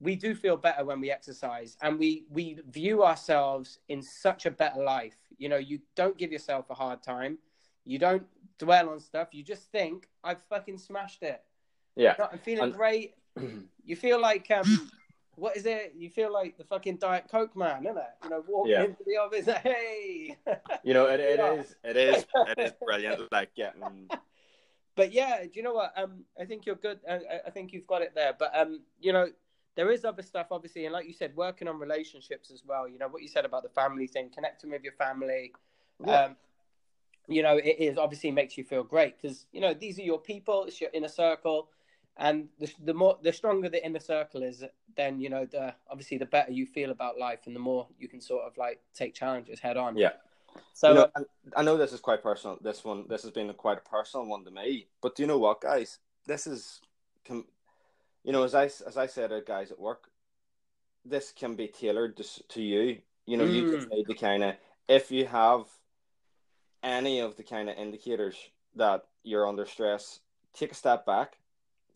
we 0.00 0.16
do 0.16 0.34
feel 0.34 0.56
better 0.56 0.84
when 0.84 1.00
we 1.00 1.10
exercise, 1.10 1.76
and 1.80 1.98
we 1.98 2.24
we 2.30 2.58
view 2.70 3.04
ourselves 3.04 3.78
in 3.88 4.02
such 4.02 4.46
a 4.46 4.50
better 4.50 4.82
life. 4.82 5.16
You 5.38 5.48
know, 5.48 5.58
you 5.58 5.80
don't 5.96 6.18
give 6.18 6.32
yourself 6.32 6.68
a 6.70 6.74
hard 6.74 7.02
time. 7.02 7.38
You 7.84 7.98
don't 7.98 8.24
dwell 8.58 8.90
on 8.90 9.00
stuff. 9.00 9.28
You 9.32 9.42
just 9.42 9.70
think, 9.72 10.08
I've 10.22 10.42
fucking 10.44 10.78
smashed 10.78 11.22
it. 11.22 11.42
yeah. 11.96 12.14
I'm 12.30 12.38
feeling 12.38 12.64
And- 12.64 12.74
great. 12.74 13.14
You 13.84 13.96
feel 13.96 14.20
like 14.20 14.48
um, 14.52 14.90
what 15.34 15.56
is 15.56 15.66
it? 15.66 15.94
You 15.96 16.08
feel 16.08 16.32
like 16.32 16.56
the 16.56 16.62
fucking 16.62 16.98
Diet 16.98 17.24
Coke 17.28 17.56
man, 17.56 17.84
isn't 17.84 17.96
it? 17.96 18.04
You 18.22 18.30
know, 18.30 18.44
walk 18.46 18.68
Yeah. 18.68 18.84
into 18.84 19.02
the 19.04 19.16
office, 19.16 19.46
hey. 19.64 20.36
You 20.84 20.94
know, 20.94 21.06
it, 21.06 21.18
it 21.18 21.38
Yeah. 21.40 21.52
is 21.54 21.74
it 21.82 21.96
is 21.96 22.24
it 22.46 22.58
is 22.60 22.72
brilliant. 22.84 23.22
Like 23.32 23.52
getting 23.56 24.08
but 24.94 25.12
yeah, 25.12 25.42
do 25.42 25.50
you 25.54 25.62
know 25.62 25.72
what? 25.72 25.92
Um, 25.96 26.24
I 26.40 26.44
think 26.44 26.64
you're 26.66 26.76
good. 26.76 27.00
I, 27.10 27.14
I- 27.14 27.40
I 27.46 27.50
think 27.50 27.72
you've 27.72 27.86
got 27.88 28.02
it 28.02 28.12
there. 28.14 28.34
But 28.38 28.52
um, 28.56 28.82
you 29.00 29.12
know, 29.12 29.26
there 29.74 29.90
is 29.90 30.04
other 30.04 30.22
stuff, 30.22 30.48
obviously, 30.52 30.84
and 30.84 30.92
like 30.92 31.06
you 31.08 31.14
said, 31.14 31.34
working 31.34 31.66
on 31.66 31.78
relationships 31.80 32.50
as 32.52 32.62
well. 32.64 32.86
You 32.86 32.98
know 32.98 33.08
what 33.08 33.22
you 33.22 33.28
said 33.28 33.44
about 33.44 33.62
the 33.64 33.70
family 33.70 34.06
thing, 34.06 34.30
connecting 34.32 34.70
with 34.70 34.84
your 34.84 34.92
family. 34.92 35.52
Yeah. 36.06 36.24
Um, 36.26 36.36
you 37.26 37.42
know, 37.42 37.56
it 37.56 37.76
is 37.80 37.98
obviously 37.98 38.30
makes 38.30 38.56
you 38.58 38.62
feel 38.64 38.84
great 38.84 39.20
because 39.20 39.46
you 39.50 39.60
know 39.60 39.74
these 39.74 39.98
are 39.98 40.02
your 40.02 40.18
people. 40.20 40.66
It's 40.66 40.80
your 40.80 40.90
inner 40.92 41.08
circle, 41.08 41.68
and 42.16 42.48
the 42.58 42.70
the 42.84 42.94
more 42.94 43.18
the 43.22 43.32
stronger 43.32 43.68
the 43.68 43.84
inner 43.84 44.00
circle 44.00 44.42
is, 44.42 44.62
then 44.96 45.20
you 45.20 45.30
know 45.30 45.46
the 45.46 45.74
obviously 45.90 46.18
the 46.18 46.26
better 46.26 46.52
you 46.52 46.66
feel 46.66 46.90
about 46.90 47.18
life, 47.18 47.40
and 47.46 47.56
the 47.56 47.60
more 47.60 47.88
you 47.98 48.08
can 48.08 48.20
sort 48.20 48.44
of 48.44 48.56
like 48.56 48.80
take 48.94 49.14
challenges 49.14 49.60
head 49.60 49.76
on. 49.76 49.96
Yeah. 49.96 50.12
So 50.74 50.88
you 50.88 50.94
know, 50.94 51.10
I 51.56 51.62
know 51.62 51.76
this 51.78 51.92
is 51.92 52.00
quite 52.00 52.22
personal. 52.22 52.58
This 52.60 52.84
one, 52.84 53.06
this 53.08 53.22
has 53.22 53.30
been 53.30 53.48
a 53.48 53.54
quite 53.54 53.78
a 53.78 53.88
personal 53.88 54.26
one 54.26 54.44
to 54.44 54.50
me. 54.50 54.88
But 55.00 55.16
do 55.16 55.22
you 55.22 55.26
know 55.26 55.38
what, 55.38 55.62
guys? 55.62 55.98
This 56.26 56.46
is, 56.46 56.80
you 57.28 57.44
know, 58.26 58.42
as 58.42 58.54
I 58.54 58.64
as 58.64 58.96
I 58.96 59.06
said, 59.06 59.30
to 59.30 59.40
guys 59.40 59.70
at 59.70 59.80
work, 59.80 60.10
this 61.04 61.32
can 61.32 61.54
be 61.56 61.68
tailored 61.68 62.16
to, 62.18 62.24
to 62.48 62.62
you. 62.62 62.98
You 63.24 63.36
know, 63.38 63.44
you 63.44 63.64
Mm. 63.64 63.70
just 63.70 63.88
need 63.90 64.04
to 64.04 64.14
kind 64.14 64.44
of 64.44 64.56
if 64.88 65.10
you 65.10 65.26
have 65.26 65.66
any 66.82 67.20
of 67.20 67.36
the 67.36 67.42
kind 67.42 67.70
of 67.70 67.78
indicators 67.78 68.36
that 68.74 69.04
you're 69.22 69.46
under 69.48 69.64
stress, 69.64 70.20
take 70.52 70.72
a 70.72 70.74
step 70.74 71.06
back. 71.06 71.38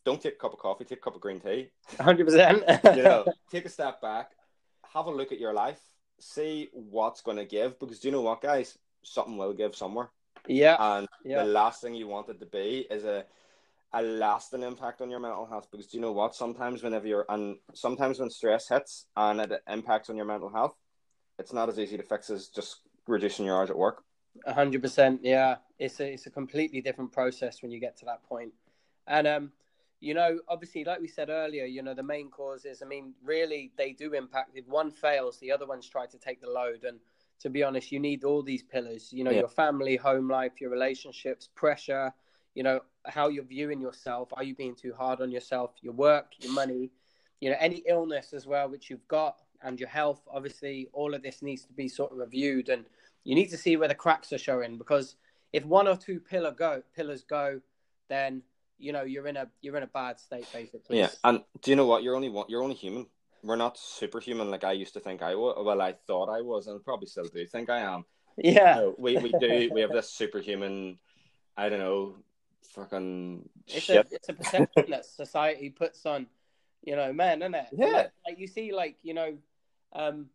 Don't 0.06 0.22
take 0.22 0.34
a 0.34 0.38
cup 0.38 0.54
of 0.54 0.58
coffee. 0.58 0.84
Take 0.84 0.98
a 0.98 1.02
cup 1.02 1.16
of 1.16 1.20
green 1.20 1.40
tea. 1.40 1.68
hundred 2.00 2.24
percent. 2.24 2.62
You 2.96 3.02
know, 3.02 3.26
take 3.50 3.66
a 3.66 3.68
step 3.68 4.00
back, 4.00 4.30
have 4.94 5.06
a 5.06 5.10
look 5.10 5.32
at 5.32 5.38
your 5.38 5.52
life, 5.52 5.80
see 6.18 6.70
what's 6.72 7.20
going 7.20 7.36
to 7.36 7.44
give. 7.44 7.78
Because 7.78 8.00
do 8.00 8.08
you 8.08 8.12
know 8.12 8.22
what, 8.22 8.40
guys? 8.40 8.78
Something 9.02 9.36
will 9.36 9.52
give 9.52 9.76
somewhere 9.76 10.08
yeah, 10.48 10.76
and 10.78 11.08
yeah. 11.24 11.42
the 11.42 11.48
last 11.48 11.80
thing 11.80 11.94
you 11.94 12.06
want 12.06 12.28
it 12.28 12.40
to 12.40 12.46
be 12.46 12.86
is 12.90 13.04
a 13.04 13.24
a 13.92 14.02
lasting 14.02 14.62
impact 14.62 15.00
on 15.00 15.10
your 15.10 15.20
mental 15.20 15.46
health 15.46 15.68
because 15.70 15.86
do 15.86 15.96
you 15.96 16.02
know 16.02 16.12
what 16.12 16.34
sometimes 16.34 16.82
whenever 16.82 17.06
you're 17.06 17.24
and 17.28 17.56
sometimes 17.72 18.18
when 18.18 18.28
stress 18.28 18.68
hits 18.68 19.06
and 19.16 19.40
it 19.40 19.62
impacts 19.68 20.10
on 20.10 20.16
your 20.16 20.26
mental 20.26 20.50
health 20.50 20.74
it's 21.38 21.52
not 21.52 21.68
as 21.68 21.78
easy 21.78 21.96
to 21.96 22.02
fix 22.02 22.28
as 22.28 22.48
just 22.48 22.80
reducing 23.06 23.46
your 23.46 23.56
hours 23.56 23.70
at 23.70 23.78
work 23.78 24.02
hundred 24.46 24.82
percent, 24.82 25.20
yeah. 25.22 25.56
It's 25.78 25.98
a 26.00 26.12
it's 26.12 26.26
a 26.26 26.30
completely 26.30 26.82
different 26.82 27.10
process 27.10 27.62
when 27.62 27.70
you 27.70 27.80
get 27.80 27.96
to 27.98 28.04
that 28.04 28.22
point. 28.24 28.52
And 29.06 29.26
um, 29.26 29.52
you 30.00 30.14
know, 30.14 30.38
obviously, 30.48 30.84
like 30.84 31.00
we 31.00 31.08
said 31.08 31.30
earlier, 31.30 31.64
you 31.64 31.82
know, 31.82 31.94
the 31.94 32.02
main 32.02 32.30
causes. 32.30 32.82
I 32.82 32.86
mean, 32.86 33.14
really, 33.22 33.72
they 33.76 33.92
do 33.92 34.12
impact. 34.12 34.50
If 34.54 34.66
one 34.66 34.90
fails, 34.90 35.38
the 35.38 35.50
other 35.52 35.66
ones 35.66 35.88
try 35.88 36.06
to 36.06 36.18
take 36.18 36.40
the 36.40 36.50
load. 36.50 36.84
And 36.84 36.98
to 37.40 37.50
be 37.50 37.62
honest, 37.62 37.90
you 37.92 37.98
need 37.98 38.24
all 38.24 38.42
these 38.42 38.62
pillars. 38.62 39.12
You 39.12 39.24
know, 39.24 39.30
Yeah. 39.30 39.40
your 39.40 39.48
family, 39.48 39.96
home 39.96 40.28
life, 40.28 40.60
your 40.60 40.70
relationships, 40.70 41.48
pressure. 41.54 42.12
You 42.54 42.62
know, 42.62 42.80
how 43.04 43.28
you're 43.28 43.44
viewing 43.44 43.80
yourself. 43.80 44.28
Are 44.32 44.42
you 44.44 44.54
being 44.54 44.74
too 44.74 44.94
hard 44.94 45.20
on 45.20 45.30
yourself? 45.30 45.72
Your 45.82 45.92
work, 45.92 46.32
your 46.40 46.52
money. 46.52 46.90
You 47.40 47.50
know, 47.50 47.56
any 47.60 47.82
illness 47.86 48.32
as 48.32 48.46
well, 48.46 48.68
which 48.68 48.88
you've 48.88 49.06
got, 49.08 49.42
and 49.62 49.78
your 49.80 49.88
health. 49.88 50.22
Obviously, 50.30 50.88
all 50.92 51.14
of 51.14 51.22
this 51.22 51.42
needs 51.42 51.64
to 51.64 51.72
be 51.72 51.88
sort 51.88 52.12
of 52.12 52.18
reviewed 52.18 52.68
and 52.68 52.86
you 53.24 53.34
need 53.34 53.50
to 53.50 53.56
see 53.56 53.76
where 53.76 53.88
the 53.88 53.94
cracks 53.94 54.32
are 54.32 54.38
showing 54.38 54.78
because 54.78 55.16
if 55.52 55.64
one 55.64 55.88
or 55.88 55.96
two 55.96 56.20
pillar 56.20 56.52
go 56.52 56.82
pillars 56.94 57.24
go, 57.24 57.60
then 58.08 58.42
you 58.78 58.92
know 58.92 59.02
you're 59.02 59.26
in 59.26 59.36
a 59.36 59.48
you're 59.60 59.76
in 59.76 59.82
a 59.82 59.88
bad 59.88 60.18
state 60.20 60.46
basically. 60.52 60.98
yeah 60.98 61.08
and 61.24 61.40
do 61.62 61.70
you 61.70 61.76
know 61.76 61.86
what 61.86 62.02
you're 62.02 62.16
only 62.16 62.28
one 62.28 62.46
you're 62.48 62.62
only 62.62 62.74
human 62.74 63.06
we're 63.42 63.56
not 63.56 63.78
superhuman 63.78 64.50
like 64.50 64.64
I 64.64 64.72
used 64.72 64.94
to 64.94 65.00
think 65.00 65.22
I 65.22 65.34
was 65.34 65.56
well 65.64 65.80
I 65.80 65.94
thought 66.06 66.28
I 66.28 66.40
was 66.42 66.66
and 66.66 66.82
probably 66.84 67.06
still 67.06 67.24
do 67.24 67.46
think 67.46 67.70
I 67.70 67.80
am 67.80 68.04
yeah, 68.38 68.74
no, 68.74 68.94
we, 68.98 69.16
we 69.16 69.32
do 69.40 69.70
we 69.74 69.80
have 69.80 69.92
this 69.92 70.10
superhuman 70.10 70.98
I 71.56 71.68
don't 71.68 71.78
know 71.78 72.16
fucking 72.74 73.48
it's 73.66 73.84
shit 73.84 74.06
a 74.10 74.14
it's 74.14 74.28
a 74.28 74.34
perception 74.34 74.90
that 74.90 75.06
society 75.06 75.70
puts 75.70 76.04
on 76.04 76.26
you 76.86 76.96
know 76.96 77.12
men, 77.12 77.42
isn't 77.42 77.54
it? 77.54 77.66
Yeah. 77.72 77.86
Like, 77.86 78.12
like 78.26 78.38
you 78.38 78.46
see, 78.46 78.72
like 78.72 78.96
you 79.02 79.12
know, 79.12 79.36
um, 79.92 80.26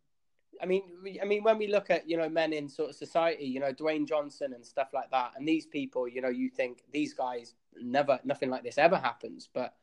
I 0.60 0.66
mean, 0.66 0.82
we, 1.02 1.20
I 1.20 1.24
mean, 1.24 1.42
when 1.42 1.58
we 1.58 1.66
look 1.66 1.90
at 1.90 2.08
you 2.08 2.16
know 2.16 2.28
men 2.28 2.52
in 2.52 2.68
sort 2.68 2.90
of 2.90 2.96
society, 2.96 3.44
you 3.44 3.60
know, 3.60 3.72
Dwayne 3.72 4.06
Johnson 4.06 4.52
and 4.52 4.64
stuff 4.64 4.88
like 4.92 5.10
that, 5.10 5.32
and 5.36 5.46
these 5.46 5.66
people, 5.66 6.06
you 6.06 6.20
know, 6.20 6.28
you 6.28 6.48
think 6.50 6.84
these 6.92 7.14
guys 7.14 7.54
never, 7.80 8.20
nothing 8.24 8.50
like 8.50 8.62
this 8.62 8.78
ever 8.78 8.96
happens, 8.96 9.48
but 9.52 9.74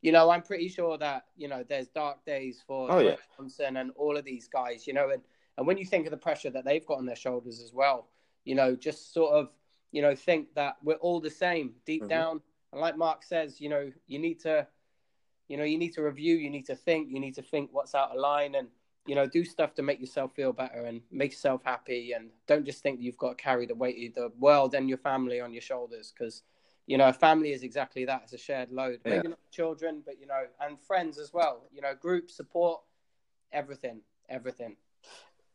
you 0.00 0.10
know, 0.12 0.30
I'm 0.30 0.42
pretty 0.42 0.68
sure 0.68 0.98
that 0.98 1.26
you 1.36 1.48
know 1.48 1.64
there's 1.68 1.88
dark 1.88 2.24
days 2.24 2.62
for 2.66 2.90
Oh, 2.90 2.94
Dwayne 2.94 3.04
yeah. 3.04 3.16
Johnson 3.36 3.76
and 3.78 3.90
all 3.96 4.16
of 4.16 4.24
these 4.24 4.48
guys, 4.48 4.86
you 4.86 4.92
know, 4.92 5.10
and 5.10 5.22
and 5.58 5.66
when 5.66 5.76
you 5.78 5.84
think 5.84 6.06
of 6.06 6.10
the 6.10 6.16
pressure 6.16 6.50
that 6.50 6.64
they've 6.64 6.86
got 6.86 6.98
on 6.98 7.06
their 7.06 7.16
shoulders 7.16 7.60
as 7.60 7.72
well, 7.72 8.08
you 8.44 8.54
know, 8.54 8.74
just 8.76 9.12
sort 9.12 9.32
of 9.34 9.50
you 9.90 10.02
know 10.02 10.14
think 10.14 10.54
that 10.54 10.76
we're 10.82 10.94
all 10.96 11.20
the 11.20 11.30
same 11.30 11.74
deep 11.84 12.04
Mhm. 12.04 12.08
down, 12.08 12.40
and 12.72 12.80
like 12.80 12.96
Marc 12.96 13.22
says, 13.22 13.60
you 13.60 13.68
know, 13.68 13.92
you 14.06 14.18
need 14.18 14.40
to 14.40 14.66
you 15.48 15.56
know 15.56 15.64
you 15.64 15.76
need 15.76 15.92
to 15.92 16.02
review 16.02 16.36
you 16.36 16.48
need 16.48 16.64
to 16.66 16.74
think 16.76 17.10
you 17.10 17.20
need 17.20 17.34
to 17.34 17.42
think 17.42 17.68
what's 17.72 17.94
out 17.94 18.10
of 18.10 18.16
line 18.18 18.54
and 18.54 18.68
you 19.06 19.14
know 19.14 19.26
do 19.26 19.44
stuff 19.44 19.74
to 19.74 19.82
make 19.82 20.00
yourself 20.00 20.34
feel 20.34 20.52
better 20.52 20.84
and 20.84 21.00
make 21.10 21.32
yourself 21.32 21.60
happy 21.64 22.12
and 22.12 22.30
don't 22.46 22.64
just 22.64 22.82
think 22.82 22.98
that 22.98 23.04
you've 23.04 23.16
got 23.18 23.36
to 23.36 23.42
carry 23.42 23.66
the 23.66 23.74
weight 23.74 24.08
of 24.08 24.14
the 24.14 24.30
world 24.38 24.74
and 24.74 24.88
your 24.88 24.98
family 24.98 25.40
on 25.40 25.52
your 25.52 25.62
shoulders 25.62 26.12
because 26.16 26.42
you 26.86 26.96
know 26.96 27.08
a 27.08 27.12
family 27.12 27.52
is 27.52 27.62
exactly 27.62 28.04
that 28.04 28.20
it's 28.24 28.32
a 28.32 28.38
shared 28.38 28.70
load 28.70 29.00
Yeah. 29.04 29.16
maybe 29.16 29.28
not 29.28 29.38
children 29.50 30.02
but 30.04 30.20
you 30.20 30.26
know 30.26 30.44
and 30.60 30.80
friends 30.80 31.18
as 31.18 31.32
well 31.32 31.64
you 31.72 31.80
know 31.80 31.94
group 31.94 32.30
support 32.30 32.80
everything 33.52 34.00
everything 34.28 34.76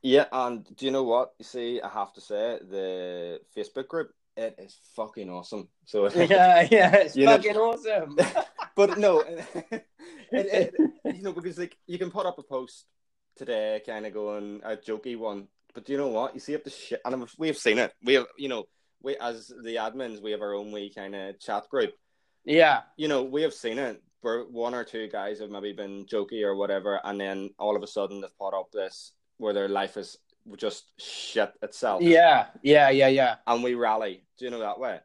Yeah, 0.03 0.25
and 0.31 0.63
do 0.77 0.85
you 0.85 0.91
know 0.91 1.03
what? 1.03 1.33
You 1.39 1.43
see, 1.45 1.81
I 1.81 1.89
have 1.89 2.13
to 2.13 2.21
say, 2.21 2.59
the 2.69 3.41
Facebook 3.55 3.87
group, 3.87 4.11
it 4.37 4.53
is 4.59 4.77
fucking 4.95 5.27
awesome. 5.29 5.69
So, 5.85 6.07
yeah 6.15 6.67
yeah 6.69 6.95
it's 6.95 7.15
You 7.19 7.25
know- 7.25 7.37
fucking 7.37 7.57
awesome 7.57 8.15
but 8.75 8.97
no, 8.99 9.21
it, 9.21 9.85
it, 10.31 10.73
you 11.15 11.23
know, 11.23 11.33
because 11.33 11.57
like 11.57 11.75
you 11.87 11.97
can 11.97 12.11
put 12.11 12.25
up 12.27 12.37
a 12.37 12.43
post 12.43 12.85
today, 13.37 13.81
kind 13.85 14.05
of 14.05 14.13
going 14.13 14.61
a 14.63 14.75
jokey 14.75 15.17
one, 15.17 15.47
but 15.73 15.85
do 15.85 15.91
you 15.93 15.97
know 15.97 16.07
what? 16.07 16.33
You 16.33 16.39
see 16.39 16.55
up 16.55 16.63
the 16.63 16.69
shit, 16.69 17.01
and 17.05 17.25
we 17.37 17.47
have 17.47 17.57
seen 17.57 17.77
it. 17.77 17.93
We 18.03 18.15
have, 18.15 18.25
you 18.37 18.49
know, 18.49 18.65
we 19.01 19.15
as 19.17 19.47
the 19.63 19.75
admins, 19.75 20.21
we 20.21 20.31
have 20.31 20.41
our 20.41 20.53
own 20.55 20.71
wee 20.71 20.91
kind 20.93 21.15
of 21.15 21.39
chat 21.39 21.69
group. 21.69 21.93
yeah 22.45 22.81
You 22.97 23.07
know, 23.07 23.23
we 23.23 23.41
have 23.43 23.53
seen 23.53 23.77
it 23.77 24.01
where 24.21 24.41
one 24.43 24.73
or 24.73 24.83
two 24.83 25.07
guys 25.07 25.39
have 25.39 25.51
maybe 25.51 25.73
been 25.73 26.05
jokey 26.05 26.43
or 26.43 26.55
whatever, 26.55 26.99
and 27.03 27.19
then 27.21 27.51
all 27.59 27.75
of 27.75 27.83
a 27.83 27.87
sudden 27.87 28.21
they've 28.21 28.37
put 28.39 28.53
up 28.57 28.71
this 28.71 29.13
where 29.37 29.53
their 29.53 29.69
life 29.69 29.97
is 29.97 30.17
just 30.55 30.85
shit 30.99 31.51
itself. 31.61 32.01
yeah 32.01 32.47
yeah 32.63 32.89
yeah 32.89 33.07
yeah 33.09 33.35
and 33.45 33.63
we 33.63 33.75
rally. 33.75 34.23
Do 34.37 34.45
you 34.45 34.51
know 34.51 34.59
that 34.59 34.79
way? 34.79 34.99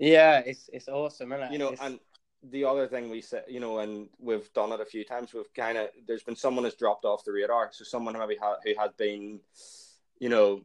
yeah 0.00 0.38
it's 0.46 0.68
it's 0.72 0.86
awesome 0.88 1.32
isn't 1.32 1.46
it 1.46 1.52
You 1.52 1.58
know, 1.58 1.72
It's- 1.72 1.84
and 1.86 1.98
the 2.42 2.64
other 2.64 2.86
thing 2.86 3.10
we 3.10 3.20
said, 3.20 3.44
you 3.48 3.60
know, 3.60 3.78
and 3.78 4.08
we've 4.18 4.52
done 4.52 4.72
it 4.72 4.80
a 4.80 4.84
few 4.84 5.04
times. 5.04 5.34
We've 5.34 5.52
kind 5.54 5.76
of 5.78 5.88
there's 6.06 6.22
been 6.22 6.36
someone 6.36 6.64
has 6.64 6.74
dropped 6.74 7.04
off 7.04 7.24
the 7.24 7.32
radar. 7.32 7.70
So 7.72 7.84
someone 7.84 8.14
who 8.14 8.20
maybe 8.20 8.36
ha- 8.40 8.58
who 8.64 8.74
had 8.78 8.96
been, 8.96 9.40
you 10.20 10.28
know, 10.28 10.62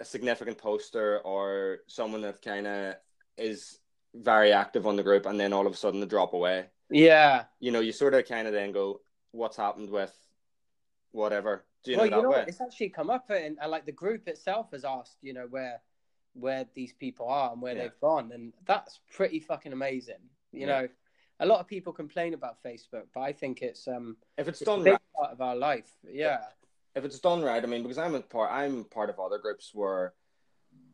a 0.00 0.04
significant 0.04 0.58
poster 0.58 1.18
or 1.20 1.78
someone 1.86 2.22
that 2.22 2.42
kind 2.42 2.66
of 2.66 2.96
is 3.36 3.78
very 4.14 4.52
active 4.52 4.86
on 4.86 4.96
the 4.96 5.02
group, 5.02 5.26
and 5.26 5.38
then 5.38 5.52
all 5.52 5.66
of 5.66 5.72
a 5.72 5.76
sudden 5.76 6.00
they 6.00 6.06
drop 6.06 6.32
away. 6.34 6.66
Yeah. 6.90 7.44
You 7.60 7.70
know, 7.70 7.80
you 7.80 7.92
sort 7.92 8.14
of 8.14 8.26
kind 8.26 8.46
of 8.46 8.52
then 8.52 8.72
go, 8.72 9.00
"What's 9.30 9.56
happened 9.56 9.90
with 9.90 10.14
whatever?" 11.12 11.64
Do 11.84 11.90
you 11.92 11.96
well, 11.96 12.10
know 12.10 12.16
you 12.16 12.22
know, 12.22 12.30
way? 12.30 12.38
what? 12.38 12.48
it's 12.48 12.60
actually 12.60 12.90
come 12.90 13.10
up, 13.10 13.30
and, 13.30 13.58
and 13.60 13.70
like 13.70 13.86
the 13.86 13.92
group 13.92 14.28
itself 14.28 14.70
has 14.72 14.84
asked, 14.84 15.18
you 15.22 15.32
know, 15.32 15.46
where 15.48 15.80
where 16.34 16.66
these 16.74 16.92
people 16.94 17.28
are 17.28 17.52
and 17.52 17.60
where 17.62 17.74
Yeah. 17.74 17.82
they've 17.82 18.00
gone, 18.00 18.32
and 18.32 18.52
that's 18.64 19.00
pretty 19.10 19.38
fucking 19.40 19.72
amazing. 19.72 20.28
You 20.52 20.66
Yeah. 20.66 20.82
know, 20.82 20.88
a 21.40 21.46
lot 21.46 21.60
of 21.60 21.66
people 21.66 21.92
complain 21.92 22.34
about 22.34 22.62
Facebook, 22.62 23.06
but 23.14 23.20
I 23.20 23.32
think 23.32 23.62
it's 23.62 23.88
um 23.88 24.16
If 24.36 24.48
it's 24.48 24.60
it's 24.60 24.66
done 24.68 24.84
right, 24.84 24.98
part 25.16 25.32
of 25.32 25.40
our 25.40 25.56
life. 25.56 25.90
Yeah. 26.04 26.44
if 26.94 27.04
it's 27.04 27.18
done 27.20 27.42
right, 27.42 27.62
I 27.62 27.66
mean, 27.66 27.82
because 27.82 27.98
I'm 27.98 28.14
a 28.14 28.20
part, 28.20 28.50
I'm 28.52 28.84
part 28.84 29.10
of 29.10 29.18
other 29.18 29.38
groups 29.38 29.70
where 29.74 30.14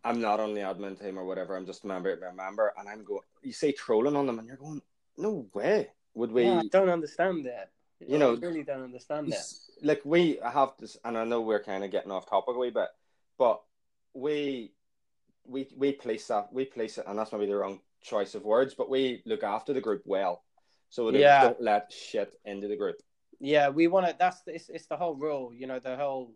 I'm 0.05 0.21
not 0.21 0.41
on 0.41 0.55
the 0.55 0.61
admin 0.61 1.01
team 1.01 1.19
or 1.19 1.25
whatever. 1.25 1.57
I'm 1.57 1.67
just 1.67 1.85
a 1.85 1.87
member, 1.89 2.15
a 2.15 2.33
member, 2.33 2.73
and 2.79 2.89
I'm 2.89 3.05
going. 3.05 3.23
You 3.43 3.53
say 3.53 3.73
trolling 3.73 4.17
on 4.17 4.27
them, 4.27 4.39
and 4.39 4.47
you're 4.47 4.57
going, 4.57 4.81
"No 5.17 5.49
way, 5.53 5.89
would 6.15 6.33
we?" 6.33 6.45
yeah, 6.45 6.61
I 6.61 6.69
don't 6.71 6.89
understand 6.89 7.47
it. 7.47 7.69
You 8.01 8.19
know, 8.19 8.35
I 8.35 8.39
really 8.39 8.63
don't 8.63 8.85
understand 8.85 9.33
it. 9.33 9.45
like 9.83 10.01
we 10.05 10.39
have 10.43 10.73
this, 10.79 10.97
and 11.05 11.19
I 11.19 11.25
know 11.25 11.41
we're 11.41 11.63
kind 11.63 11.85
of 11.85 11.91
getting 11.91 12.13
off 12.13 12.31
topic 12.31 12.55
a 12.55 12.59
wee 12.59 12.71
bit, 12.71 12.89
but 13.39 13.61
we 14.15 14.73
we 15.45 15.69
we 15.77 15.93
police 15.93 16.29
that 16.29 16.53
we 16.53 16.65
police 16.65 16.99
it, 16.99 17.07
and 17.09 17.19
that's 17.19 17.33
maybe 17.33 17.47
the 17.47 17.57
wrong 17.57 17.81
choice 18.03 18.34
of 18.34 18.44
words, 18.44 18.74
but 18.74 18.88
we 18.90 19.22
look 19.26 19.42
after 19.42 19.72
the 19.72 19.80
group 19.80 20.03
well, 20.05 20.44
so 20.88 21.11
that 21.11 21.18
Yeah. 21.18 21.42
don't 21.42 21.61
let 21.61 21.92
shit 21.92 22.32
into 22.44 22.68
the 22.68 22.76
group. 22.76 22.96
Yeah, 23.40 23.68
we 23.68 23.86
want 23.86 24.07
to. 24.07 24.16
That's 24.18 24.42
it's, 24.46 24.68
it's 24.68 24.86
the 24.86 24.96
whole 24.96 25.14
rule. 25.14 25.53
You 25.55 25.66
know, 25.66 25.78
the 25.78 25.96
whole. 25.96 26.32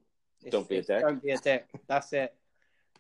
Don't 0.51 0.69
be 0.69 0.79
a 0.79 0.83
dick. 0.83 1.01
Don't 1.03 1.23
be 1.23 1.31
a 1.31 1.39
dick. 1.39 1.69
That's 1.87 2.13
it. 2.13 2.35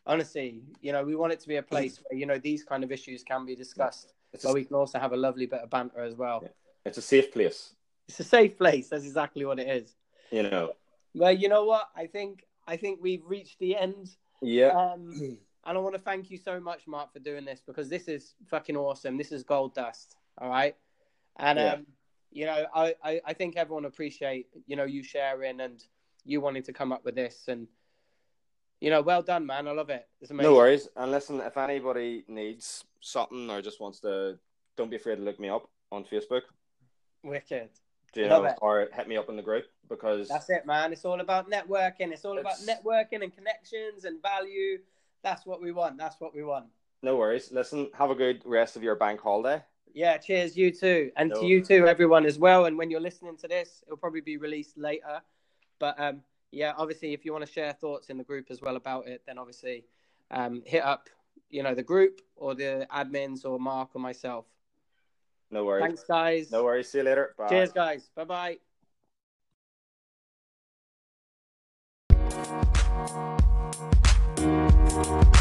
Honestly, 0.06 0.62
you 0.80 0.92
know, 0.92 1.04
we 1.04 1.14
want 1.14 1.32
it 1.32 1.40
to 1.40 1.48
be 1.48 1.56
a 1.56 1.62
place 1.62 2.00
where 2.08 2.18
you 2.18 2.26
know 2.26 2.38
these 2.38 2.64
kind 2.64 2.82
of 2.82 2.90
issues 2.90 3.22
can 3.22 3.46
be 3.46 3.54
discussed, 3.54 4.14
It's 4.32 4.42
but 4.44 4.50
a, 4.50 4.54
we 4.54 4.64
can 4.64 4.74
also 4.74 4.98
have 4.98 5.12
a 5.12 5.16
lovely 5.16 5.46
bit 5.46 5.60
of 5.60 5.70
banter 5.70 6.00
as 6.02 6.16
well. 6.16 6.40
Yeah. 6.42 6.48
it's 6.84 6.98
a 6.98 7.02
safe 7.02 7.32
place, 7.32 7.74
It's 8.08 8.18
a 8.18 8.24
safe 8.24 8.58
place. 8.58 8.88
That's 8.88 9.04
exactly 9.04 9.44
what 9.44 9.60
it 9.60 9.68
is. 9.68 9.94
you 10.32 10.42
know. 10.42 10.72
Well, 11.14 11.30
you 11.32 11.48
know 11.48 11.64
what? 11.64 11.88
I 11.94 12.06
think 12.06 12.44
I 12.66 12.76
think 12.76 12.98
we've 13.00 13.24
reached 13.24 13.58
the 13.60 13.76
end. 13.76 14.08
Yeah, 14.40 14.68
Um, 14.70 15.38
and 15.64 15.78
I 15.78 15.80
want 15.80 15.94
to 15.94 16.00
thank 16.00 16.30
you 16.30 16.36
so 16.36 16.58
much, 16.60 16.86
Marc, 16.86 17.12
for 17.12 17.18
doing 17.20 17.44
this 17.44 17.62
because 17.64 17.88
this 17.88 18.08
is 18.08 18.34
fucking 18.46 18.76
awesome. 18.76 19.16
This 19.16 19.32
is 19.32 19.42
gold 19.42 19.74
dust. 19.74 20.16
All 20.38 20.48
right. 20.48 20.76
And, 21.38 21.58
Yeah. 21.58 21.72
um, 21.74 21.86
you 22.30 22.46
know, 22.46 22.66
I, 22.74 22.94
I, 23.04 23.20
I 23.26 23.32
think 23.34 23.56
everyone 23.56 23.84
appreciate, 23.84 24.46
you 24.66 24.74
know, 24.76 24.84
you 24.84 25.02
sharing 25.02 25.60
and 25.60 25.84
you 26.24 26.40
wanting 26.40 26.62
to 26.64 26.72
come 26.72 26.90
up 26.90 27.04
with 27.04 27.14
this. 27.14 27.44
And, 27.48 27.68
you 28.80 28.90
know, 28.90 29.02
well 29.02 29.22
done, 29.22 29.46
man. 29.46 29.68
I 29.68 29.72
love 29.72 29.90
it. 29.90 30.08
It's 30.20 30.30
amazing. 30.30 30.50
no 30.50 30.56
worries. 30.56 30.88
And 30.96 31.12
listen, 31.12 31.40
if 31.40 31.56
anybody 31.56 32.24
needs 32.28 32.84
something 33.00 33.50
or 33.50 33.60
just 33.62 33.80
wants 33.80 34.00
to, 34.00 34.38
don't 34.76 34.90
be 34.90 34.96
afraid 34.96 35.16
to 35.16 35.22
look 35.22 35.38
me 35.38 35.48
up 35.48 35.68
on 35.90 36.04
Facebook. 36.04 36.42
Wicked. 37.22 37.68
Do 38.12 38.20
you 38.20 38.26
Love 38.26 38.42
know, 38.42 38.50
it. 38.50 38.58
or 38.60 38.88
hit 38.92 39.08
me 39.08 39.16
up 39.16 39.28
in 39.30 39.36
the 39.36 39.42
group 39.42 39.64
because 39.88 40.28
That's 40.28 40.50
it, 40.50 40.66
man. 40.66 40.92
It's 40.92 41.04
all 41.04 41.20
about 41.20 41.50
networking. 41.50 42.12
It's 42.12 42.24
all 42.26 42.38
about 42.38 42.56
networking 42.58 43.22
and 43.22 43.34
connections 43.34 44.04
and 44.04 44.20
value. 44.20 44.78
That's 45.22 45.46
what 45.46 45.60
we 45.60 45.72
want. 45.72 45.98
That's 45.98 46.16
what 46.20 46.34
we 46.34 46.42
want. 46.42 46.66
no 47.02 47.16
worries. 47.16 47.50
Listen, 47.50 47.90
have 47.94 48.10
a 48.10 48.14
good 48.14 48.42
rest 48.44 48.76
of 48.76 48.82
your 48.82 48.94
bank 48.94 49.20
holiday. 49.20 49.62
Yeah, 49.94 50.16
cheers, 50.18 50.56
you 50.56 50.70
too. 50.70 51.10
And 51.16 51.30
No. 51.30 51.40
to 51.40 51.46
you 51.46 51.62
too, 51.62 51.86
everyone 51.86 52.24
as 52.26 52.38
well. 52.38 52.66
And 52.66 52.78
when 52.78 52.90
you're 52.90 53.00
listening 53.00 53.36
to 53.38 53.48
this, 53.48 53.82
it'll 53.86 53.96
probably 53.98 54.20
be 54.20 54.36
released 54.36 54.78
later. 54.78 55.20
But 55.78 55.98
um, 56.00 56.22
yeah, 56.50 56.72
obviously, 56.76 57.12
if 57.12 57.24
you 57.24 57.32
want 57.32 57.44
to 57.44 57.52
share 57.52 57.72
thoughts 57.72 58.08
in 58.08 58.16
the 58.18 58.24
group 58.24 58.46
as 58.50 58.62
well 58.62 58.76
about 58.76 59.08
it, 59.08 59.22
then 59.26 59.36
obviously 59.38 59.84
um, 60.30 60.62
hit 60.64 60.82
up, 60.82 61.08
you 61.50 61.62
know, 61.62 61.74
the 61.74 61.82
group 61.82 62.20
or 62.36 62.54
the 62.54 62.86
admins 62.94 63.44
or 63.44 63.58
Marc 63.58 63.90
or 63.94 64.00
myself. 64.00 64.46
No 65.50 65.64
worries. 65.64 65.84
Thanks, 65.84 66.04
guys. 66.04 66.50
No 66.50 66.64
worries. 66.64 66.88
See 66.88 66.98
you 66.98 67.04
later. 67.04 67.34
Bye. 67.36 67.48
Cheers, 67.48 67.72
guys. 67.72 68.10
Bye 68.14 68.58
bye. 72.08 73.28
Thank 74.94 75.32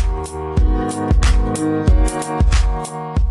you. 3.17 3.30